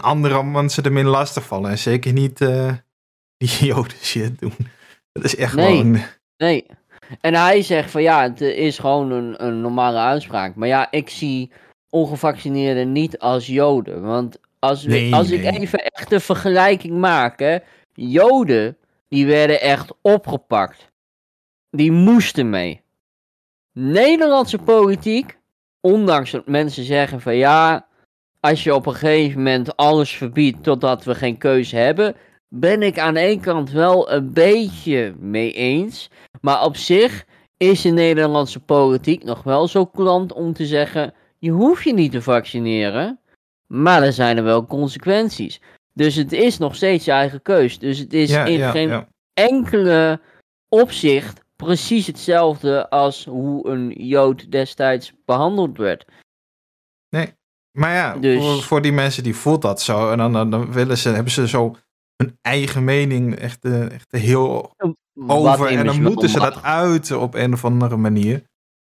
andere 0.00 0.42
mensen 0.42 0.84
ermee 0.84 1.04
lastigvallen. 1.04 1.70
En 1.70 1.78
zeker 1.78 2.12
niet 2.12 2.40
uh, 2.40 2.72
die 3.36 3.64
joden 3.74 3.96
shit 4.02 4.38
doen. 4.38 4.54
Dat 5.12 5.24
is 5.24 5.36
echt 5.36 5.54
Nee. 5.54 5.66
gewoon... 5.76 5.98
Nee. 6.36 6.66
En 7.20 7.34
hij 7.34 7.62
zegt 7.62 7.90
van 7.90 8.02
ja, 8.02 8.22
het 8.22 8.40
is 8.40 8.78
gewoon 8.78 9.10
een, 9.10 9.44
een 9.44 9.60
normale 9.60 9.98
uitspraak. 9.98 10.54
Maar 10.54 10.68
ja, 10.68 10.90
ik 10.90 11.10
zie 11.10 11.50
ongevaccineerden 11.90 12.92
niet 12.92 13.18
als 13.18 13.46
joden. 13.46 14.02
Want 14.02 14.38
als, 14.58 14.84
we- 14.84 14.90
Nee, 14.90 15.14
als 15.14 15.30
ik 15.30 15.44
even 15.44 15.78
echt 15.84 16.12
een 16.12 16.20
vergelijking 16.20 16.98
maak, 16.98 17.38
hè. 17.38 17.58
Joden, 17.92 18.76
die 19.08 19.26
werden 19.26 19.60
echt 19.60 19.92
opgepakt. 20.02 20.92
Die 21.70 21.92
moesten 21.92 22.50
mee. 22.50 22.82
Nederlandse 23.72 24.58
politiek, 24.58 25.38
ondanks 25.80 26.30
dat 26.30 26.46
mensen 26.46 26.84
zeggen 26.84 27.20
van 27.20 27.36
ja, 27.36 27.86
als 28.40 28.64
je 28.64 28.74
op 28.74 28.86
een 28.86 28.94
gegeven 28.94 29.38
moment 29.42 29.76
alles 29.76 30.10
verbiedt 30.10 30.62
totdat 30.62 31.04
we 31.04 31.14
geen 31.14 31.38
keuze 31.38 31.76
hebben, 31.76 32.16
ben 32.54 32.82
ik 32.82 32.98
aan 32.98 33.14
de 33.14 33.20
ene 33.20 33.40
kant 33.40 33.70
wel 33.70 34.10
een 34.12 34.32
beetje 34.32 35.14
mee 35.18 35.52
eens. 35.52 36.10
Maar 36.40 36.64
op 36.64 36.76
zich 36.76 37.24
is 37.56 37.82
de 37.82 37.90
Nederlandse 37.90 38.60
politiek 38.60 39.24
nog 39.24 39.42
wel 39.42 39.68
zo 39.68 39.86
klant 39.86 40.32
om 40.32 40.52
te 40.52 40.66
zeggen: 40.66 41.14
je 41.38 41.50
hoeft 41.50 41.84
je 41.84 41.92
niet 41.92 42.12
te 42.12 42.22
vaccineren, 42.22 43.20
maar 43.66 44.02
er 44.02 44.12
zijn 44.12 44.36
er 44.36 44.44
wel 44.44 44.66
consequenties. 44.66 45.60
Dus 45.92 46.14
het 46.14 46.32
is 46.32 46.58
nog 46.58 46.74
steeds 46.74 47.04
je 47.04 47.10
eigen 47.10 47.42
keus. 47.42 47.78
Dus 47.78 47.98
het 47.98 48.12
is 48.12 48.30
ja, 48.30 48.44
in 48.44 48.58
ja, 48.58 48.70
geen 48.70 48.88
ja. 48.88 49.08
enkele 49.34 50.20
opzicht 50.68 51.40
precies 51.56 52.06
hetzelfde 52.06 52.90
als 52.90 53.24
hoe 53.24 53.68
een 53.68 53.90
Jood 53.90 54.50
destijds 54.50 55.12
behandeld 55.24 55.76
werd. 55.76 56.04
Maar 57.78 57.94
ja, 57.94 58.16
Dus- 58.16 58.42
voor, 58.42 58.62
voor 58.62 58.82
die 58.82 58.92
mensen 58.92 59.22
die 59.22 59.34
voelt 59.34 59.62
dat 59.62 59.82
zo. 59.82 60.10
En 60.10 60.18
dan, 60.18 60.32
dan, 60.32 60.50
dan 60.50 60.72
willen 60.72 60.98
ze, 60.98 61.08
hebben 61.08 61.32
ze 61.32 61.48
zo 61.48 61.76
hun 62.16 62.38
eigen 62.42 62.84
mening 62.84 63.34
echt, 63.34 63.64
eh, 63.64 63.90
echt 63.90 64.12
heel 64.12 64.74
over. 65.26 65.66
En 65.66 65.86
dan 65.86 66.02
moeten 66.02 66.28
ze 66.28 66.38
dat 66.38 66.62
uiten 66.62 67.20
op 67.20 67.34
een 67.34 67.52
of 67.52 67.64
andere 67.64 67.96
manier. 67.96 68.42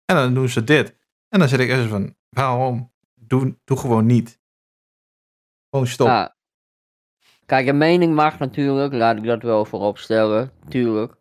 En 0.04 0.16
dan 0.16 0.34
doen 0.34 0.48
ze 0.48 0.64
dit. 0.64 0.96
En 1.28 1.38
dan 1.38 1.48
zit 1.48 1.60
ik 1.60 1.68
echt 1.68 1.88
van, 1.88 2.14
waarom? 2.28 2.92
Doe, 3.14 3.56
doe 3.64 3.76
gewoon 3.76 4.06
niet. 4.06 4.38
Gewoon 5.70 5.86
stop. 5.86 6.06
Ja. 6.06 6.36
Kijk, 7.46 7.66
een 7.66 7.78
mening 7.78 8.14
mag 8.14 8.38
natuurlijk, 8.38 8.92
laat 8.92 9.16
ik 9.16 9.24
dat 9.24 9.42
wel 9.42 9.64
voorop 9.64 9.98
stellen, 9.98 10.52
tuurlijk. 10.68 11.14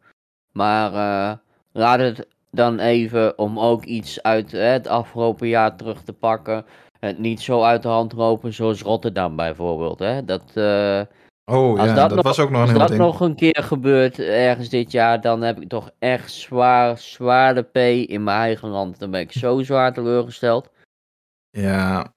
Maar 0.52 0.94
eh, 0.94 1.38
laat 1.72 2.00
het 2.00 2.28
dan 2.52 2.80
even 2.80 3.38
om 3.38 3.60
ook 3.60 3.84
iets 3.84 4.24
uit 4.24 4.52
hè, 4.52 4.60
het 4.60 4.88
afgelopen 4.88 5.48
jaar 5.48 5.76
terug 5.76 6.04
te 6.04 6.14
pakken. 6.14 6.66
Het 7.00 7.20
niet 7.20 7.42
zo 7.42 7.64
uit 7.64 7.82
de 7.82 7.88
hand 7.88 8.14
lopen 8.14 8.54
zoals 8.54 8.82
Rotterdam 8.82 9.36
bijvoorbeeld. 9.36 10.00
Hè? 10.00 10.26
Dat, 10.26 10.52
eh, 10.54 11.02
oh 11.46 11.80
als 11.80 11.88
ja, 11.90 11.94
dat 11.96 12.08
dat, 12.10 12.16
nog- 12.16 12.26
was 12.26 12.40
ook 12.40 12.50
nog 12.50 12.56
een 12.58 12.62
als 12.62 12.70
heel 12.70 12.80
dat 12.80 12.88
ding. 12.88 13.00
nog 13.02 13.20
een 13.20 13.36
keer 13.36 13.64
gebeurt 13.64 14.20
ergens 14.20 14.70
dit 14.70 14.92
jaar, 14.92 15.22
dan 15.22 15.42
heb 15.42 15.62
ik 15.62 15.70
toch 15.70 15.92
echt 16.00 16.32
zwaar, 16.32 16.98
zwaar 16.98 17.56
de 17.56 17.62
P 17.62 17.78
in 18.10 18.24
mijn 18.24 18.38
eigen 18.38 18.70
land. 18.70 19.00
Dan 19.00 19.12
ben 19.12 19.22
ik 19.22 19.32
zo 19.32 19.62
zwaar 19.64 19.94
teleurgesteld. 19.94 20.70
Ja, 21.50 22.14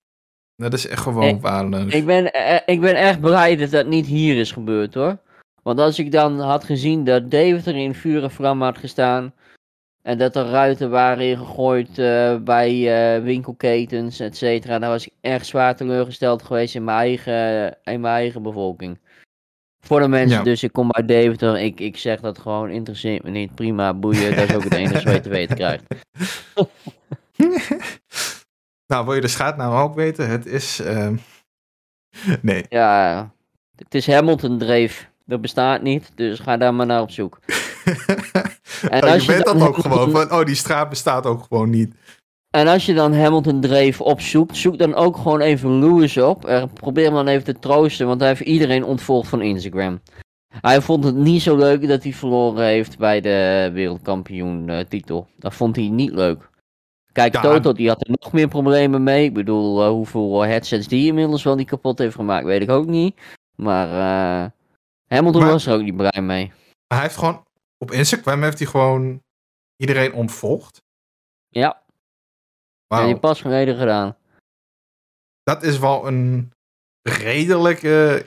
dat 0.56 0.72
is 0.72 0.86
echt 0.86 1.02
gewoon 1.02 1.40
waardeloos. 1.40 1.92
Ik 1.92 2.06
ben, 2.06 2.32
eh, 2.32 2.60
ik 2.66 2.80
ben 2.80 2.94
echt 2.96 3.20
blij 3.20 3.56
dat 3.56 3.70
dat 3.70 3.86
niet 3.86 4.06
hier 4.06 4.36
is 4.36 4.52
gebeurd 4.52 4.94
hoor. 4.94 5.16
Want 5.62 5.78
als 5.80 5.98
ik 5.98 6.12
dan 6.12 6.40
had 6.40 6.64
gezien 6.64 7.04
dat 7.04 7.30
Deventer 7.30 7.76
in 7.76 7.94
vuur 7.94 8.22
en 8.22 8.30
vlam 8.30 8.62
had 8.62 8.78
gestaan. 8.78 9.32
En 10.02 10.18
dat 10.18 10.36
er 10.36 10.46
ruiten 10.46 10.90
waren 10.90 11.24
ingegooid 11.24 11.98
eh, 11.98 12.36
bij 12.36 12.70
eh, 13.16 13.22
winkelketens, 13.22 14.20
et 14.20 14.36
cetera. 14.36 14.78
Dan 14.78 14.88
was 14.90 15.06
ik 15.06 15.12
echt 15.20 15.46
zwaar 15.46 15.76
teleurgesteld 15.76 16.42
geweest 16.42 16.74
in 16.74 16.84
mijn 16.84 16.98
eigen, 16.98 17.76
in 17.84 18.00
mijn 18.00 18.14
eigen 18.14 18.42
bevolking. 18.42 18.98
Voor 19.88 20.00
de 20.00 20.08
mensen, 20.08 20.38
Ja. 20.38 20.44
dus 20.44 20.62
ik 20.62 20.72
kom 20.72 20.92
uit 20.92 21.08
Deventer. 21.08 21.58
Ik, 21.58 21.80
ik 21.80 21.96
zeg 21.96 22.20
dat 22.20 22.38
gewoon, 22.38 22.70
interesseert 22.70 23.22
me 23.22 23.30
niet. 23.30 23.54
Prima, 23.54 23.94
boeien. 23.94 24.36
Dat 24.36 24.48
is 24.48 24.54
ook 24.54 24.64
het 24.64 24.74
enige 24.74 25.04
wat 25.04 25.14
je 25.14 25.20
te 25.20 25.28
weten 25.28 25.56
krijgt. 25.56 25.84
nou, 28.86 29.04
wil 29.04 29.14
je 29.14 29.20
de 29.20 29.28
schaatnaam 29.28 29.72
ook 29.72 29.94
weten? 29.94 30.28
Het 30.28 30.46
is... 30.46 30.80
ehm, 30.80 31.16
nee. 32.42 32.64
Ja, 32.68 33.30
het 33.76 33.94
is 33.94 34.06
Hamilton 34.06 34.58
Dreef. 34.58 35.10
Dat 35.24 35.40
bestaat 35.40 35.82
niet, 35.82 36.10
dus 36.14 36.40
ga 36.40 36.56
daar 36.56 36.74
maar 36.74 36.86
naar 36.86 37.00
op 37.02 37.10
zoek. 37.10 37.38
En 38.90 39.02
Oh, 39.04 39.12
als 39.12 39.24
je 39.24 39.32
weet 39.32 39.44
dan 39.44 39.58
dat 39.58 39.68
ook 39.68 39.76
gewoon. 39.78 40.10
Van, 40.10 40.32
oh, 40.32 40.44
die 40.44 40.54
straat 40.54 40.88
bestaat 40.88 41.26
ook 41.26 41.42
gewoon 41.42 41.70
niet. 41.70 41.94
En 42.50 42.68
als 42.68 42.86
je 42.86 42.94
dan 42.94 43.14
Hamilton 43.14 43.60
Dreef 43.60 44.00
opzoekt, 44.00 44.56
zoek 44.56 44.78
dan 44.78 44.94
ook 44.94 45.16
gewoon 45.16 45.40
even 45.40 45.78
Lewis 45.78 46.16
op. 46.16 46.44
En 46.44 46.72
probeer 46.72 47.04
hem 47.04 47.14
dan 47.14 47.26
even 47.26 47.44
te 47.44 47.58
troosten, 47.58 48.06
want 48.06 48.20
hij 48.20 48.28
heeft 48.28 48.40
iedereen 48.40 48.84
ontvolgd 48.84 49.28
van 49.28 49.42
Instagram. 49.42 50.00
Hij 50.60 50.80
vond 50.80 51.04
het 51.04 51.14
niet 51.14 51.42
zo 51.42 51.56
leuk 51.56 51.88
dat 51.88 52.02
hij 52.02 52.12
verloren 52.12 52.64
heeft 52.64 52.98
bij 52.98 53.20
de 53.20 53.70
wereldkampioen 53.72 54.68
eh, 54.68 54.84
titel. 54.84 55.28
Dat 55.36 55.54
vond 55.54 55.76
hij 55.76 55.88
niet 55.88 56.10
leuk. 56.12 56.50
Kijk, 57.12 57.34
Ja. 57.34 57.40
Toto 57.40 57.72
die 57.72 57.88
had 57.88 58.06
er 58.06 58.16
nog 58.20 58.32
meer 58.32 58.48
problemen 58.48 59.02
mee. 59.02 59.24
Ik 59.24 59.34
bedoel, 59.34 59.82
eh, 59.82 59.88
hoeveel 59.88 60.40
headsets 60.40 60.88
die 60.88 61.06
inmiddels 61.06 61.42
wel 61.42 61.54
niet 61.54 61.68
kapot 61.68 61.98
heeft 61.98 62.14
gemaakt, 62.14 62.44
weet 62.44 62.62
ik 62.62 62.70
ook 62.70 62.86
niet. 62.86 63.20
Maar 63.56 63.86
eh, 63.88 64.50
Hamilton 65.06 65.42
Maar- 65.42 65.50
was 65.50 65.66
er 65.66 65.74
ook 65.74 65.82
niet 65.82 65.96
blij 65.96 66.22
mee. 66.22 66.52
Hij 66.86 67.00
heeft 67.02 67.16
gewoon... 67.16 67.46
Op 67.78 67.90
Instagram 67.90 68.42
heeft 68.42 68.58
hij 68.58 68.66
gewoon 68.68 69.22
iedereen 69.76 70.14
ontvolgd. 70.14 70.82
Ja, 71.48 71.82
Heb 72.88 73.08
je 73.08 73.18
pas 73.18 73.40
geleden 73.40 73.76
gedaan. 73.76 74.16
dat 75.42 75.62
is 75.62 75.78
wel 75.78 76.06
een 76.06 76.52
redelijke 77.02 78.26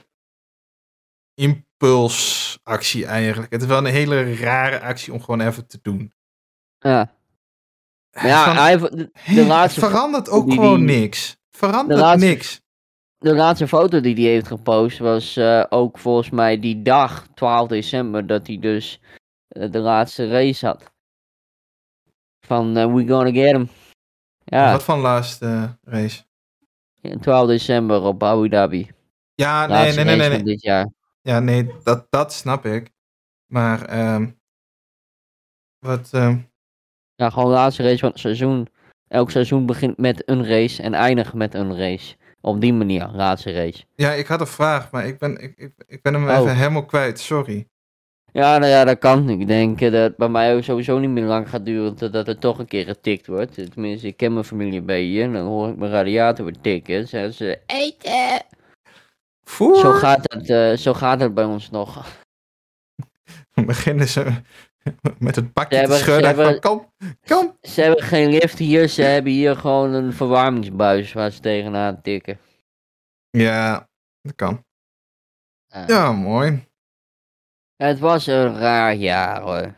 impulsactie 1.33 3.05
eigenlijk. 3.05 3.51
Het 3.51 3.61
is 3.61 3.67
wel 3.67 3.77
een 3.77 3.85
hele 3.85 4.35
rare 4.35 4.79
actie 4.81 5.13
om 5.13 5.19
gewoon 5.21 5.41
even 5.41 5.67
te 5.67 5.79
doen. 5.81 6.13
Ja. 6.79 7.13
Maar 8.11 8.27
ja, 8.27 8.45
Van, 8.45 8.55
hij, 8.55 8.77
de, 8.77 9.11
de 9.35 9.45
laatste 9.45 9.79
het 9.79 9.89
verandert 9.89 10.29
ook 10.29 10.45
die- 10.45 10.53
gewoon 10.53 10.85
die- 10.85 10.99
niks. 10.99 11.37
Verandert 11.57 11.99
de 11.99 12.05
laatste- 12.05 12.27
niks. 12.27 12.61
De 13.17 13.33
laatste 13.35 13.67
foto 13.67 13.99
die 14.01 14.13
hij 14.15 14.23
heeft 14.23 14.47
gepost 14.47 14.97
was 14.99 15.37
eh, 15.37 15.65
ook 15.69 15.97
volgens 15.97 16.29
mij 16.29 16.59
die 16.59 16.81
dag, 16.81 17.27
12 17.33 17.67
december, 17.67 18.27
dat 18.27 18.47
hij 18.47 18.59
dus 18.59 18.99
eh, 19.47 19.71
de 19.71 19.79
laatste 19.79 20.27
race 20.27 20.65
had. 20.65 20.91
Van 22.45 22.77
eh, 22.77 22.93
We 22.93 23.07
Gonna 23.07 23.31
Get 23.31 23.51
Him. 23.55 23.69
Ja, 24.43 24.71
Wat 24.71 24.83
van 24.83 24.99
laatste 24.99 25.45
eh, 25.45 25.93
race? 25.93 26.23
12 27.21 27.47
december 27.47 28.01
op 28.01 28.23
Abu 28.23 28.49
Dhabi. 28.49 28.91
Ja, 29.35 29.65
nee, 29.67 29.91
nee, 29.93 30.15
nee, 30.15 30.29
nee. 30.29 30.43
dit 30.43 30.61
jaar. 30.61 30.89
Ja, 31.21 31.39
nee, 31.39 31.71
dat, 31.83 32.07
dat 32.09 32.33
snap 32.33 32.65
ik. 32.65 32.91
Maar, 33.45 33.85
ehm 33.85 34.29
wat, 35.79 36.09
ehm, 36.11 36.37
Ja, 37.15 37.29
gewoon 37.29 37.49
de 37.49 37.55
laatste 37.55 37.83
race 37.83 37.97
van 37.99 38.09
het 38.09 38.19
seizoen. 38.19 38.67
Elk 39.07 39.31
seizoen 39.31 39.65
begint 39.65 39.97
met 39.97 40.29
een 40.29 40.45
race 40.45 40.83
en 40.83 40.93
eindigt 40.93 41.33
met 41.33 41.53
een 41.53 41.77
race. 41.77 42.15
Op 42.41 42.61
die 42.61 42.73
manier, 42.73 43.07
laatste 43.07 43.51
race. 43.51 43.83
ja, 43.95 44.11
ik 44.11 44.27
had 44.27 44.39
een 44.39 44.47
vraag, 44.47 44.91
maar 44.91 45.05
ik 45.05 45.19
ben, 45.19 45.37
ik, 45.37 45.57
ik, 45.57 45.73
ik 45.87 46.01
ben 46.01 46.13
hem 46.13 46.27
Oh. 46.29 46.35
even 46.37 46.55
helemaal 46.55 46.85
kwijt, 46.85 47.19
sorry. 47.19 47.67
Ja, 48.33 48.57
nou 48.57 48.71
ja, 48.71 48.83
dat 48.83 48.97
kan. 48.99 49.29
Ik 49.29 49.47
denk 49.47 49.81
eh, 49.81 49.91
dat 49.91 50.01
het 50.01 50.17
bij 50.17 50.29
mij 50.29 50.55
ook 50.55 50.63
sowieso 50.63 50.99
niet 50.99 51.09
meer 51.09 51.23
lang 51.23 51.49
gaat 51.49 51.65
duren 51.65 51.95
totdat 51.95 52.27
er 52.27 52.37
toch 52.39 52.59
een 52.59 52.67
keer 52.67 52.85
getikt 52.85 53.27
wordt. 53.27 53.71
Tenminste, 53.71 54.07
ik 54.07 54.17
ken 54.17 54.33
mijn 54.33 54.45
familie 54.45 54.79
een 54.79 54.85
beetje 54.85 55.21
en 55.21 55.33
dan 55.33 55.45
hoor 55.45 55.69
ik 55.69 55.75
mijn 55.75 55.91
radiator 55.91 56.45
weer 56.45 56.59
tikken. 56.61 57.07
Zeggen 57.07 57.33
ze, 57.33 57.59
eten! 57.65 58.45
Voer! 59.43 59.75
Zo 59.77 59.91
gaat, 59.91 60.33
het, 60.33 60.49
eh, 60.49 60.73
zo 60.77 60.93
gaat 60.93 61.19
het 61.19 61.33
bij 61.33 61.43
ons 61.43 61.69
nog. 61.69 62.05
beginnen 63.65 64.07
ze 64.07 64.31
met 65.19 65.35
het 65.35 65.53
pakje 65.53 65.77
Ze 65.77 65.85
te 65.85 65.93
schudden. 65.93 66.25
hebben- 66.25 66.59
kom, 66.59 66.93
kom. 67.27 67.57
Ze 67.61 67.81
hebben 67.81 68.03
geen 68.03 68.29
lift 68.29 68.57
hier, 68.57 68.87
ze 68.87 69.01
hebben 69.01 69.31
hier 69.31 69.55
gewoon 69.55 69.93
een 69.93 70.13
verwarmingsbuis 70.13 71.13
waar 71.13 71.31
ze 71.31 71.39
tegenaan 71.39 72.01
tikken. 72.01 72.39
Ja, 73.29 73.89
dat 74.21 74.35
kan. 74.35 74.65
Eh, 75.67 75.87
Ja, 75.87 76.11
mooi. 76.11 76.69
Het 77.81 77.99
was 77.99 78.27
een 78.27 78.57
raar 78.57 78.95
jaar 78.95 79.41
hoor. 79.41 79.73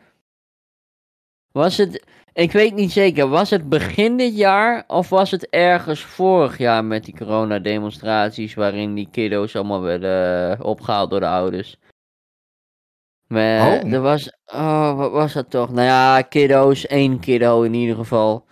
Was 1.52 1.78
het, 1.78 2.06
ik 2.34 2.52
weet 2.52 2.74
niet 2.74 2.92
zeker, 2.92 3.28
was 3.28 3.50
het 3.50 3.70
begin 3.70 4.18
dit 4.18 4.38
jaar 4.38 4.84
of 4.88 5.10
was 5.10 5.32
het 5.32 5.50
ergens 5.50 6.02
vorig 6.02 6.58
jaar 6.58 6.86
met 6.86 7.04
die 7.06 7.16
coronademonstraties 7.18 8.54
waarin 8.54 8.94
die 8.96 9.08
kiddo's 9.12 9.56
allemaal 9.56 9.82
werden 9.82 10.52
eh, 10.60 10.66
opgehaald 10.66 11.10
door 11.10 11.20
de 11.20 11.28
ouders? 11.28 11.78
Maar 13.28 13.84
Oh. 13.84 13.94
er 13.94 14.02
was, 14.02 14.32
oh 14.46 14.98
wat 14.98 15.12
was 15.12 15.34
dat 15.34 15.50
toch? 15.50 15.72
Nou 15.72 15.86
ja, 15.88 16.22
kiddo's, 16.22 16.86
één 16.88 17.20
kiddo 17.20 17.62
in 17.62 17.74
ieder 17.74 17.96
geval. 17.96 18.46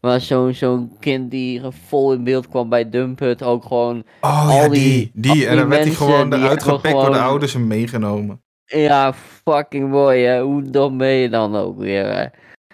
waar 0.00 0.20
zo'n 0.20 0.54
zo'n 0.54 0.96
kind 1.00 1.30
die 1.30 1.60
vol 1.70 2.12
in 2.12 2.24
beeld 2.24 2.48
kwam 2.48 2.68
bij 2.68 2.90
Dumpert 2.90 3.42
ook 3.42 3.64
gewoon... 3.64 4.04
Oh 4.20 4.48
Al 4.48 4.62
ja, 4.62 4.68
die- 4.68 5.10
die. 5.14 5.46
En 5.46 5.56
dan 5.56 5.68
werd 5.68 5.84
hij 5.84 5.94
gewoon 5.94 6.32
eruit 6.32 6.62
gepikt 6.62 6.94
door 6.94 7.12
de 7.12 7.18
ouders 7.20 7.54
en 7.54 7.66
meegenomen. 7.66 8.42
Ja, 8.66 9.12
fucking 9.14 9.90
mooi 9.90 10.24
hè. 10.24 10.40
Hoe 10.42 10.62
dom 10.62 10.98
ben 10.98 11.08
je 11.08 11.28
dan 11.28 11.56
ook 11.56 11.78
weer 11.78 12.04
hè? 12.04 12.26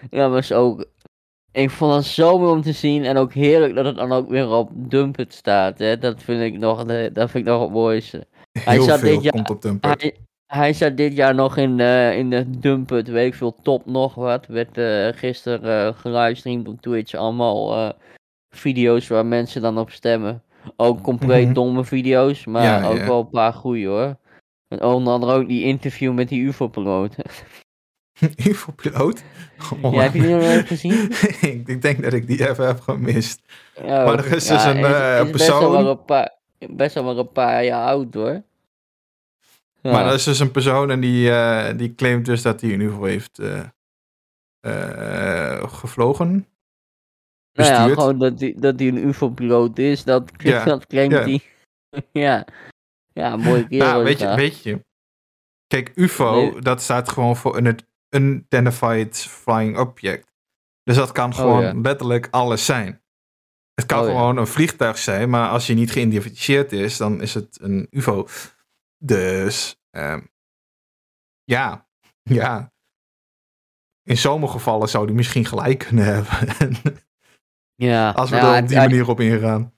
Ja, 0.09 0.27
maar 0.27 0.37
is 0.37 0.51
ook... 0.51 0.85
Ik 1.51 1.69
vond 1.69 1.93
het 1.95 2.05
zo 2.05 2.39
mooi 2.39 2.51
om 2.51 2.61
te 2.61 2.71
zien 2.71 3.03
en 3.05 3.17
ook 3.17 3.33
heerlijk 3.33 3.75
dat 3.75 3.85
het 3.85 3.95
dan 3.95 4.11
ook 4.11 4.29
weer 4.29 4.49
op 4.49 4.69
Dumpert 4.73 5.33
staat 5.33 5.79
hè. 5.79 5.97
Dat 5.97 6.23
vind 6.23 6.41
ik 6.41 6.59
nog, 6.59 6.83
dat 6.85 7.29
vind 7.31 7.33
ik 7.47 7.51
nog 7.51 7.61
het 7.61 7.71
mooiste. 7.71 8.27
Hij 8.59 8.73
Heel 8.73 8.83
zat 8.83 9.01
dit 9.01 9.23
jaar- 9.23 9.33
komt 9.33 9.49
op 9.49 9.61
Dumpert. 9.61 10.01
Hij, 10.01 10.15
hij 10.45 10.73
zat 10.73 10.97
dit 10.97 11.15
jaar 11.15 11.35
nog 11.35 11.57
in, 11.57 11.79
eh, 11.79 12.17
in 12.17 12.29
de 12.29 12.59
Dumpert, 12.59 13.07
weet 13.07 13.27
ik 13.27 13.33
veel, 13.35 13.55
top 13.61 13.85
nog 13.85 14.15
wat. 14.15 14.45
Werd 14.47 14.77
eh, 14.77 15.07
gisteren 15.19 15.95
gelivestreamd 15.95 16.67
op 16.67 16.81
Twitch. 16.81 17.13
Allemaal 17.13 17.93
video's 18.55 19.07
waar 19.07 19.25
mensen 19.25 19.61
dan 19.61 19.77
op 19.77 19.89
stemmen. 19.89 20.43
Ook 20.75 21.01
compleet 21.01 21.45
Mhm. 21.45 21.53
domme 21.53 21.83
video's, 21.85 22.45
maar 22.45 22.63
Ja, 22.63 22.87
ook 22.89 22.97
ja. 22.97 23.05
wel 23.05 23.19
een 23.19 23.29
paar 23.29 23.53
goeie 23.53 23.87
hoor. 23.87 24.15
En 24.71 24.81
onder 24.83 25.13
andere 25.13 25.33
ook 25.33 25.47
die 25.47 25.63
interview 25.63 26.13
met 26.13 26.29
die 26.29 26.41
UFO-piloot. 26.41 27.15
UFO-piloot? 28.45 29.23
Oh, 29.81 29.93
ja, 29.93 30.01
heb 30.01 30.13
je 30.13 30.21
die 30.21 30.29
nog 30.31 30.41
even 30.41 30.65
gezien? 30.67 31.11
ik, 31.51 31.67
ik 31.67 31.81
denk 31.81 32.03
dat 32.03 32.13
ik 32.13 32.27
die 32.27 32.49
even 32.49 32.67
heb 32.67 32.79
gemist. 32.79 33.41
Ja, 33.75 34.05
Maar 34.05 34.17
er 34.25 34.35
is 34.35 34.47
dus 34.47 34.63
een, 34.63 34.77
is- 34.77 34.85
eh, 34.85 35.21
is 35.25 35.31
Best 35.31 35.47
wel, 35.47 35.59
persoon- 35.59 35.87
een 35.87 36.05
paar, 36.05 36.31
best 36.69 36.93
wel 36.95 37.03
maar 37.03 37.17
een 37.17 37.31
paar 37.31 37.63
jaar 37.63 37.85
oud 37.87 38.13
hoor. 38.13 38.43
Ja. 39.81 39.91
Maar 39.91 40.03
dat 40.03 40.13
is 40.13 40.23
dus 40.23 40.39
een 40.39 40.51
persoon 40.51 40.91
en 40.91 40.99
die, 40.99 41.31
eh, 41.31 41.77
die 41.77 41.95
claimt 41.95 42.25
dus 42.25 42.41
dat 42.41 42.61
hij 42.61 42.73
een 42.73 42.79
UFO 42.81 43.03
heeft 43.03 43.39
eh, 43.39 43.63
gevlogen. 45.67 46.47
Nou 47.53 47.69
ja, 47.69 47.87
gewoon 47.87 48.19
dat 48.19 48.39
hij 48.39 48.53
dat 48.57 48.77
die 48.77 48.91
een 48.91 49.07
UFO-piloot 49.07 49.77
is, 49.77 50.03
dat, 50.03 50.31
dat 50.65 50.87
claimt 50.87 51.11
hij. 51.13 51.41
ja. 52.11 52.45
Ja, 53.13 53.35
mooie 53.37 53.67
kerel. 53.67 53.87
Nou, 53.87 53.99
is 54.01 54.07
weet 54.07 54.19
je, 54.19 54.35
weet 54.35 54.63
je. 54.63 54.85
Kijk, 55.67 55.91
UFO, 55.95 56.33
Nee. 56.33 56.61
dat 56.61 56.81
staat 56.81 57.09
gewoon 57.09 57.35
voor 57.35 57.57
een 57.57 57.79
Unidentified 58.09 59.17
Flying 59.17 59.77
Object. 59.77 60.29
Dus 60.83 60.95
dat 60.95 61.11
kan 61.11 61.33
gewoon 61.33 61.57
Oh, 61.57 61.63
ja. 61.63 61.73
letterlijk 61.81 62.27
alles 62.31 62.65
zijn. 62.65 63.01
Het 63.73 63.85
kan 63.85 63.99
Oh, 63.99 64.05
ja. 64.05 64.11
gewoon 64.11 64.37
een 64.37 64.47
vliegtuig 64.47 64.97
zijn, 64.97 65.29
maar 65.29 65.49
als 65.49 65.67
je 65.67 65.73
niet 65.73 65.91
geïdentificeerd 65.91 66.71
is, 66.71 66.97
dan 66.97 67.21
is 67.21 67.33
het 67.33 67.57
een 67.61 67.87
UFO. 67.89 68.27
Dus, 68.97 69.81
ehm, 69.89 70.21
ja, 71.43 71.87
ja. 72.23 72.73
In 74.03 74.17
sommige 74.17 74.51
gevallen 74.53 74.89
zou 74.89 75.05
die 75.05 75.15
misschien 75.15 75.45
gelijk 75.45 75.79
kunnen 75.79 76.05
hebben. 76.13 76.77
Ja, 77.75 78.09
als 78.11 78.29
we 78.29 78.35
nou, 78.35 78.55
er 78.55 78.61
op 78.61 78.67
die 78.67 78.77
manier 78.77 79.09
op 79.09 79.19
ingaan. 79.19 79.73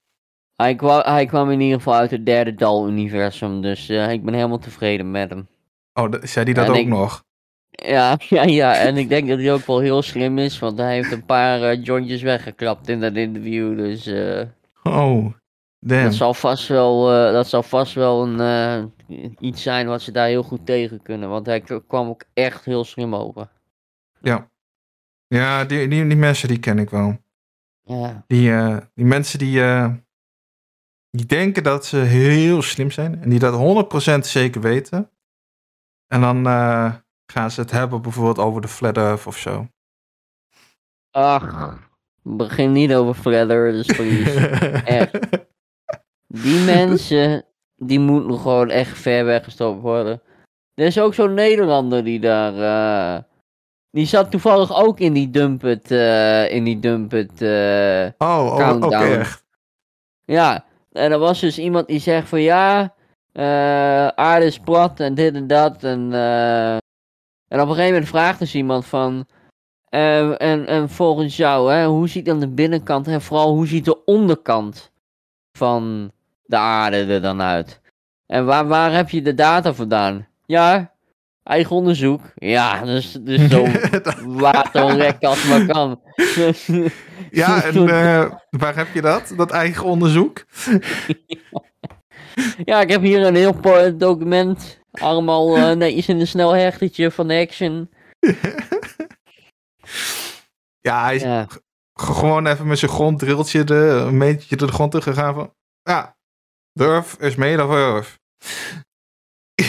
Hij 0.64 0.76
kwam, 0.76 1.02
hij 1.06 1.26
kwam 1.26 1.52
in 1.52 1.60
ieder 1.62 1.78
geval 1.78 1.94
uit 1.94 2.12
het 2.12 2.26
derde 2.26 2.56
dal-universum, 2.56 3.62
dus 3.62 3.90
eh, 3.90 4.12
ik 4.12 4.24
ben 4.24 4.34
helemaal 4.34 4.58
tevreden 4.60 5.12
met 5.12 5.30
hem. 5.30 5.48
Oh, 5.94 6.12
zei 6.22 6.46
die 6.46 6.54
dat 6.54 6.66
En 6.66 6.72
ook 6.72 6.78
ik- 6.78 6.88
nog? 6.88 7.24
Ja, 7.70 8.18
ja, 8.30 8.44
ja, 8.44 8.76
en 8.76 8.98
ik 8.98 9.10
denk 9.10 9.28
dat 9.30 9.38
hij 9.40 9.54
ook 9.54 9.66
wel 9.66 9.80
heel 9.80 10.02
slim 10.02 10.38
is, 10.38 10.60
want 10.60 10.78
hij 10.78 10.94
heeft 10.94 11.12
een 11.12 11.26
paar 11.26 11.62
eh, 11.62 11.84
jointjes 11.84 12.22
weggeklapt 12.22 12.90
in 12.90 13.00
dat 13.00 13.14
interview, 13.16 13.78
dus 13.78 14.06
eh, 14.06 14.42
Oh, 14.84 15.34
damn. 15.80 16.04
dat 16.04 16.14
zal 16.14 16.34
vast 16.34 16.68
wel, 16.68 17.06
dat 17.32 17.48
zal 17.48 17.64
vast 17.64 17.94
wel 17.94 18.28
een, 18.28 18.92
iets 19.40 19.62
zijn 19.62 19.88
wat 19.88 20.02
ze 20.02 20.12
daar 20.12 20.28
heel 20.28 20.44
goed 20.44 20.66
tegen 20.66 21.02
kunnen, 21.02 21.30
want 21.30 21.46
hij 21.46 21.62
kwam 21.88 22.08
ook 22.10 22.24
echt 22.34 22.66
heel 22.66 22.84
slim 22.84 23.16
over. 23.16 23.48
Ja, 25.28 25.66
die, 25.66 25.88
die, 25.88 26.08
die 26.08 26.18
mensen 26.18 26.48
die 26.48 26.60
ken 26.60 26.80
ik 26.80 26.90
wel. 26.90 27.18
Ja, 27.84 28.24
Die, 28.28 28.52
die 28.94 29.06
mensen 29.06 29.40
die, 29.40 29.62
die 31.18 31.26
denken 31.26 31.64
dat 31.64 31.86
ze 31.86 31.98
heel 31.98 32.62
slim 32.62 32.92
zijn 32.92 33.22
en 33.22 33.30
die 33.30 33.40
dat 33.40 33.54
100% 34.16 34.20
zeker 34.20 34.62
weten. 34.62 35.10
En 36.08 36.22
dan 36.22 36.48
eh, 36.48 36.94
gaan 37.32 37.52
ze 37.52 37.62
het 37.62 37.72
hebben 37.72 38.02
bijvoorbeeld 38.02 38.38
over 38.40 38.62
de 38.62 38.68
Flat 38.68 38.98
Earth 38.98 39.28
of 39.28 39.38
zo. 39.38 39.68
ach, 41.12 41.80
begin 42.22 42.72
niet 42.72 42.94
over 42.94 43.14
Flat 43.14 43.50
Earthers, 43.50 43.88
please. 43.98 44.40
Echt. 44.86 45.20
Die 46.28 46.66
mensen, 46.66 47.46
die 47.76 48.00
moeten 48.00 48.40
gewoon 48.40 48.70
echt 48.70 48.98
ver 48.98 49.26
weggestopt 49.26 49.82
worden. 49.82 50.22
Er 50.74 50.86
is 50.86 51.00
ook 51.00 51.14
zo'n 51.14 51.34
Nederlander 51.34 52.04
die 52.04 52.20
daar, 52.20 52.54
eh, 53.18 53.24
die 53.92 54.06
zat 54.06 54.32
toevallig 54.32 54.76
ook 54.76 55.00
in 55.00 55.14
die 55.14 55.30
dumpet, 55.30 55.92
eh, 55.92 56.52
in 56.52 56.64
die 56.64 56.80
dumpet, 56.80 57.32
Oh, 58.18 58.56
oh, 58.58 58.76
oké, 58.82 58.96
echt. 58.96 59.44
ja. 60.26 60.66
En 60.94 61.12
er 61.12 61.20
was 61.20 61.40
dus 61.40 61.60
iemand 61.60 61.88
die 61.88 62.00
zegt 62.00 62.30
van 62.30 62.42
ja, 62.42 62.94
eh, 63.32 64.08
aarde 64.08 64.46
is 64.46 64.60
plat 64.60 65.00
en 65.00 65.14
dit 65.14 65.36
en 65.36 65.48
dat 65.48 65.84
en, 65.84 66.14
eh, 66.14 66.74
en 67.48 67.60
op 67.62 67.68
een 67.68 67.68
gegeven 67.68 67.92
moment 67.92 68.08
vraagt 68.08 68.40
dus 68.40 68.56
iemand 68.56 68.86
van, 68.86 69.26
eh, 69.90 70.42
en, 70.42 70.68
en 70.68 70.90
volgens 70.90 71.38
jou, 71.38 71.74
hè, 71.74 71.86
hoe 71.86 72.10
ziet 72.10 72.26
dan 72.26 72.40
de 72.40 72.48
binnenkant 72.48 73.08
en 73.08 73.22
vooral 73.22 73.54
hoe 73.54 73.68
ziet 73.68 73.86
de 73.86 74.04
onderkant 74.04 74.92
van 75.58 76.12
de 76.46 76.58
aarde 76.58 76.98
er 76.98 77.22
dan 77.22 77.42
uit? 77.42 77.82
En 78.26 78.46
waar, 78.46 78.68
waar 78.68 78.94
heb 78.94 79.10
je 79.10 79.22
de 79.22 79.34
data 79.34 79.74
vandaan? 79.74 80.28
Ja, 80.46 80.94
eigen 81.44 81.76
onderzoek. 81.76 82.22
Ja, 82.36 82.86
dus, 82.86 83.12
dus 83.12 83.50
zo 83.50 83.66
waterrek 84.44 85.24
als 85.24 85.48
maar 85.48 85.66
kan. 85.66 86.02
ja, 87.34 87.64
en 87.64 87.88
eh, 87.88 88.32
waar 88.50 88.76
heb 88.76 88.94
je 88.94 89.02
dat? 89.02 89.34
Dat 89.36 89.52
eigen 89.52 89.86
onderzoek? 89.86 90.46
ja, 92.66 92.82
ik 92.82 92.90
heb 92.90 93.02
hier 93.02 93.26
een 93.26 93.36
heel 93.36 93.60
document. 93.98 94.82
Allemaal 94.92 95.56
eh, 95.58 95.72
netjes 95.76 96.08
in 96.08 96.20
een 96.20 96.28
snel 96.28 96.56
hechtertje 96.56 97.12
van 97.12 97.28
de 97.28 97.40
Action. 97.40 97.90
Ja, 100.80 101.04
hij 101.04 101.16
is 101.16 101.22
Ja, 101.22 101.48
gewoon 101.94 102.48
even 102.48 102.68
met 102.68 102.80
zijn 102.80 102.92
gronddriltje 102.92 103.64
de, 103.64 103.76
een 103.76 104.18
metertje 104.18 104.56
door 104.56 104.68
de 104.68 104.74
grond 104.74 104.92
teruggegaan 104.92 105.34
van... 105.34 105.54
Ja, 105.82 106.16
Earth 106.74 107.16
is 107.20 107.36
made 107.36 107.64
of 107.64 107.72
Earth. 107.72 108.20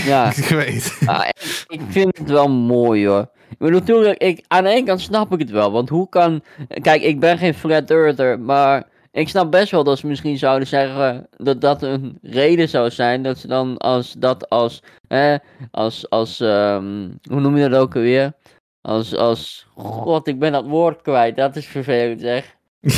ja. 0.07 0.33
ik 0.37 0.45
weet. 0.45 0.99
Ah, 1.07 1.29
ik, 1.29 1.65
ik 1.67 1.81
vind 1.89 2.19
het 2.19 2.31
wel 2.31 2.49
mooi 2.49 3.07
hoor. 3.07 3.34
Bedoel, 3.59 3.79
natuurlijk, 3.79 4.23
ik, 4.23 4.45
aan 4.49 4.65
de 4.65 4.71
ene 4.71 4.87
kant 4.87 5.01
snap 5.01 5.33
ik 5.33 5.39
het 5.39 5.51
wel. 5.51 5.73
Want 5.73 5.89
hoe 5.89 6.09
kan. 6.09 6.43
Kijk, 6.69 7.03
ik 7.03 7.21
ben 7.21 7.39
geen 7.39 7.55
flat 7.55 7.91
earther. 7.91 8.41
Maar 8.41 8.85
ik 9.11 9.29
snap 9.29 9.51
best 9.51 9.71
wel 9.71 9.85
dat 9.85 9.99
ze 9.99 10.07
misschien 10.07 10.39
zouden 10.39 10.69
zeggen. 10.69 11.29
dat 11.37 11.61
dat 11.61 11.83
een 11.83 12.19
reden 12.23 12.69
zou 12.69 12.91
zijn. 12.91 13.23
Dat 13.23 13.39
ze 13.39 13.47
dan 13.47 13.77
als. 13.79 14.13
dat 14.13 14.49
als. 14.49 14.83
Hè, 15.09 15.37
als. 15.71 16.11
als 16.11 16.41
ehm, 16.41 17.09
hoe 17.31 17.41
noem 17.41 17.57
je 17.57 17.69
dat 17.69 17.81
ook 17.81 17.95
alweer? 17.95 18.33
Als. 18.81 19.17
als 19.17 19.67
God, 19.75 20.27
ik 20.29 20.39
ben 20.39 20.53
dat 20.53 20.67
woord 20.67 21.03
kwijt. 21.03 21.37
Dat 21.37 21.57
is 21.57 21.67
vervelend 21.67 22.21
zeg. 22.21 22.57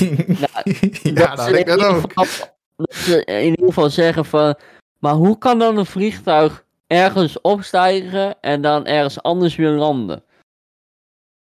ja, 1.03 1.13
dat 1.15 1.39
had 1.39 1.53
ik 1.53 1.71
ook. 1.71 2.13
geval- 2.15 2.55
dat 2.77 2.95
ze 2.95 3.25
in 3.25 3.45
ieder 3.45 3.67
geval 3.67 3.91
zeggen 3.91 4.25
van. 4.25 4.55
Maar 4.99 5.15
hoe 5.15 5.39
kan 5.39 5.59
dan 5.59 5.79
een 5.79 5.87
vliegtuig 5.87 6.65
ergens 6.87 7.41
opstijgen 7.41 8.41
en 8.41 8.61
dan 8.61 8.87
ergens 8.87 9.23
anders 9.23 9.57
weer 9.57 9.71
landen? 9.71 10.23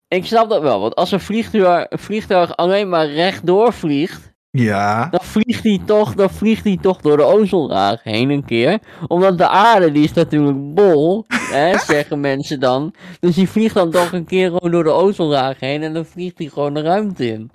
Ik 0.09 0.25
snap 0.25 0.49
dat 0.49 0.61
wel, 0.61 0.79
want 0.79 0.95
als 0.95 1.11
een 1.11 1.19
vliegtuig, 1.19 1.85
een 1.89 1.99
vliegtuig 1.99 2.55
alleen 2.55 2.89
maar 2.89 3.07
rechtdoor 3.07 3.73
vliegt, 3.73 4.33
Ja, 4.51 5.09
dan 5.09 5.19
vliegt 5.23 5.63
hij 5.63 5.81
toch, 5.85 6.13
dan 6.15 6.29
vliegt 6.29 6.63
hij 6.63 6.77
toch 6.81 7.01
door 7.01 7.17
de 7.17 7.23
ozonlaag 7.23 8.03
heen 8.03 8.29
een 8.29 8.45
keer. 8.45 8.79
Omdat 9.07 9.37
de 9.37 9.47
aarde, 9.47 9.91
die 9.91 10.03
is 10.03 10.13
natuurlijk 10.13 10.73
bol, 10.73 11.25
hè, 11.53 11.77
zeggen 11.77 12.19
mensen 12.19 12.59
dan. 12.59 12.93
Dus 13.19 13.35
die 13.35 13.49
vliegt 13.49 13.73
dan 13.73 13.91
toch 13.91 14.11
een 14.11 14.25
keer 14.25 14.45
gewoon 14.51 14.71
door 14.71 14.83
de 14.83 14.91
ozonlaag 14.91 15.59
heen 15.59 15.83
en 15.83 15.93
dan 15.93 16.05
vliegt 16.05 16.37
hij 16.37 16.47
gewoon 16.47 16.73
de 16.73 16.81
ruimte 16.81 17.27
in. 17.27 17.51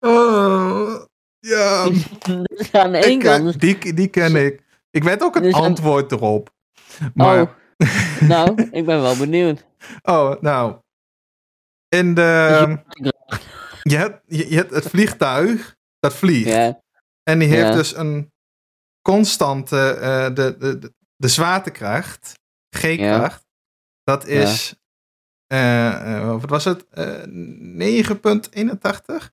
Oh, 0.00 1.04
ja. 1.38 1.88
Dus 2.42 2.72
aan 2.72 2.94
ene 2.94 3.06
Ik, 3.06 3.24
eh, 3.24 3.30
kant... 3.30 3.60
die, 3.60 3.94
die 3.94 4.08
ken 4.08 4.36
ik. 4.36 4.62
Ik 4.90 5.04
weet 5.04 5.22
ook 5.22 5.36
een 5.36 5.42
Dus 5.42 5.54
antwoord 5.54 6.12
erop. 6.12 6.50
Maar, 7.14 7.40
Oh, 7.40 7.48
nou, 8.28 8.68
ik 8.70 8.86
ben 8.86 9.02
wel 9.02 9.16
benieuwd. 9.16 9.64
oh, 10.02 10.34
nou. 10.40 10.74
In 11.94 12.14
de, 12.14 12.78
je, 13.82 13.96
hebt, 13.96 14.22
je, 14.26 14.54
hebt 14.54 14.70
het 14.70 14.88
vliegtuig 14.88 15.76
dat 15.98 16.14
vliegt. 16.14 16.48
Ja, 16.48 16.82
En 17.22 17.38
die 17.38 17.48
heeft 17.48 17.72
dus 17.72 17.96
een 17.96 18.32
constante, 19.02 19.90
eh, 19.90 20.34
de, 20.34 20.56
de, 20.58 20.92
de, 21.16 21.28
zwaartekracht, 21.28 22.38
G-kracht. 22.76 23.46
Dat 24.02 24.26
is, 24.26 24.74
eh, 25.46 26.30
wat 26.40 26.50
was 26.50 26.64
het? 26.64 26.88
Eh 26.88 27.22
9,81 27.26 29.32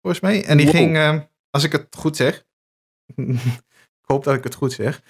volgens 0.00 0.22
mij. 0.22 0.44
En 0.44 0.56
die 0.56 0.66
Wow. 0.66 0.74
ging, 0.76 1.26
als 1.50 1.64
ik 1.64 1.72
het 1.72 1.96
goed 1.96 2.16
zeg, 2.16 2.44
ik 3.16 3.38
hoop 4.00 4.24
dat 4.24 4.34
ik 4.34 4.44
het 4.44 4.54
goed 4.54 4.72
zeg. 4.72 5.02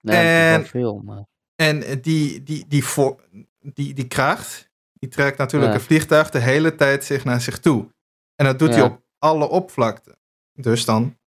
is 0.00 0.14
En- 0.14 0.66
veel, 0.66 1.00
maar... 1.04 1.24
En 1.54 2.00
die, 2.00 2.42
die, 2.42 2.64
die, 2.68 2.84
voor, 2.84 3.28
die, 3.60 3.94
die 3.94 4.06
kracht, 4.06 4.65
die 5.06 5.14
trekt 5.14 5.38
natuurlijk 5.38 5.72
Ja. 5.72 5.78
een 5.78 5.84
vliegtuig 5.84 6.30
de 6.30 6.38
hele 6.38 6.74
tijd 6.74 7.04
zich 7.04 7.24
naar 7.24 7.40
zich 7.40 7.58
toe. 7.60 7.94
En 8.34 8.44
dat 8.44 8.58
doet 8.58 8.74
hij 8.74 8.82
op 8.82 9.02
alle 9.18 9.48
oppervlakte. 9.48 10.18
Dus 10.52 10.84
dan 10.84 11.18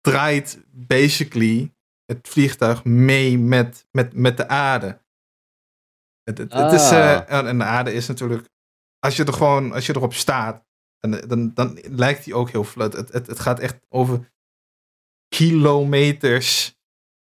draait 0.00 0.58
basically 0.70 1.74
het 2.04 2.28
vliegtuig 2.28 2.84
mee 2.84 3.38
met, 3.38 3.86
met, 3.90 4.14
met 4.14 4.36
de 4.36 4.48
aarde. 4.48 5.00
Het, 6.22 6.38
het, 6.38 6.52
het 6.52 6.72
is, 6.72 6.90
eh, 6.90 7.20
Ah. 7.20 7.48
en 7.48 7.58
de 7.58 7.64
aarde 7.64 7.92
is 7.92 8.06
natuurlijk, 8.06 8.48
als 8.98 9.16
je 9.16 9.24
er 9.24 9.32
gewoon, 9.32 9.72
als 9.72 9.86
je 9.86 9.94
erop 9.96 10.14
staat, 10.14 10.64
dan, 10.98 11.10
dan, 11.10 11.54
dan 11.54 11.78
lijkt 11.82 12.24
die 12.24 12.34
ook 12.34 12.50
heel 12.50 12.64
vlot. 12.64 12.92
Het, 12.92 13.12
het, 13.12 13.26
het 13.26 13.40
gaat 13.40 13.58
echt 13.60 13.78
over 13.88 14.32
kilometers. 15.28 16.74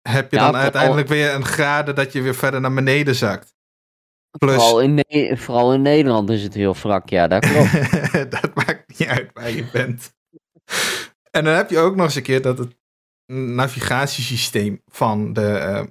Heb 0.01 0.32
je 0.32 0.38
Ja, 0.38 0.45
dan 0.51 0.62
uiteindelijk 0.62 1.07
weer 1.07 1.34
een 1.34 1.45
graden 1.45 1.95
dat 1.95 2.12
je 2.12 2.22
weer 2.22 2.36
verder 2.36 2.62
naar 2.62 2.74
beneden 2.74 3.16
zakt. 3.16 3.57
Plus, 4.38 4.56
Vooral 4.56 4.82
in, 4.82 4.94
Ne- 4.94 5.38
vooral 5.38 5.74
in 5.74 5.82
Nederland 5.82 6.30
is 6.30 6.44
het 6.44 6.54
heel 6.54 6.74
vlak, 6.74 7.10
ja, 7.10 7.28
dat 7.28 7.46
klopt. 7.46 7.72
dat 8.42 8.56
maakt 8.56 9.00
niet 9.00 9.08
uit 9.08 9.30
waar 9.34 9.52
je 9.52 9.70
bent. 9.72 10.14
En 11.32 11.44
dan 11.44 11.54
heb 11.54 11.70
je 11.70 11.80
ook 11.80 11.96
nog 11.96 12.06
eens 12.06 12.16
een 12.16 12.24
keer 12.24 12.42
dat 12.42 12.58
het 12.58 12.78
navigatiesysteem 13.32 14.82
van, 14.86 15.34
de, 15.34 15.58
eh, 15.58 15.86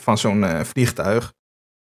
van 0.00 0.18
zo'n 0.18 0.44
eh, 0.44 0.60
vliegtuig, 0.60 1.34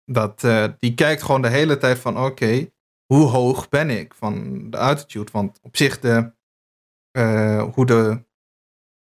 dat, 0.05 0.45
eh, 0.45 0.69
die 0.79 0.95
kijkt 0.95 1.23
gewoon 1.23 1.43
de 1.43 1.49
hele 1.49 1.77
tijd 1.77 1.99
van 1.99 2.19
oké, 2.19 2.73
hoe 3.07 3.27
hoog 3.27 3.69
ben 3.69 3.91
ik 3.91 4.15
van 4.15 4.71
de 4.71 4.79
altitude? 4.79 5.31
Want 5.33 5.59
op 5.63 5.77
zich 5.77 6.01
de, 6.01 6.33
hoe 7.75 7.87
de 7.87 8.25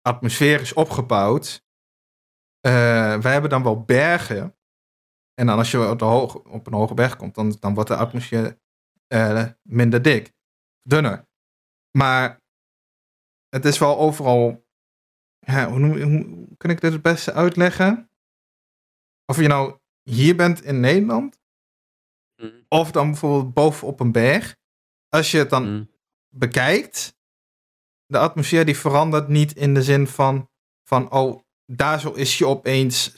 atmosfeer 0.02 0.62
is 0.62 0.74
opgebouwd, 0.74 1.64
wij 2.62 3.32
hebben 3.32 3.50
dan 3.50 3.64
wel 3.64 3.84
bergen. 3.84 4.55
En 5.36 5.46
dan 5.46 5.58
als 5.58 5.72
je 5.72 5.90
op, 5.90 6.00
de 6.00 6.06
hoog, 6.06 6.36
op 6.36 6.68
een 6.68 6.74
hoge 6.74 6.94
berg 6.94 7.16
komt, 7.16 7.36
dan, 7.36 7.58
dan 7.60 7.74
wordt 7.74 7.90
de 7.90 7.96
atmosfeer 7.96 8.60
eh, 9.08 9.46
minder 9.62 10.02
dik, 10.02 10.34
dunner. 10.82 11.28
Maar 11.98 12.42
het 13.50 13.66
is 13.66 13.78
wel 13.78 13.98
overal. 13.98 14.66
Ja, 15.40 15.70
hoe, 15.70 16.58
kan 16.58 16.70
ik 16.70 16.82
dit 16.82 16.94
het 16.94 17.02
beste 17.02 17.34
uitleggen? 17.34 18.10
Of 19.26 19.40
je 19.40 19.48
nou 19.48 19.78
hier 20.04 20.36
bent 20.36 20.64
in 20.64 20.80
Nederland, 20.80 21.44
Mm. 22.42 22.66
of 22.70 22.92
dan 22.92 23.10
bijvoorbeeld 23.12 23.54
boven 23.54 23.88
op 23.88 24.00
een 24.00 24.12
berg. 24.12 24.56
Als 25.10 25.32
je 25.32 25.38
het 25.38 25.50
dan 25.50 25.74
Mm. 25.74 25.92
bekijkt, 26.30 27.18
de 28.06 28.18
atmosfeer 28.18 28.66
die 28.66 28.78
verandert 28.78 29.28
niet 29.28 29.56
in 29.56 29.74
de 29.74 29.84
zin 29.84 30.08
van, 30.08 30.50
van 30.84 31.12
oh, 31.12 31.42
daar 31.66 32.00
zo 32.00 32.12
is 32.12 32.38
je 32.38 32.48
opeens 32.48 33.14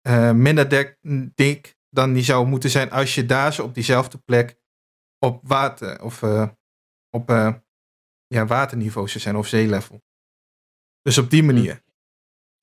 eh, 0.00 0.32
minder 0.32 0.68
dek- 0.68 0.98
dik 1.34 1.76
dan 1.90 2.12
die 2.12 2.22
zou 2.22 2.46
moeten 2.46 2.70
zijn 2.70 2.90
als 2.90 3.14
je 3.14 3.26
daar 3.26 3.52
zo 3.52 3.62
op 3.64 3.74
diezelfde 3.74 4.18
plek 4.18 4.56
op 5.18 5.40
water 5.48 6.02
of 6.02 6.22
eh, 6.22 6.48
op 7.10 7.30
eh, 7.30 7.54
ja, 8.26 8.46
waterniveau 8.46 9.08
zou 9.08 9.20
zijn 9.20 9.36
of 9.36 9.46
zeelevel. 9.46 10.02
Dus 11.02 11.18
op 11.18 11.30
die 11.30 11.42
manier. 11.42 11.82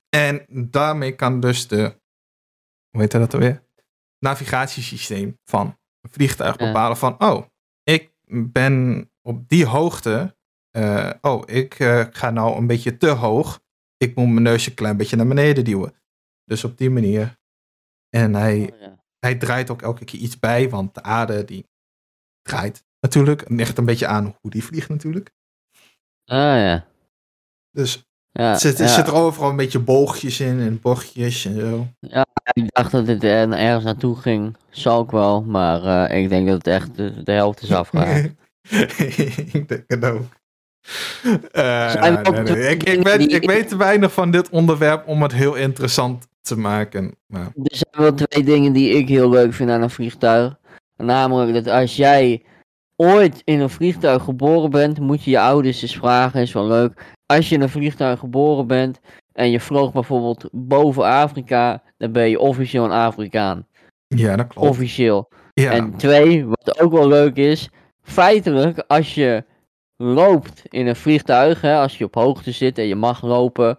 En 0.08 0.46
daarmee 0.70 1.14
kan 1.14 1.40
dus 1.40 1.68
de, 1.68 2.00
hoe 2.90 3.00
heet 3.00 3.10
dat 3.10 3.34
alweer? 3.34 3.64
Navigatiesysteem 4.18 5.38
van 5.44 5.78
een 6.00 6.10
vliegtuig 6.10 6.56
bepalen 6.56 6.96
van, 6.96 7.20
oh, 7.22 7.46
ik 7.82 8.12
ben 8.52 9.10
op 9.22 9.48
die 9.48 9.66
hoogte, 9.66 10.36
oh, 11.20 11.42
ik 11.46 11.74
ga 12.10 12.30
nou 12.30 12.56
een 12.56 12.66
beetje 12.66 12.96
te 12.96 13.08
hoog. 13.08 13.60
Ik 13.96 14.14
moet 14.16 14.28
mijn 14.28 14.42
neus 14.42 14.66
een 14.66 14.74
klein 14.74 14.96
beetje 14.96 15.16
naar 15.16 15.26
beneden 15.26 15.64
duwen. 15.64 15.94
Dus 16.46 16.64
op 16.64 16.78
die 16.78 16.90
manier. 16.90 17.36
En 18.08 18.34
hij, 18.34 18.70
Oh, 18.72 18.80
ja. 18.80 19.04
hij 19.18 19.34
draait 19.34 19.70
ook 19.70 19.82
elke 19.82 20.04
keer 20.04 20.20
iets 20.20 20.38
bij, 20.38 20.70
want 20.70 20.94
de 20.94 21.02
aarde 21.02 21.44
die 21.44 21.66
draait 22.42 22.84
natuurlijk. 23.00 23.40
Het 23.40 23.50
ligt 23.50 23.78
een 23.78 23.84
beetje 23.84 24.06
aan 24.06 24.36
hoe 24.40 24.50
die 24.50 24.64
vliegt 24.64 24.88
natuurlijk. 24.88 25.30
Ah 26.24 26.36
ja. 26.38 26.86
Dus 27.70 28.04
Ja, 28.32 28.52
er 28.52 28.58
zit, 28.60 28.78
er 28.78 28.86
ja. 28.86 28.92
zit 28.92 29.06
er 29.06 29.14
overal 29.14 29.50
een 29.50 29.56
beetje 29.56 29.78
boogjes 29.78 30.40
in 30.40 30.60
en 30.60 30.80
bochtjes 30.80 31.44
en 31.44 31.60
zo. 31.60 31.86
Ik 32.52 32.74
dacht 32.74 32.90
dat 32.90 33.06
het 33.06 33.24
er 33.24 33.52
ergens 33.52 33.84
naartoe 33.84 34.16
ging. 34.16 34.56
Zal 34.70 35.02
ik 35.02 35.10
wel, 35.10 35.42
maar 35.42 36.08
eh, 36.10 36.22
ik 36.22 36.28
denk 36.28 36.46
dat 36.46 36.56
het 36.56 36.66
echt 36.66 36.96
de, 36.96 37.22
de 37.22 37.32
helft 37.32 37.62
is 37.62 37.72
afgehaald. 37.72 38.30
ik 39.52 39.68
denk 39.68 39.84
het 39.86 40.04
ook. 40.04 40.22
Eh, 41.52 41.94
nee, 41.94 42.42
nee, 42.42 42.68
Ik, 42.68 42.82
ik, 42.82 43.02
weet, 43.02 43.32
ik 43.32 43.46
weet 43.46 43.68
te 43.68 43.76
weinig 43.76 44.12
van 44.12 44.30
dit 44.30 44.48
onderwerp 44.50 45.06
om 45.06 45.22
het 45.22 45.32
heel 45.32 45.54
interessant 45.54 46.28
te 46.46 46.58
maken. 46.58 47.16
Maar, 47.26 47.46
Er 47.46 47.76
zijn 47.76 48.04
wel 48.04 48.14
twee 48.14 48.44
dingen 48.44 48.72
die 48.72 48.90
ik 48.90 49.08
heel 49.08 49.30
leuk 49.30 49.52
vind 49.52 49.70
aan 49.70 49.82
een 49.82 49.90
vliegtuig. 49.90 50.58
Namelijk 50.96 51.52
dat 51.52 51.66
als 51.66 51.96
jij 51.96 52.44
ooit 52.96 53.42
in 53.44 53.60
een 53.60 53.70
vliegtuig 53.70 54.22
geboren 54.22 54.70
bent, 54.70 55.00
moet 55.00 55.24
je 55.24 55.30
je 55.30 55.40
ouders 55.40 55.82
eens 55.82 55.96
vragen, 55.96 56.40
is 56.40 56.52
wel 56.52 56.66
leuk. 56.66 57.14
Als 57.26 57.48
je 57.48 57.54
in 57.54 57.60
een 57.60 57.68
vliegtuig 57.68 58.18
geboren 58.18 58.66
bent 58.66 59.00
en 59.32 59.50
je 59.50 59.60
vloog 59.60 59.92
bijvoorbeeld 59.92 60.48
boven 60.52 61.04
Afrika, 61.04 61.82
dan 61.96 62.12
ben 62.12 62.30
je 62.30 62.40
officieel 62.40 62.84
een 62.84 62.90
Afrikaan. 62.90 63.66
ja, 64.06 64.36
dat 64.36 64.46
klopt. 64.46 64.68
Officieel. 64.68 65.28
ja. 65.54 65.70
En 65.70 65.96
twee, 65.96 66.46
wat 66.46 66.80
ook 66.80 66.92
wel 66.92 67.08
leuk 67.08 67.36
is, 67.36 67.70
feitelijk 68.02 68.84
als 68.86 69.14
je 69.14 69.44
loopt 69.96 70.62
in 70.68 70.86
een 70.86 70.96
vliegtuig, 70.96 71.60
hè, 71.60 71.76
als 71.76 71.98
je 71.98 72.04
op 72.04 72.14
hoogte 72.14 72.52
zit 72.52 72.78
en 72.78 72.86
je 72.86 72.96
mag 72.96 73.22
lopen, 73.22 73.78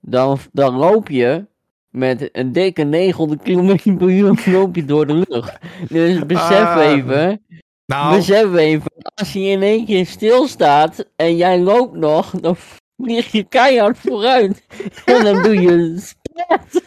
dan, 0.00 0.38
dan 0.52 0.76
loop 0.76 1.08
je 1.08 1.46
met 1.92 2.28
een 2.32 2.52
dikke 2.52 2.82
900 2.82 3.42
km 3.42 3.96
per 3.96 4.08
uur 4.10 4.42
loop 4.46 4.76
je 4.76 4.84
door 4.84 5.06
de 5.06 5.24
lucht. 5.28 5.58
Dus 5.88 6.26
besef 6.26 6.64
Ah, 6.64 6.84
even, 6.84 7.46
nou, 7.86 8.16
besef 8.16 8.54
even, 8.54 8.92
als 9.14 9.32
je 9.32 9.40
in 9.40 9.62
één 9.62 9.84
keer 9.84 10.06
stilstaat 10.06 11.06
en 11.16 11.36
jij 11.36 11.60
loopt 11.60 11.96
nog, 11.96 12.30
dan 12.30 12.56
vlieg 12.96 13.32
je 13.32 13.44
keihard 13.44 13.98
vooruit. 13.98 14.66
En 15.04 15.24
dan 15.24 15.42
doe 15.42 15.60
je 15.60 15.72
een 15.72 16.00
splat. 16.00 16.82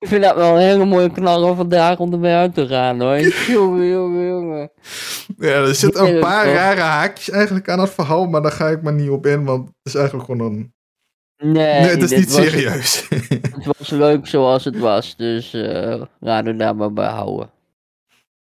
Ik 0.00 0.08
vind 0.08 0.22
dat 0.22 0.34
wel 0.36 0.54
een 0.54 0.60
hele 0.60 0.84
mooie 0.84 1.10
knaller 1.12 1.54
vandaag 1.56 1.98
om 1.98 2.12
ermee 2.12 2.34
uit 2.34 2.54
te 2.54 2.66
gaan 2.66 3.00
hoor. 3.00 3.18
Jongen, 3.48 3.86
jongen, 3.96 4.26
jongen. 4.28 4.70
ja, 5.38 5.48
er 5.48 5.74
zitten 5.74 6.14
een 6.14 6.20
paar 6.20 6.52
rare 6.52 6.80
haakjes 6.80 7.30
eigenlijk 7.30 7.68
aan 7.68 7.78
het 7.80 7.90
verhaal, 7.90 8.26
maar 8.26 8.42
daar 8.42 8.52
ga 8.52 8.68
ik 8.68 8.82
maar 8.82 8.92
niet 8.92 9.10
op 9.10 9.26
in, 9.26 9.44
want 9.44 9.66
het 9.66 9.74
is 9.82 9.94
eigenlijk 9.94 10.26
gewoon 10.30 10.52
een... 10.52 10.72
Nee, 11.42 11.52
Nee, 11.80 11.90
het 11.90 12.02
is 12.02 12.10
niet 12.10 12.32
was- 12.32 12.44
serieus. 12.50 13.08
Het 13.54 13.66
was 13.78 13.90
leuk 13.90 14.26
zoals 14.26 14.64
het 14.64 14.78
was, 14.78 15.16
dus 15.16 15.52
eh 15.54 16.02
laten 16.20 16.52
we 16.52 16.58
daar 16.58 16.76
maar 16.76 16.92
bij 16.92 17.08
houden. 17.08 17.50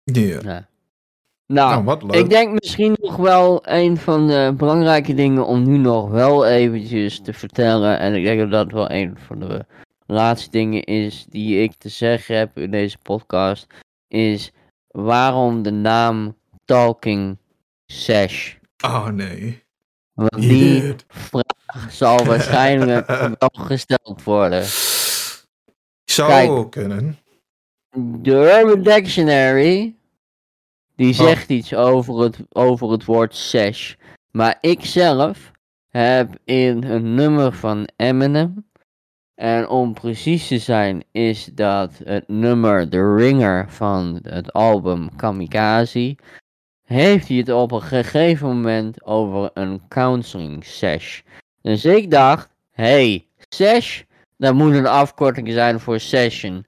ja. 0.02 0.22
Ja. 0.42 0.66
Nou, 1.46 1.70
Nou, 1.70 1.84
wat 1.84 2.02
leuk. 2.02 2.14
ik 2.14 2.30
denk 2.30 2.60
misschien 2.60 2.96
nog 3.00 3.16
wel 3.16 3.60
een 3.68 3.96
van 3.96 4.26
de 4.26 4.54
belangrijke 4.56 5.14
dingen 5.14 5.46
om 5.46 5.62
nu 5.62 5.76
nog 5.78 6.10
wel 6.10 6.46
eventjes 6.46 7.20
te 7.20 7.32
vertellen. 7.32 7.98
En 7.98 8.14
ik 8.14 8.24
denk 8.24 8.40
dat 8.40 8.50
dat 8.50 8.72
wel 8.72 8.90
een 8.90 9.16
van 9.26 9.38
de 9.38 9.64
laatste 10.06 10.50
dingen 10.50 10.82
is 10.84 11.26
die 11.28 11.62
ik 11.62 11.74
te 11.78 11.88
zeggen 11.88 12.36
heb 12.36 12.58
in 12.58 12.70
deze 12.70 12.98
podcast. 13.02 13.66
Is 14.08 14.52
waarom 14.88 15.62
de 15.62 15.70
naam 15.72 16.36
Talking 16.64 17.36
Sash. 17.86 18.54
Oh 18.84 19.06
nee. 19.06 19.62
Want 20.12 20.40
die 20.40 20.94
vraag 21.08 21.90
zal 21.92 22.24
waarschijnlijk 22.34 23.06
wel 23.06 23.50
gesteld 23.52 24.22
worden. 24.22 24.64
Zou 26.04 26.28
Kijk. 26.28 26.70
kunnen. 26.70 27.18
De 27.96 28.30
Urban 28.30 28.82
Dictionary, 28.82 29.94
die 30.96 31.08
Oh. 31.20 31.26
zegt 31.26 31.48
iets 31.50 31.74
over 31.74 32.18
het, 32.20 32.38
over 32.52 32.90
het 32.90 33.04
woord 33.04 33.34
sash. 33.36 33.94
Maar 34.30 34.58
ik 34.60 34.84
zelf 34.84 35.50
heb 35.88 36.38
in 36.44 36.84
een 36.84 37.14
nummer 37.14 37.52
van 37.52 37.88
Eminem, 37.96 38.66
en 39.34 39.68
om 39.68 39.94
precies 39.94 40.46
te 40.48 40.58
zijn 40.58 41.04
is 41.12 41.44
dat 41.44 42.00
het 42.04 42.28
nummer 42.28 42.88
The 42.88 43.14
Ringer 43.14 43.68
van 43.68 44.18
het 44.22 44.52
album 44.52 45.16
Kamikaze, 45.16 46.16
heeft 46.84 47.28
hij 47.28 47.36
het 47.36 47.52
op 47.52 47.72
een 47.72 47.82
gegeven 47.82 48.48
moment 48.48 49.04
over 49.04 49.50
een 49.54 49.80
counseling 49.88 50.64
sesh. 50.64 51.20
Dus 51.62 51.84
ik 51.84 52.10
dacht, 52.10 52.48
hey, 52.70 53.26
sesh, 53.48 54.02
dat 54.36 54.54
moet 54.54 54.74
een 54.74 54.86
afkorting 54.86 55.52
zijn 55.52 55.80
voor 55.80 56.00
session. 56.00 56.66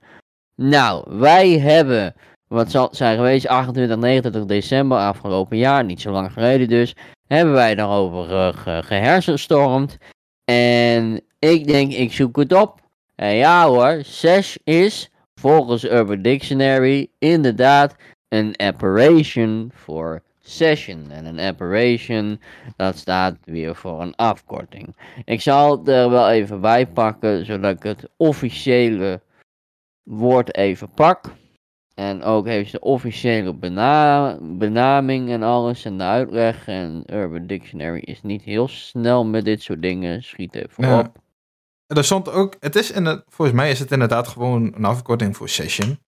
Nou, 0.54 1.18
wij 1.18 1.58
hebben, 1.58 2.14
wat 2.48 2.70
zal 2.70 2.86
het 2.86 2.96
zijn 2.96 3.16
geweest, 3.16 3.46
28, 3.46 3.96
29 3.96 4.44
december 4.44 4.98
afgelopen 4.98 5.56
jaar, 5.56 5.84
niet 5.84 6.00
zo 6.00 6.10
lang 6.10 6.32
geleden 6.32 6.68
dus, 6.68 6.94
hebben 7.26 7.54
wij 7.54 7.74
daarover 7.74 8.36
eh, 8.36 8.56
ge- 8.56 8.82
gehersenstormd. 8.84 9.98
En 10.44 11.20
ik 11.50 11.66
denk, 11.66 11.92
ik 11.92 12.12
zoek 12.12 12.36
het 12.36 12.52
op. 12.52 12.80
En 13.14 13.34
ja 13.34 13.66
hoor, 13.66 13.98
sesh 14.02 14.56
is, 14.64 15.10
volgens 15.34 15.84
Urban 15.84 16.22
Dictionary, 16.22 17.08
inderdaad 17.18 17.96
een 18.28 18.56
apparition 18.56 19.70
voor 19.74 20.22
session. 20.40 21.10
En 21.10 21.24
een 21.24 21.38
apparition, 21.38 22.40
dat 22.76 22.96
staat 22.96 23.36
weer 23.44 23.74
voor 23.74 24.00
een 24.02 24.16
afkorting. 24.16 24.96
Ik 25.24 25.40
zal 25.40 25.86
er 25.86 26.10
wel 26.10 26.30
even 26.30 26.60
bij 26.60 26.86
pakken, 26.86 27.44
zodat 27.46 27.76
ik 27.76 27.82
het 27.82 28.08
officiële 28.16 29.20
woord 30.02 30.56
even 30.56 30.88
pak. 30.90 31.32
En 31.94 32.22
ook 32.22 32.46
heeft 32.46 32.72
de 32.72 32.80
officiële 32.80 33.54
bena 33.54 34.38
benaming 34.40 35.30
en 35.30 35.42
alles 35.42 35.84
en 35.84 35.98
de 35.98 36.04
uitleg. 36.04 36.68
En 36.68 37.02
Urban 37.12 37.46
Dictionary 37.46 37.98
is 38.04 38.22
niet 38.22 38.42
heel 38.42 38.68
snel 38.68 39.24
met 39.24 39.44
dit 39.44 39.62
soort 39.62 39.82
dingen. 39.82 40.22
Schiet 40.22 40.54
even 40.54 40.86
Ja. 40.88 40.98
op. 40.98 41.24
Er 41.86 42.04
stond 42.04 42.28
ook, 42.30 42.56
het 42.60 42.76
is 42.76 42.90
in 42.90 43.04
het, 43.04 43.24
volgens 43.28 43.56
mij 43.56 43.70
is 43.70 43.78
het 43.78 43.92
inderdaad 43.92 44.28
gewoon 44.28 44.74
een 44.74 44.84
afkorting 44.84 45.36
voor 45.36 45.48
session. 45.48 45.98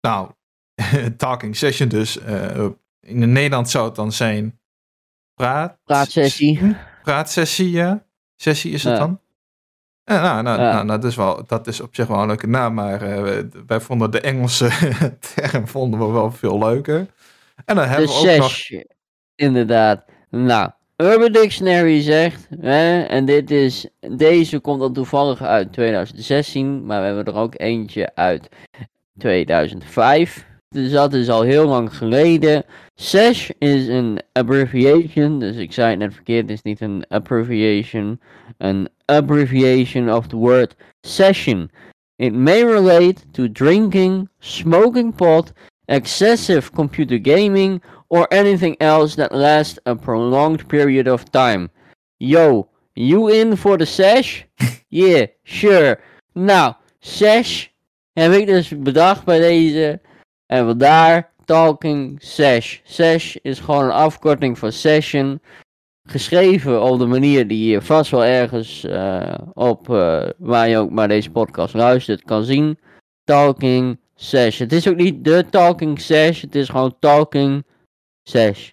Nou, 0.00 0.30
talking 1.16 1.56
session 1.56 1.88
dus. 1.88 2.18
eh, 2.18 2.66
in 3.00 3.20
het 3.20 3.30
Nederland 3.30 3.70
zou 3.70 3.84
het 3.86 3.94
dan 3.94 4.12
zijn 4.12 4.60
praat, 5.34 5.78
Praatsessie. 5.84 6.76
praatsessie, 7.02 7.70
ja. 7.70 8.06
Sessie 8.36 8.72
is 8.72 8.84
het 8.84 8.92
Ja. 8.92 8.98
dan. 8.98 9.20
Ja, 10.04 10.20
nou, 10.22 10.42
nou, 10.42 10.60
Ja. 10.60 10.72
nou, 10.72 10.86
dat, 10.86 11.04
is 11.10 11.16
wel, 11.16 11.46
dat 11.46 11.66
is 11.66 11.80
op 11.80 11.94
zich 11.94 12.06
wel 12.06 12.20
een 12.20 12.26
leuke 12.26 12.46
naam, 12.46 12.74
maar 12.74 13.02
eh, 13.02 13.42
wij 13.66 13.80
vonden 13.80 14.10
de 14.10 14.20
Engelse 14.20 14.68
term 15.34 15.68
vonden 15.68 16.00
we 16.00 16.06
wel 16.06 16.32
veel 16.32 16.58
leuker. 16.58 17.06
En 17.64 17.76
dan 17.76 17.86
hebben 17.88 18.06
De 18.06 18.12
we 18.12 18.30
ook 18.32 18.36
nog... 18.38 18.56
Inderdaad. 19.34 20.04
Nou, 20.30 20.70
Urban 20.96 21.32
Dictionary 21.32 22.00
zegt, 22.00 22.48
hè, 22.60 23.02
en 23.02 23.24
dit 23.24 23.50
is, 23.50 23.88
deze 24.00 24.58
komt 24.58 24.80
dan 24.80 24.92
toevallig 24.92 25.42
uit 25.42 25.72
2016, 25.72 26.86
maar 26.86 27.00
we 27.00 27.06
hebben 27.06 27.24
er 27.24 27.40
ook 27.40 27.54
eentje 27.56 28.14
uit 28.14 28.48
2005. 29.18 30.46
Dus 30.68 30.90
dat 30.90 31.12
is 31.12 31.28
al 31.28 31.42
heel 31.42 31.66
lang 31.66 31.96
geleden. 31.96 32.64
Sesh 32.94 33.50
is 33.58 33.86
een 33.86 34.20
abbreviation, 34.32 35.38
dus 35.38 35.56
ik 35.56 35.72
zei 35.72 35.90
het 35.90 35.98
net 35.98 36.14
verkeerd, 36.14 36.48
het 36.48 36.50
is 36.50 36.62
niet 36.62 36.80
een 36.80 37.04
abbreviation. 37.08 38.20
Een 38.58 38.88
abbreviation 39.04 40.12
of 40.12 40.26
the 40.26 40.36
word 40.36 40.74
session. 41.00 41.70
It 42.16 42.34
may 42.34 42.64
relate 42.64 43.30
to 43.30 43.52
drinking, 43.52 44.28
smoking 44.38 45.14
pot, 45.14 45.52
excessive 45.84 46.70
computer 46.70 47.18
gaming, 47.22 47.82
or 48.08 48.26
anything 48.32 48.76
else 48.80 49.14
that 49.16 49.32
lasts 49.32 49.78
a 49.86 49.94
prolonged 49.94 50.68
period 50.68 51.08
of 51.08 51.30
time. 51.30 51.70
Yo, 52.18 52.68
you 52.94 53.28
in 53.28 53.56
for 53.56 53.76
the 53.76 53.86
sesh? 53.86 54.44
yeah, 54.88 55.26
sure. 55.44 55.98
Nou, 56.34 56.74
sesh 57.00 57.66
heb 58.12 58.32
ik 58.32 58.46
dus 58.46 58.78
bedacht 58.78 59.24
bij 59.24 59.38
deze. 59.38 60.00
En 60.46 60.66
vandaar 60.66 61.32
talking 61.44 62.16
sesh. 62.22 62.78
Sesh 62.84 63.36
is 63.42 63.60
gewoon 63.60 63.84
een 63.84 63.90
afkorting 63.90 64.58
van 64.58 64.72
session. 64.72 65.40
Geschreven 66.08 66.82
op 66.82 66.98
de 66.98 67.06
manier 67.06 67.48
die 67.48 67.70
je 67.70 67.82
vast 67.82 68.10
wel 68.10 68.24
ergens 68.24 68.84
eh, 68.84 69.34
op, 69.52 69.90
eh, 69.90 70.28
waar 70.38 70.68
je 70.68 70.76
ook 70.78 70.90
maar 70.90 71.08
deze 71.08 71.30
podcast 71.30 71.74
luistert, 71.74 72.22
kan 72.22 72.44
zien. 72.44 72.78
Talking 73.24 73.98
sesh. 74.14 74.58
Het 74.58 74.72
is 74.72 74.88
ook 74.88 74.96
niet 74.96 75.24
de 75.24 75.44
talking 75.50 76.00
sesh, 76.00 76.40
het 76.40 76.54
is 76.54 76.68
gewoon 76.68 76.96
talking 76.98 77.64
sesh. 78.28 78.70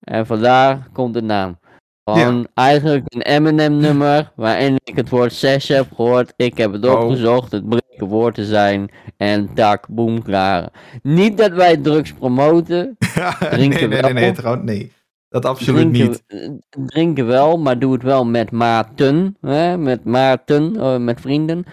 En 0.00 0.26
vandaar 0.26 0.88
komt 0.92 1.14
de 1.14 1.22
naam. 1.22 1.58
Gewoon 2.04 2.46
eigenlijk 2.54 3.04
een 3.14 3.22
Eminem 3.22 3.76
nummer 3.76 4.32
waarin 4.36 4.76
ik 4.84 4.96
het 4.96 5.08
woord 5.08 5.32
sesh 5.32 5.68
heb 5.68 5.86
gehoord. 5.94 6.32
Ik 6.36 6.56
heb 6.58 6.72
het 6.72 6.84
Oh. 6.86 7.00
opgezocht, 7.00 7.52
het 7.52 7.68
bleek 7.68 7.82
een 7.96 8.06
woord 8.08 8.34
te 8.34 8.44
zijn. 8.44 8.90
En 9.16 9.54
tak, 9.54 9.88
boem, 9.88 10.22
klaar. 10.22 10.68
Niet 11.02 11.36
dat 11.38 11.52
wij 11.52 11.76
drugs 11.76 12.12
promoten. 12.12 12.96
nee, 13.40 13.48
Drinken 13.50 13.88
nee, 13.88 14.00
nee, 14.02 14.12
nee, 14.12 14.24
wel. 14.24 14.32
trouwens, 14.34 14.64
nee. 14.70 14.92
Dat 15.28 15.44
absoluut 15.44 15.92
drinken, 15.94 16.08
niet. 16.10 16.22
eh, 16.26 16.50
drinken 16.86 17.26
wel, 17.26 17.58
maar 17.58 17.78
doe 17.78 17.92
het 17.92 18.02
wel 18.02 18.24
met 18.24 18.50
maten. 18.50 19.36
Hè? 19.40 19.76
Met 19.78 20.04
maten, 20.04 20.76
eh, 20.80 20.96
met 20.96 21.20
vrienden. 21.20 21.64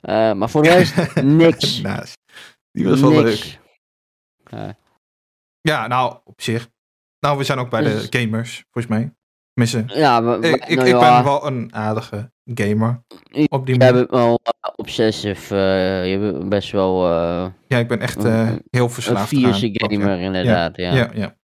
Eh, 0.00 0.32
maar 0.32 0.50
voor 0.50 0.62
de 0.62 0.68
rest, 0.68 0.94
niks. 1.22 1.82
Die 2.72 2.88
was 2.88 3.00
wel 3.00 3.10
leuk. 3.10 3.24
niks. 3.24 3.58
Ja. 5.68 5.86
Nou, 5.86 6.16
op 6.24 6.40
zich. 6.40 6.68
Nou, 7.20 7.38
we 7.38 7.44
zijn 7.44 7.58
ook 7.58 7.70
bij 7.70 7.82
Dus- 7.82 8.10
de 8.10 8.18
gamers, 8.20 8.64
volgens 8.70 8.94
mij. 8.94 9.14
Tenminste, 9.52 9.98
Ja, 10.00 10.20
maar, 10.20 10.38
ik, 10.42 10.54
ik, 10.54 10.76
nou 10.76 10.88
ik 10.88 10.94
ja, 10.94 11.14
ben 11.14 11.24
wel 11.24 11.46
een 11.46 11.74
aardige 11.74 12.32
gamer. 12.44 13.02
Op 13.48 13.66
die 13.66 13.76
Jij 13.78 13.92
bent 13.92 14.10
wel 14.10 14.40
uh, 14.44 14.70
obsessive. 14.76 15.54
eh, 15.56 16.10
je 16.12 16.18
bent 16.18 16.48
best 16.48 16.70
wel 16.70 17.06
eh, 17.10 17.46
Ja, 17.68 17.78
ik 17.78 17.88
ben 17.88 18.00
echt 18.00 18.24
eh, 18.24 18.48
een- 18.48 18.62
heel 18.70 18.84
een 18.84 18.90
verslaafd 18.90 19.28
fierce 19.28 19.66
aan. 19.66 19.90
gamer, 19.90 20.18
inderdaad. 20.20 20.76
Ja. 20.76 20.94
Ja, 20.94 21.10
ja. 21.14 21.36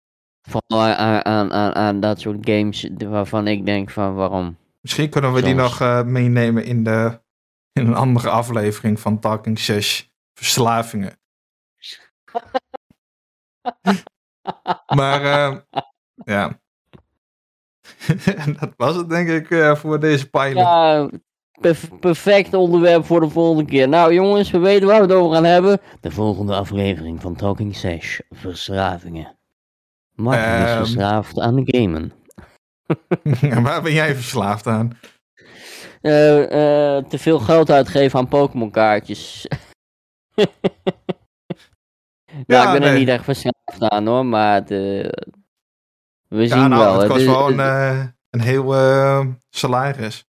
Vooral 0.49 0.83
aan, 0.95 1.25
aan, 1.25 1.53
aan, 1.53 1.75
aan 1.75 2.01
dat 2.01 2.21
soort 2.21 2.39
games 2.51 2.89
waarvan 2.97 3.47
ik 3.47 3.67
denk 3.67 3.91
van 3.91 4.15
waarom. 4.15 4.57
Misschien 4.81 5.09
kunnen 5.11 5.33
we 5.33 5.43
die 5.43 5.55
nog 5.55 5.81
eh, 5.81 6.03
meenemen 6.03 6.65
in, 6.65 6.85
de, 6.85 7.21
in 7.73 7.87
een 7.87 7.95
andere 7.95 8.29
aflevering 8.31 9.01
van 9.01 9.19
Talking 9.19 9.59
Sesh 9.59 10.03
Verslavingen. 10.35 11.13
Maar 14.95 15.23
eh, 15.25 15.57
ja. 16.25 16.61
En 18.37 18.57
dat 18.61 18.71
was 18.77 18.97
het 18.97 19.09
denk 19.09 19.29
ik 19.29 19.51
eh, 19.51 19.75
voor 19.75 20.01
deze 20.01 20.31
pilot. 20.31 20.57
Ja, 20.57 21.11
perfect 22.01 22.55
onderwerp 22.55 23.05
voor 23.05 23.21
de 23.21 23.29
volgende 23.29 23.71
keer. 23.71 23.89
Nou 23.89 24.15
jongens, 24.15 24.51
we 24.51 24.59
weten 24.59 24.87
waar 24.87 24.97
we 24.97 25.03
het 25.07 25.13
over 25.13 25.35
gaan 25.35 25.45
hebben. 25.45 25.81
De 26.01 26.11
volgende 26.11 26.55
aflevering 26.55 27.21
van 27.21 27.35
Talking 27.37 27.77
Sesh, 27.77 28.19
verslavingen. 28.31 29.37
Martin 30.15 30.45
is 30.63 30.69
Ehm. 30.71 30.77
verslaafd 30.77 31.39
aan 31.39 31.55
de 31.57 31.79
gamen. 31.79 32.13
En 33.57 33.63
waar 33.63 33.83
ben 33.83 33.93
jij 33.93 34.15
verslaafd 34.15 34.67
aan? 34.67 34.99
Eh, 36.01 36.11
te 36.97 37.19
veel 37.19 37.39
geld 37.39 37.71
uitgeven 37.71 38.19
aan 38.19 38.29
Pokémon 38.29 38.71
kaartjes. 38.71 39.47
Ja, 42.47 42.73
ik 42.73 42.81
ben 42.81 42.89
er 42.89 42.99
niet 42.99 43.09
echt 43.09 43.25
verslaafd 43.25 43.81
aan 43.81 44.07
hoor, 44.07 44.27
maar 44.27 44.55
het, 44.55 44.69
we 44.69 46.47
zien 46.47 46.69
nou, 46.69 46.69
wel. 46.85 46.99
het 46.99 47.09
kost 47.09 47.21
is- 47.21 47.27
wel 47.27 47.51
een, 47.51 47.61
eh, 47.61 48.07
een 48.31 48.41
heel 48.41 48.75
eh, 48.75 49.27
salaris. 49.51 50.25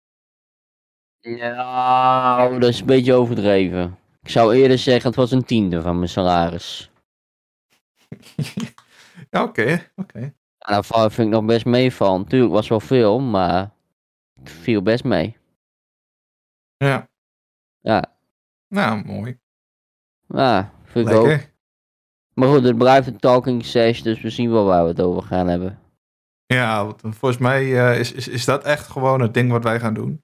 Ja, 1.19 2.49
dat 2.49 2.69
is 2.69 2.79
een 2.79 2.85
beetje 2.85 3.13
overdreven. 3.13 3.97
Ik 4.21 4.29
zou 4.29 4.55
eerder 4.55 4.77
zeggen, 4.77 5.07
het 5.07 5.15
was 5.19 5.31
een 5.31 5.43
tiende 5.45 5.81
van 5.81 5.95
mijn 5.97 6.09
salaris. 6.09 6.91
Ja, 9.29 9.43
oké. 9.43 9.91
oké. 9.95 10.19
Ja, 10.57 10.83
nou, 10.89 11.11
vind 11.11 11.27
ik 11.27 11.33
nog 11.33 11.45
best 11.45 11.65
meevallen. 11.65 12.21
Natuurlijk 12.21 12.51
was 12.51 12.67
wel 12.67 12.79
veel, 12.79 13.19
maar 13.19 13.71
het 14.39 14.49
viel 14.49 14.81
best 14.81 15.03
mee. 15.03 15.37
Ja, 16.77 17.09
Ja, 17.79 18.03
nou, 18.67 19.05
mooi. 19.05 19.39
ja 20.27 20.73
vind 20.83 21.09
ik 21.09 21.15
ook. 21.15 21.37
Maar 22.39 22.49
goed, 22.49 22.63
het 22.63 22.77
blijft 22.77 23.07
een 23.07 23.19
talking 23.19 23.65
sesh, 23.65 24.01
dus 24.01 24.21
we 24.21 24.29
zien 24.29 24.51
wel 24.51 24.65
waar 24.65 24.83
we 24.83 24.89
het 24.89 25.01
over 25.01 25.23
gaan 25.23 25.47
hebben. 25.47 25.79
Ja, 26.45 26.85
want 26.85 27.01
volgens 27.01 27.37
mij 27.41 27.61
eh, 27.91 27.99
is, 27.99 28.11
is, 28.11 28.27
is 28.27 28.45
dat 28.45 28.63
echt 28.63 28.87
gewoon 28.87 29.21
het 29.21 29.33
ding 29.33 29.51
wat 29.51 29.63
wij 29.63 29.79
gaan 29.79 29.93
doen. 29.93 30.23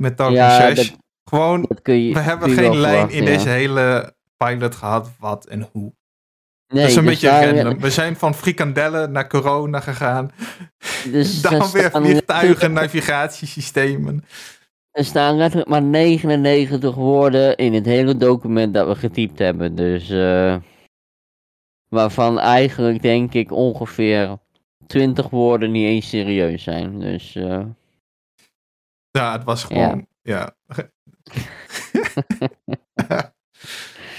Met 0.00 0.16
Talking 0.16 0.38
Ja, 0.38 0.50
Sesh. 0.74 0.88
dat- 0.90 0.98
Gewoon, 1.28 1.64
Dat 1.68 1.82
kun 1.82 1.94
je, 2.02 2.14
we 2.14 2.20
hebben 2.20 2.48
kun 2.54 2.56
je 2.62 2.62
geen 2.70 2.80
lijn 2.80 2.92
verwachten, 2.92 3.18
in 3.18 3.24
ja. 3.24 3.30
deze 3.36 3.48
hele 3.48 4.14
pilot 4.36 4.74
gehad, 4.74 5.10
wat 5.18 5.46
en 5.46 5.68
hoe. 5.72 5.92
Nee, 6.72 6.80
dat 6.82 6.90
is 6.90 6.96
een 6.96 7.02
dus 7.04 7.10
beetje 7.12 7.26
daar- 7.26 7.54
random. 7.56 7.80
We 7.80 7.90
zijn 7.90 8.16
van 8.16 8.34
frikandellen 8.34 9.12
naar 9.12 9.28
corona 9.28 9.80
gegaan. 9.80 10.30
Dus 11.12 11.40
dan 11.42 11.54
er 11.54 11.70
weer 11.72 11.90
vliegtuigen, 11.90 12.72
navigatiesystemen. 12.72 14.24
Er 14.90 15.04
staan 15.04 15.36
letterlijk 15.36 15.70
maar 15.70 15.82
99 15.82 16.94
woorden 16.94 17.56
in 17.56 17.74
het 17.74 17.84
hele 17.86 18.16
document 18.16 18.74
dat 18.74 18.86
we 18.86 18.94
getypt 18.94 19.38
hebben. 19.38 19.74
Dus, 19.74 20.10
eh, 20.10 20.56
waarvan 21.94 22.38
eigenlijk 22.38 23.02
denk 23.02 23.34
ik 23.34 23.50
ongeveer 23.52 24.38
20 24.86 25.30
woorden 25.30 25.70
niet 25.70 25.86
eens 25.86 26.08
serieus 26.08 26.62
zijn. 26.62 27.00
Dus, 27.00 27.34
eh, 27.34 27.64
Ja, 29.10 29.32
het 29.32 29.44
was 29.44 29.64
gewoon, 29.64 30.06
ja. 30.22 30.54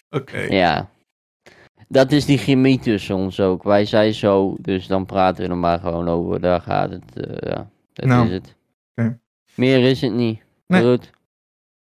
Oké. 0.10 0.38
ja. 0.40 0.90
Dat 1.88 2.12
is 2.12 2.26
die 2.26 2.38
chemie 2.38 2.80
tussen 2.80 3.16
ons 3.16 3.40
ook. 3.40 3.64
Wij 3.64 3.86
zijn 3.86 4.14
zo, 4.14 4.56
dus 4.60 4.88
dan 4.88 5.06
praten 5.06 5.44
we 5.44 5.50
er 5.50 5.58
maar 5.58 5.80
gewoon 5.80 6.08
over. 6.08 6.42
Daar 6.42 6.62
gaat 6.62 6.90
het, 6.90 7.28
eh, 7.28 7.50
ja. 7.52 7.70
Dat 7.94 8.06
Nou, 8.06 8.26
is 8.28 8.32
het. 8.32 8.56
Meer 9.56 9.84
is 9.90 10.02
het 10.02 10.14
niet. 10.14 10.42
Nee. 10.68 10.84
Goed. 10.84 11.10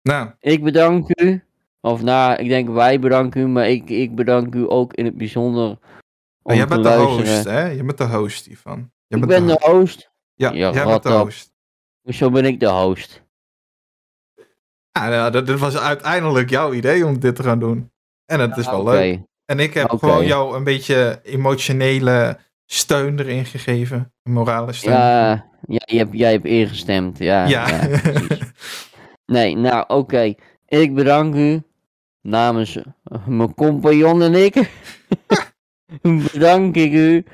Nou, 0.03 0.31
Ik 0.41 0.63
bedank 0.63 1.21
u. 1.21 1.45
Of 1.87 2.03
nou, 2.03 2.35
ik 2.37 2.49
denk 2.49 2.69
wij 2.69 2.99
bedanken 3.01 3.41
u, 3.41 3.47
maar 3.47 3.69
ik, 3.69 3.91
ik 3.91 4.15
bedank 4.15 4.55
u 4.55 4.65
ook 4.69 4.95
in 4.95 5.05
het 5.05 5.17
bijzonder. 5.17 5.79
Maar 6.43 6.57
jij 6.57 6.67
bent 6.67 6.83
de 6.83 6.89
luisteren. 6.89 7.35
host, 7.35 7.45
hè? 7.45 7.67
Je 7.67 7.85
bent 7.85 7.99
de 7.99 8.05
host 8.05 8.47
hiervan. 8.47 8.91
Jij 9.07 9.21
Ik 9.21 9.27
ben 9.27 9.47
de 9.47 9.53
host. 9.53 9.67
host. 9.67 10.11
Ja, 10.35 10.53
Ja, 10.53 10.73
jij 10.73 10.85
bent 10.85 11.03
de 11.03 11.09
host. 11.13 11.53
Hoezo 12.03 12.31
ben 12.31 12.45
ik 12.45 12.61
de 12.61 12.69
host? 12.69 13.23
Ja, 14.93 15.09
nou, 15.09 15.31
dat, 15.31 15.47
dat 15.47 15.59
was 15.59 15.77
uiteindelijk 15.77 16.51
jouw 16.51 16.73
idee 16.73 17.07
om 17.07 17.19
dit 17.21 17.37
te 17.37 17.43
gaan 17.43 17.59
doen. 17.59 17.91
En 18.25 18.41
het 18.41 18.57
is 18.57 18.67
wel 18.67 18.81
Oké. 18.81 18.91
leuk. 18.91 19.21
En 19.45 19.61
ik 19.61 19.75
heb 19.75 19.91
gewoon 19.91 20.27
jou 20.27 20.57
een 20.57 20.65
beetje 20.65 21.21
emotionele 21.23 22.39
steun 22.67 23.19
erin 23.19 23.45
gegeven. 23.45 24.13
Morale 24.23 24.73
steun. 24.73 24.93
Ja, 24.93 25.31
ja 25.67 25.83
jij, 25.85 25.99
hebt, 25.99 26.13
jij 26.19 26.33
hebt 26.33 26.45
ingestemd. 26.45 27.19
Ja, 27.19 27.47
ja. 27.47 27.69
Ja. 27.69 27.87
precies. 27.87 28.39
nee, 29.37 29.57
nou 29.57 29.85
oké. 29.87 30.35
Ik 30.67 30.95
bedank 30.95 31.35
u. 31.35 31.63
namens 32.27 32.79
mijn 33.27 33.55
compagnon 33.55 34.23
en 34.23 34.35
ik 34.35 34.71
bedank 36.33 36.77
ik 36.77 36.93
u 36.93 37.25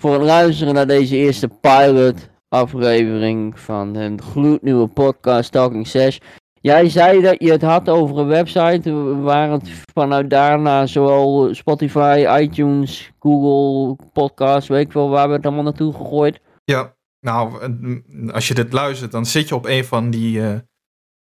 voor 0.00 0.12
het 0.12 0.22
luisteren 0.22 0.74
naar 0.74 0.86
deze 0.86 1.16
eerste 1.16 1.48
pilot 1.48 2.30
aflevering 2.48 3.60
van 3.60 3.94
een 3.94 4.22
gloednieuwe 4.22 4.86
podcast 4.86 5.52
Talking 5.52 5.86
Sash. 5.86 6.18
Jij 6.60 6.88
zei 6.88 7.20
dat 7.20 7.36
je 7.38 7.50
het 7.50 7.62
had 7.62 7.88
over 7.88 8.18
een 8.18 8.26
website 8.26 8.92
waar 9.22 9.50
het 9.50 9.68
vanuit 9.94 10.30
daarna 10.30 10.86
zowel 10.86 11.54
Spotify, 11.54 12.26
iTunes, 12.40 13.12
Google 13.18 13.96
Podcast, 14.12 14.68
weet 14.68 14.86
ik 14.86 14.92
wel, 14.92 15.08
waar 15.08 15.28
we 15.28 15.34
het 15.34 15.46
allemaal 15.46 15.62
naartoe 15.62 15.92
gegooid. 15.92 16.40
Ja, 16.64 16.96
nou, 17.20 17.60
eh, 17.60 18.34
als 18.34 18.48
je 18.48 18.54
dit 18.54 18.72
luistert, 18.72 19.12
dan 19.12 19.26
zit 19.26 19.48
je 19.48 19.54
op 19.54 19.66
een 19.66 19.84
van 19.84 20.10
die 20.10 20.40
eh, 20.40 20.58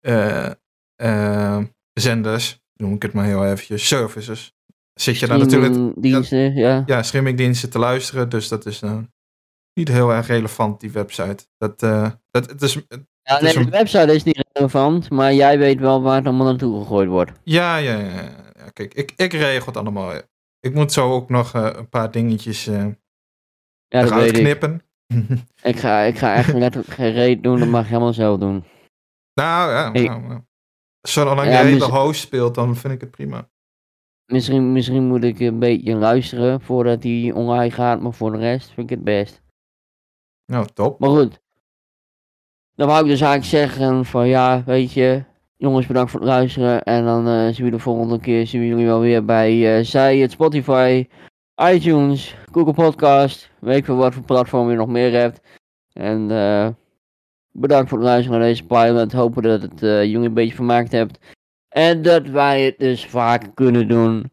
eh, 0.00 0.52
eh, 0.96 1.64
zenders, 1.92 2.59
noem 2.80 2.94
ik 2.94 3.02
het 3.02 3.12
maar 3.12 3.24
heel 3.24 3.44
eventjes, 3.46 3.86
services. 3.86 4.52
Zit 4.94 5.18
je 5.18 5.26
daar 5.26 5.38
natuurlijk 5.38 6.02
Diensten, 6.02 6.54
ja. 6.54 6.82
ja, 6.86 7.02
streamingdiensten 7.02 7.70
te 7.70 7.78
luisteren, 7.78 8.28
dus 8.28 8.48
dat 8.48 8.66
is 8.66 8.80
nou 8.80 9.06
niet 9.74 9.88
heel 9.88 10.12
erg 10.12 10.26
relevant, 10.26 10.80
die 10.80 10.90
website. 10.90 11.46
Dat, 11.58 11.82
eh, 11.82 12.10
dat, 12.30 12.50
het 12.50 12.62
is, 12.62 12.74
Ja, 13.22 13.36
is 13.40 13.40
nee, 13.42 13.56
een- 13.56 13.64
de 13.64 13.70
website 13.70 14.14
is 14.14 14.22
niet 14.22 14.44
relevant, 14.52 15.10
maar 15.10 15.34
jij 15.34 15.58
weet 15.58 15.78
wel 15.80 16.02
waar 16.02 16.16
het 16.16 16.26
allemaal 16.26 16.46
naartoe 16.46 16.80
gegooid 16.80 17.08
wordt. 17.08 17.32
ja, 17.44 17.76
ja, 17.76 17.98
ja, 17.98 18.06
ja. 18.08 18.22
ja, 18.56 18.68
Kijk, 18.72 18.94
ik, 18.94 19.12
ik 19.16 19.32
regel 19.32 19.66
het 19.66 19.76
allemaal. 19.76 20.12
Ik 20.60 20.74
moet 20.74 20.92
zo 20.92 21.10
ook 21.12 21.28
nog 21.28 21.54
eh, 21.54 21.68
een 21.72 21.88
paar 21.88 22.10
dingetjes 22.10 22.66
eh 22.66 22.74
Ja, 22.74 24.00
dat 24.00 24.04
eruit 24.10 24.22
weet 24.22 24.36
ik. 24.36 24.42
knippen. 24.42 24.82
Ik 25.62 25.76
ga, 25.78 26.00
ik 26.00 26.18
ga 26.18 26.34
echt 26.34 26.52
letterlijk 26.52 26.94
geen 26.94 27.12
reet 27.12 27.42
doen, 27.42 27.58
dat 27.58 27.68
mag 27.68 27.82
je 27.82 27.88
helemaal 27.88 28.12
zelf 28.12 28.38
doen. 28.38 28.64
nou, 29.34 29.70
ja. 29.72 29.90
Nou, 29.90 30.20
nou. 30.22 30.40
Zolang 31.00 31.44
jij 31.44 31.78
de 31.78 31.84
host 31.84 32.20
speelt, 32.20 32.54
dan 32.54 32.76
vind 32.76 32.92
ik 32.94 33.00
het 33.00 33.10
prima. 33.10 33.48
Misschien, 34.26 34.72
misschien 34.72 35.04
moet 35.04 35.24
ik 35.24 35.40
een 35.40 35.58
beetje 35.58 35.94
luisteren 35.94 36.60
voordat 36.60 37.02
hij 37.02 37.32
online 37.34 37.70
gaat, 37.70 38.00
maar 38.00 38.12
voor 38.12 38.32
de 38.32 38.38
rest 38.38 38.70
vind 38.70 38.90
ik 38.90 38.96
het 38.96 39.04
best. 39.04 39.42
Nou, 40.46 40.66
top. 40.74 40.98
Maar 41.00 41.10
goed. 41.10 41.40
Dan 42.74 42.88
wou 42.88 43.02
ik 43.02 43.10
dus 43.10 43.20
eigenlijk 43.20 43.50
zeggen 43.50 44.04
van 44.04 44.28
ja, 44.28 44.62
weet 44.64 44.92
je, 44.92 45.24
jongens 45.56 45.86
bedankt 45.86 46.10
voor 46.10 46.20
het 46.20 46.28
luisteren. 46.28 46.82
En 46.82 47.04
dan 47.04 47.28
eh, 47.28 47.54
zien 47.54 47.64
we 47.64 47.70
de 47.70 47.78
volgende 47.78 48.20
keer, 48.20 48.46
zien 48.46 48.60
we 48.60 48.66
jullie 48.66 48.86
wel 48.86 49.00
weer 49.00 49.24
bij 49.24 49.78
eh 49.78 49.84
zij, 49.84 50.18
het 50.18 50.30
Spotify, 50.30 51.06
iTunes, 51.72 52.36
Google 52.52 52.74
Podcast. 52.74 53.50
Weet 53.58 53.76
ik 53.76 53.84
veel 53.84 53.96
wat 53.96 54.14
voor 54.14 54.22
platform 54.22 54.70
je 54.70 54.76
nog 54.76 54.88
meer 54.88 55.12
hebt. 55.12 55.40
En 55.92 56.30
eh, 56.30 56.68
bedankt 57.60 57.88
voor 57.88 57.98
het 57.98 58.06
luisteren 58.06 58.38
naar 58.38 58.48
deze 58.48 58.64
pilot. 58.64 59.12
Hopen 59.12 59.42
dat 59.42 59.62
het 59.62 59.82
eh, 59.82 60.04
jullie 60.04 60.28
een 60.28 60.34
beetje 60.34 60.54
vermaakt 60.54 60.92
hebt. 60.92 61.18
En 61.68 62.02
dat 62.02 62.26
wij 62.26 62.64
het 62.64 62.78
dus 62.78 63.06
vaak 63.06 63.54
kunnen 63.54 63.88
doen. 63.88 64.30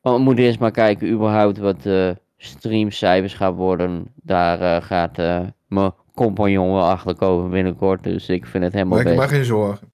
Want 0.00 0.18
we 0.18 0.24
moeten 0.24 0.44
eerst 0.44 0.58
maar 0.58 0.70
kijken 0.70 1.10
überhaupt 1.10 1.58
wat 1.58 1.82
de 1.82 2.16
streamcijfers 2.36 3.34
gaan 3.34 3.54
worden. 3.54 4.12
Daar 4.14 4.60
eh, 4.60 4.82
gaat 4.82 5.18
eh, 5.18 5.40
mijn 5.68 5.92
compagnon 6.14 6.72
wel 6.72 6.88
achter 6.88 7.14
komen 7.14 7.50
binnenkort. 7.50 8.02
Dus 8.02 8.28
ik 8.28 8.46
vind 8.46 8.64
het 8.64 8.72
helemaal 8.72 8.98
Maak 8.98 9.08
je 9.08 9.14
maar 9.14 9.28
geen 9.28 9.44
zorgen. 9.44 9.92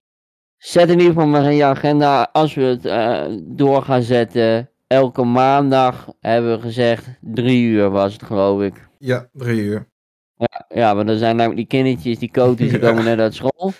Zet 0.56 0.88
in 0.88 0.98
ieder 0.98 1.12
geval 1.12 1.26
maar 1.26 1.44
in 1.44 1.56
je 1.56 1.64
agenda. 1.64 2.28
Als 2.32 2.54
we 2.54 2.62
het 2.62 2.84
eh, 2.84 3.24
door 3.42 3.82
gaan 3.82 4.02
zetten. 4.02 4.66
Elke 4.86 5.24
maandag 5.24 6.12
hebben 6.20 6.56
we 6.56 6.60
gezegd. 6.60 7.08
Drie 7.20 7.64
uur 7.64 7.90
was 7.90 8.12
het 8.12 8.22
geloof 8.22 8.62
ik. 8.62 8.88
Ja, 8.98 9.28
drie 9.32 9.60
uur. 9.60 9.91
Ja, 10.74 10.94
want 10.96 11.08
er 11.08 11.18
zijn 11.18 11.36
namelijk 11.36 11.68
die 11.70 11.80
kindertjes, 11.82 12.18
die 12.18 12.30
coaches, 12.30 12.70
die 12.70 12.78
komen 12.78 13.04
net 13.04 13.18
uit 13.18 13.34
school. 13.34 13.72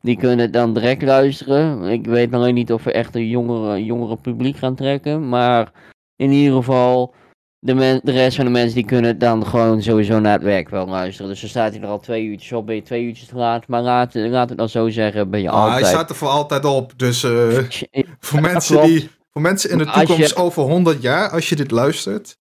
Die 0.00 0.16
kunnen 0.16 0.52
dan 0.52 0.74
direct 0.74 1.02
luisteren. 1.02 1.82
Ik 1.84 2.06
weet 2.06 2.32
alleen 2.34 2.54
niet 2.54 2.72
of 2.72 2.84
we 2.84 2.92
echt 2.92 3.14
een 3.14 3.28
jongere, 3.28 3.84
jongere 3.84 4.16
publiek 4.16 4.56
gaan 4.56 4.74
trekken. 4.74 5.28
Maar 5.28 5.72
in 6.16 6.30
ieder 6.30 6.56
geval, 6.56 7.14
de, 7.58 7.74
men, 7.74 8.00
de 8.02 8.12
rest 8.12 8.36
van 8.36 8.44
de 8.44 8.50
mensen 8.50 8.74
die 8.74 8.84
kunnen 8.84 9.18
dan 9.18 9.46
gewoon 9.46 9.82
sowieso 9.82 10.20
naar 10.20 10.32
het 10.32 10.42
werk 10.42 10.68
wel 10.68 10.86
luisteren. 10.86 11.30
Dus 11.30 11.40
dan 11.40 11.50
staat 11.50 11.72
hij 11.72 11.80
er 11.82 11.88
al 11.88 11.98
twee 12.00 12.24
uurtjes 12.24 12.52
op, 12.52 12.66
ben 12.66 12.74
je 12.74 12.82
twee 12.82 13.04
uurtjes 13.04 13.28
te 13.28 13.36
laat. 13.36 13.66
Maar 13.68 13.82
laat, 13.82 14.14
laat 14.14 14.48
het 14.48 14.58
dan 14.58 14.68
zo 14.68 14.88
zeggen, 14.88 15.30
ben 15.30 15.40
je 15.42 15.50
Ah, 15.50 15.62
hij 15.62 15.70
altijd... 15.72 15.86
staat 15.86 16.10
er 16.10 16.16
voor 16.16 16.28
altijd 16.28 16.64
op. 16.64 16.92
Dus 16.96 17.22
eh, 17.24 17.58
voor, 18.20 18.40
mensen 18.40 18.82
die, 18.82 19.10
voor 19.32 19.42
mensen 19.42 19.70
in 19.70 19.78
de 19.78 19.84
toekomst 19.84 20.28
je- 20.28 20.36
over 20.36 20.62
100 20.62 21.02
jaar, 21.02 21.30
als 21.30 21.48
je 21.48 21.56
dit 21.56 21.70
luistert. 21.70 22.36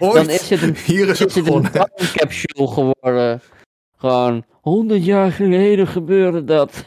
Ooit, 0.00 0.14
Dan 0.14 0.28
is 0.28 0.50
het 0.50 0.62
een 0.62 0.76
hier 0.76 1.08
is 1.08 1.18
het 1.18 1.28
is 1.28 1.34
het 1.34 1.46
een 1.54 1.70
time 1.70 2.10
capsule 2.12 2.66
geworden. 2.68 3.40
Gewoon, 3.96 4.44
100 4.60 5.04
jaar 5.04 5.32
geleden 5.32 5.86
gebeurde 5.86 6.44
dat. 6.44 6.84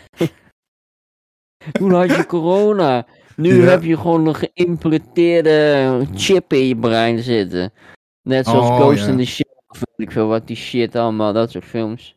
Toen 1.72 1.91
had 1.91 2.16
je 2.16 2.26
corona. 2.26 3.05
Nu 3.36 3.61
Ja. 3.64 3.70
heb 3.70 3.84
je 3.84 3.97
gewoon 3.97 4.28
een 4.28 4.36
geïmplanteerde 4.36 6.07
chip 6.16 6.53
in 6.53 6.68
je 6.68 6.76
brein 6.76 7.20
zitten. 7.20 7.74
Net 8.22 8.45
zoals 8.45 8.68
Oh, 8.70 8.76
Ghost 8.80 9.07
in 9.07 9.18
the 9.18 9.26
Shell, 9.26 9.55
of 9.68 9.78
weet 9.80 10.07
ik 10.07 10.11
veel 10.11 10.28
wat 10.28 10.47
die 10.47 10.55
shit 10.55 10.95
allemaal, 10.95 11.34
dat 11.34 11.51
soort 11.51 11.66
films. 11.66 12.16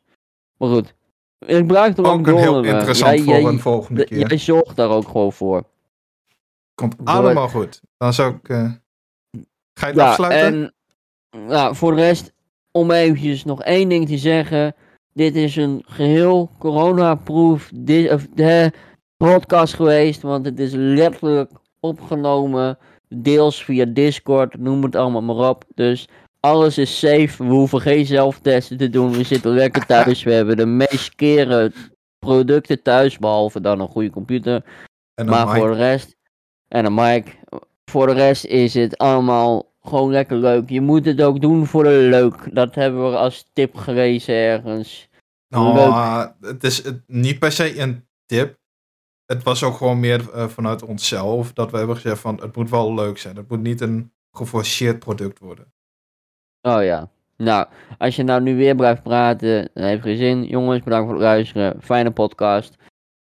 Maar 0.56 0.68
goed, 0.68 0.94
ik 1.38 1.66
blijf 1.66 1.96
er 1.98 2.04
Ook 2.04 2.26
een 2.26 2.36
heel 2.36 2.60
maar 2.62 2.64
interessant 2.74 3.24
jij, 3.24 3.40
voor 3.40 3.48
een 3.48 3.60
volgende 3.60 4.04
keer. 4.04 4.28
jij 4.28 4.38
zorgt 4.38 4.76
daar 4.76 4.88
ook 4.88 5.06
gewoon 5.08 5.32
voor. 5.32 5.64
Komt 6.74 6.96
Door- 6.98 7.06
allemaal 7.14 7.48
goed. 7.48 7.80
Dan 7.96 8.12
zou 8.12 8.34
ik... 8.34 8.48
eh, 8.48 8.56
ga 9.74 9.86
je 9.86 9.86
het 9.86 9.94
Ja, 9.96 10.08
afsluiten? 10.08 10.62
en 10.62 10.74
nou, 11.46 11.76
voor 11.76 11.96
de 11.96 12.00
rest, 12.02 12.32
om 12.70 12.90
eventjes 12.90 13.44
nog 13.44 13.62
één 13.62 13.88
ding 13.88 14.08
te 14.08 14.18
zeggen. 14.18 14.74
Dit 15.12 15.34
is 15.34 15.56
een 15.56 15.82
geheel 15.86 16.50
coronaproof 16.58 17.70
podcast 19.16 19.74
geweest, 19.74 20.22
want 20.22 20.44
het 20.44 20.58
is 20.58 20.72
letterlijk 20.72 21.50
opgenomen, 21.80 22.78
deels 23.08 23.64
via 23.64 23.84
Discord, 23.84 24.58
noem 24.58 24.82
het 24.82 24.96
allemaal 24.96 25.22
maar 25.22 25.48
op. 25.48 25.64
Dus 25.74 26.08
alles 26.40 26.78
is 26.78 26.98
safe, 26.98 27.44
we 27.44 27.50
hoeven 27.50 27.80
geen 27.80 28.06
zelftesten 28.06 28.76
te 28.76 28.90
doen, 28.90 29.12
we 29.12 29.24
zitten 29.24 29.50
lekker 29.50 29.86
thuis, 29.86 30.22
we 30.22 30.32
hebben 30.32 30.56
de 30.56 30.66
meest 30.66 31.14
keren 31.14 31.72
producten 32.18 32.82
thuis, 32.82 33.18
behalve 33.18 33.60
dan 33.60 33.80
een 33.80 33.88
goede 33.88 34.10
computer. 34.10 34.64
En 35.14 35.26
Maar 35.26 35.46
Mike. 35.46 35.58
voor 35.58 35.68
de 35.68 35.76
rest, 35.76 36.16
en 36.68 36.84
een 36.84 36.94
mic, 36.94 37.38
voor 37.84 38.06
de 38.06 38.12
rest 38.12 38.44
is 38.44 38.74
het 38.74 38.98
allemaal 38.98 39.74
gewoon 39.88 40.10
lekker 40.10 40.36
leuk. 40.36 40.68
Je 40.68 40.80
moet 40.80 41.04
het 41.04 41.22
ook 41.22 41.40
doen 41.40 41.66
voor 41.66 41.82
de 41.82 42.08
leuk. 42.10 42.54
Dat 42.54 42.74
hebben 42.74 43.10
we 43.10 43.16
als 43.16 43.50
tip 43.52 43.76
gelezen 43.76 44.34
ergens. 44.34 45.08
Nou, 45.48 46.30
het 46.40 46.64
is 46.64 46.84
het, 46.84 47.02
niet 47.06 47.38
per 47.38 47.52
se 47.52 47.80
een 47.80 48.06
tip. 48.26 48.58
Het 49.26 49.42
was 49.42 49.62
ook 49.62 49.76
gewoon 49.76 50.00
meer 50.00 50.32
eh, 50.32 50.48
vanuit 50.48 50.82
onszelf 50.82 51.52
dat 51.52 51.70
we 51.70 51.76
hebben 51.76 51.96
gezegd 51.96 52.20
van 52.20 52.40
het 52.40 52.56
moet 52.56 52.70
wel 52.70 52.94
leuk 52.94 53.18
zijn. 53.18 53.36
Het 53.36 53.48
moet 53.48 53.62
niet 53.62 53.80
een 53.80 54.12
geforceerd 54.32 54.98
product 54.98 55.38
worden. 55.38 55.72
Oh 56.62 56.82
ja. 56.84 57.10
Nou, 57.36 57.66
als 57.98 58.16
je 58.16 58.22
nou 58.22 58.42
nu 58.42 58.56
weer 58.56 58.74
blijft 58.74 59.02
praten, 59.02 59.70
dan 59.74 59.84
heeft 59.84 60.02
geen 60.02 60.16
zin. 60.16 60.44
Jongens, 60.44 60.82
bedankt 60.82 61.06
voor 61.06 61.14
het 61.14 61.24
luisteren. 61.24 61.82
Fijne 61.82 62.10
podcast. 62.10 62.76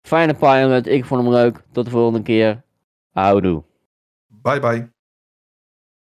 Fijne 0.02 0.34
pilot. 0.34 0.86
Ik 0.86 1.04
vond 1.04 1.22
hem 1.22 1.32
leuk. 1.32 1.62
Tot 1.72 1.84
de 1.84 1.90
volgende 1.90 2.22
keer. 2.22 2.62
Houdoe. 3.12 3.62
Bye 4.26 4.61
bye. 4.61 4.97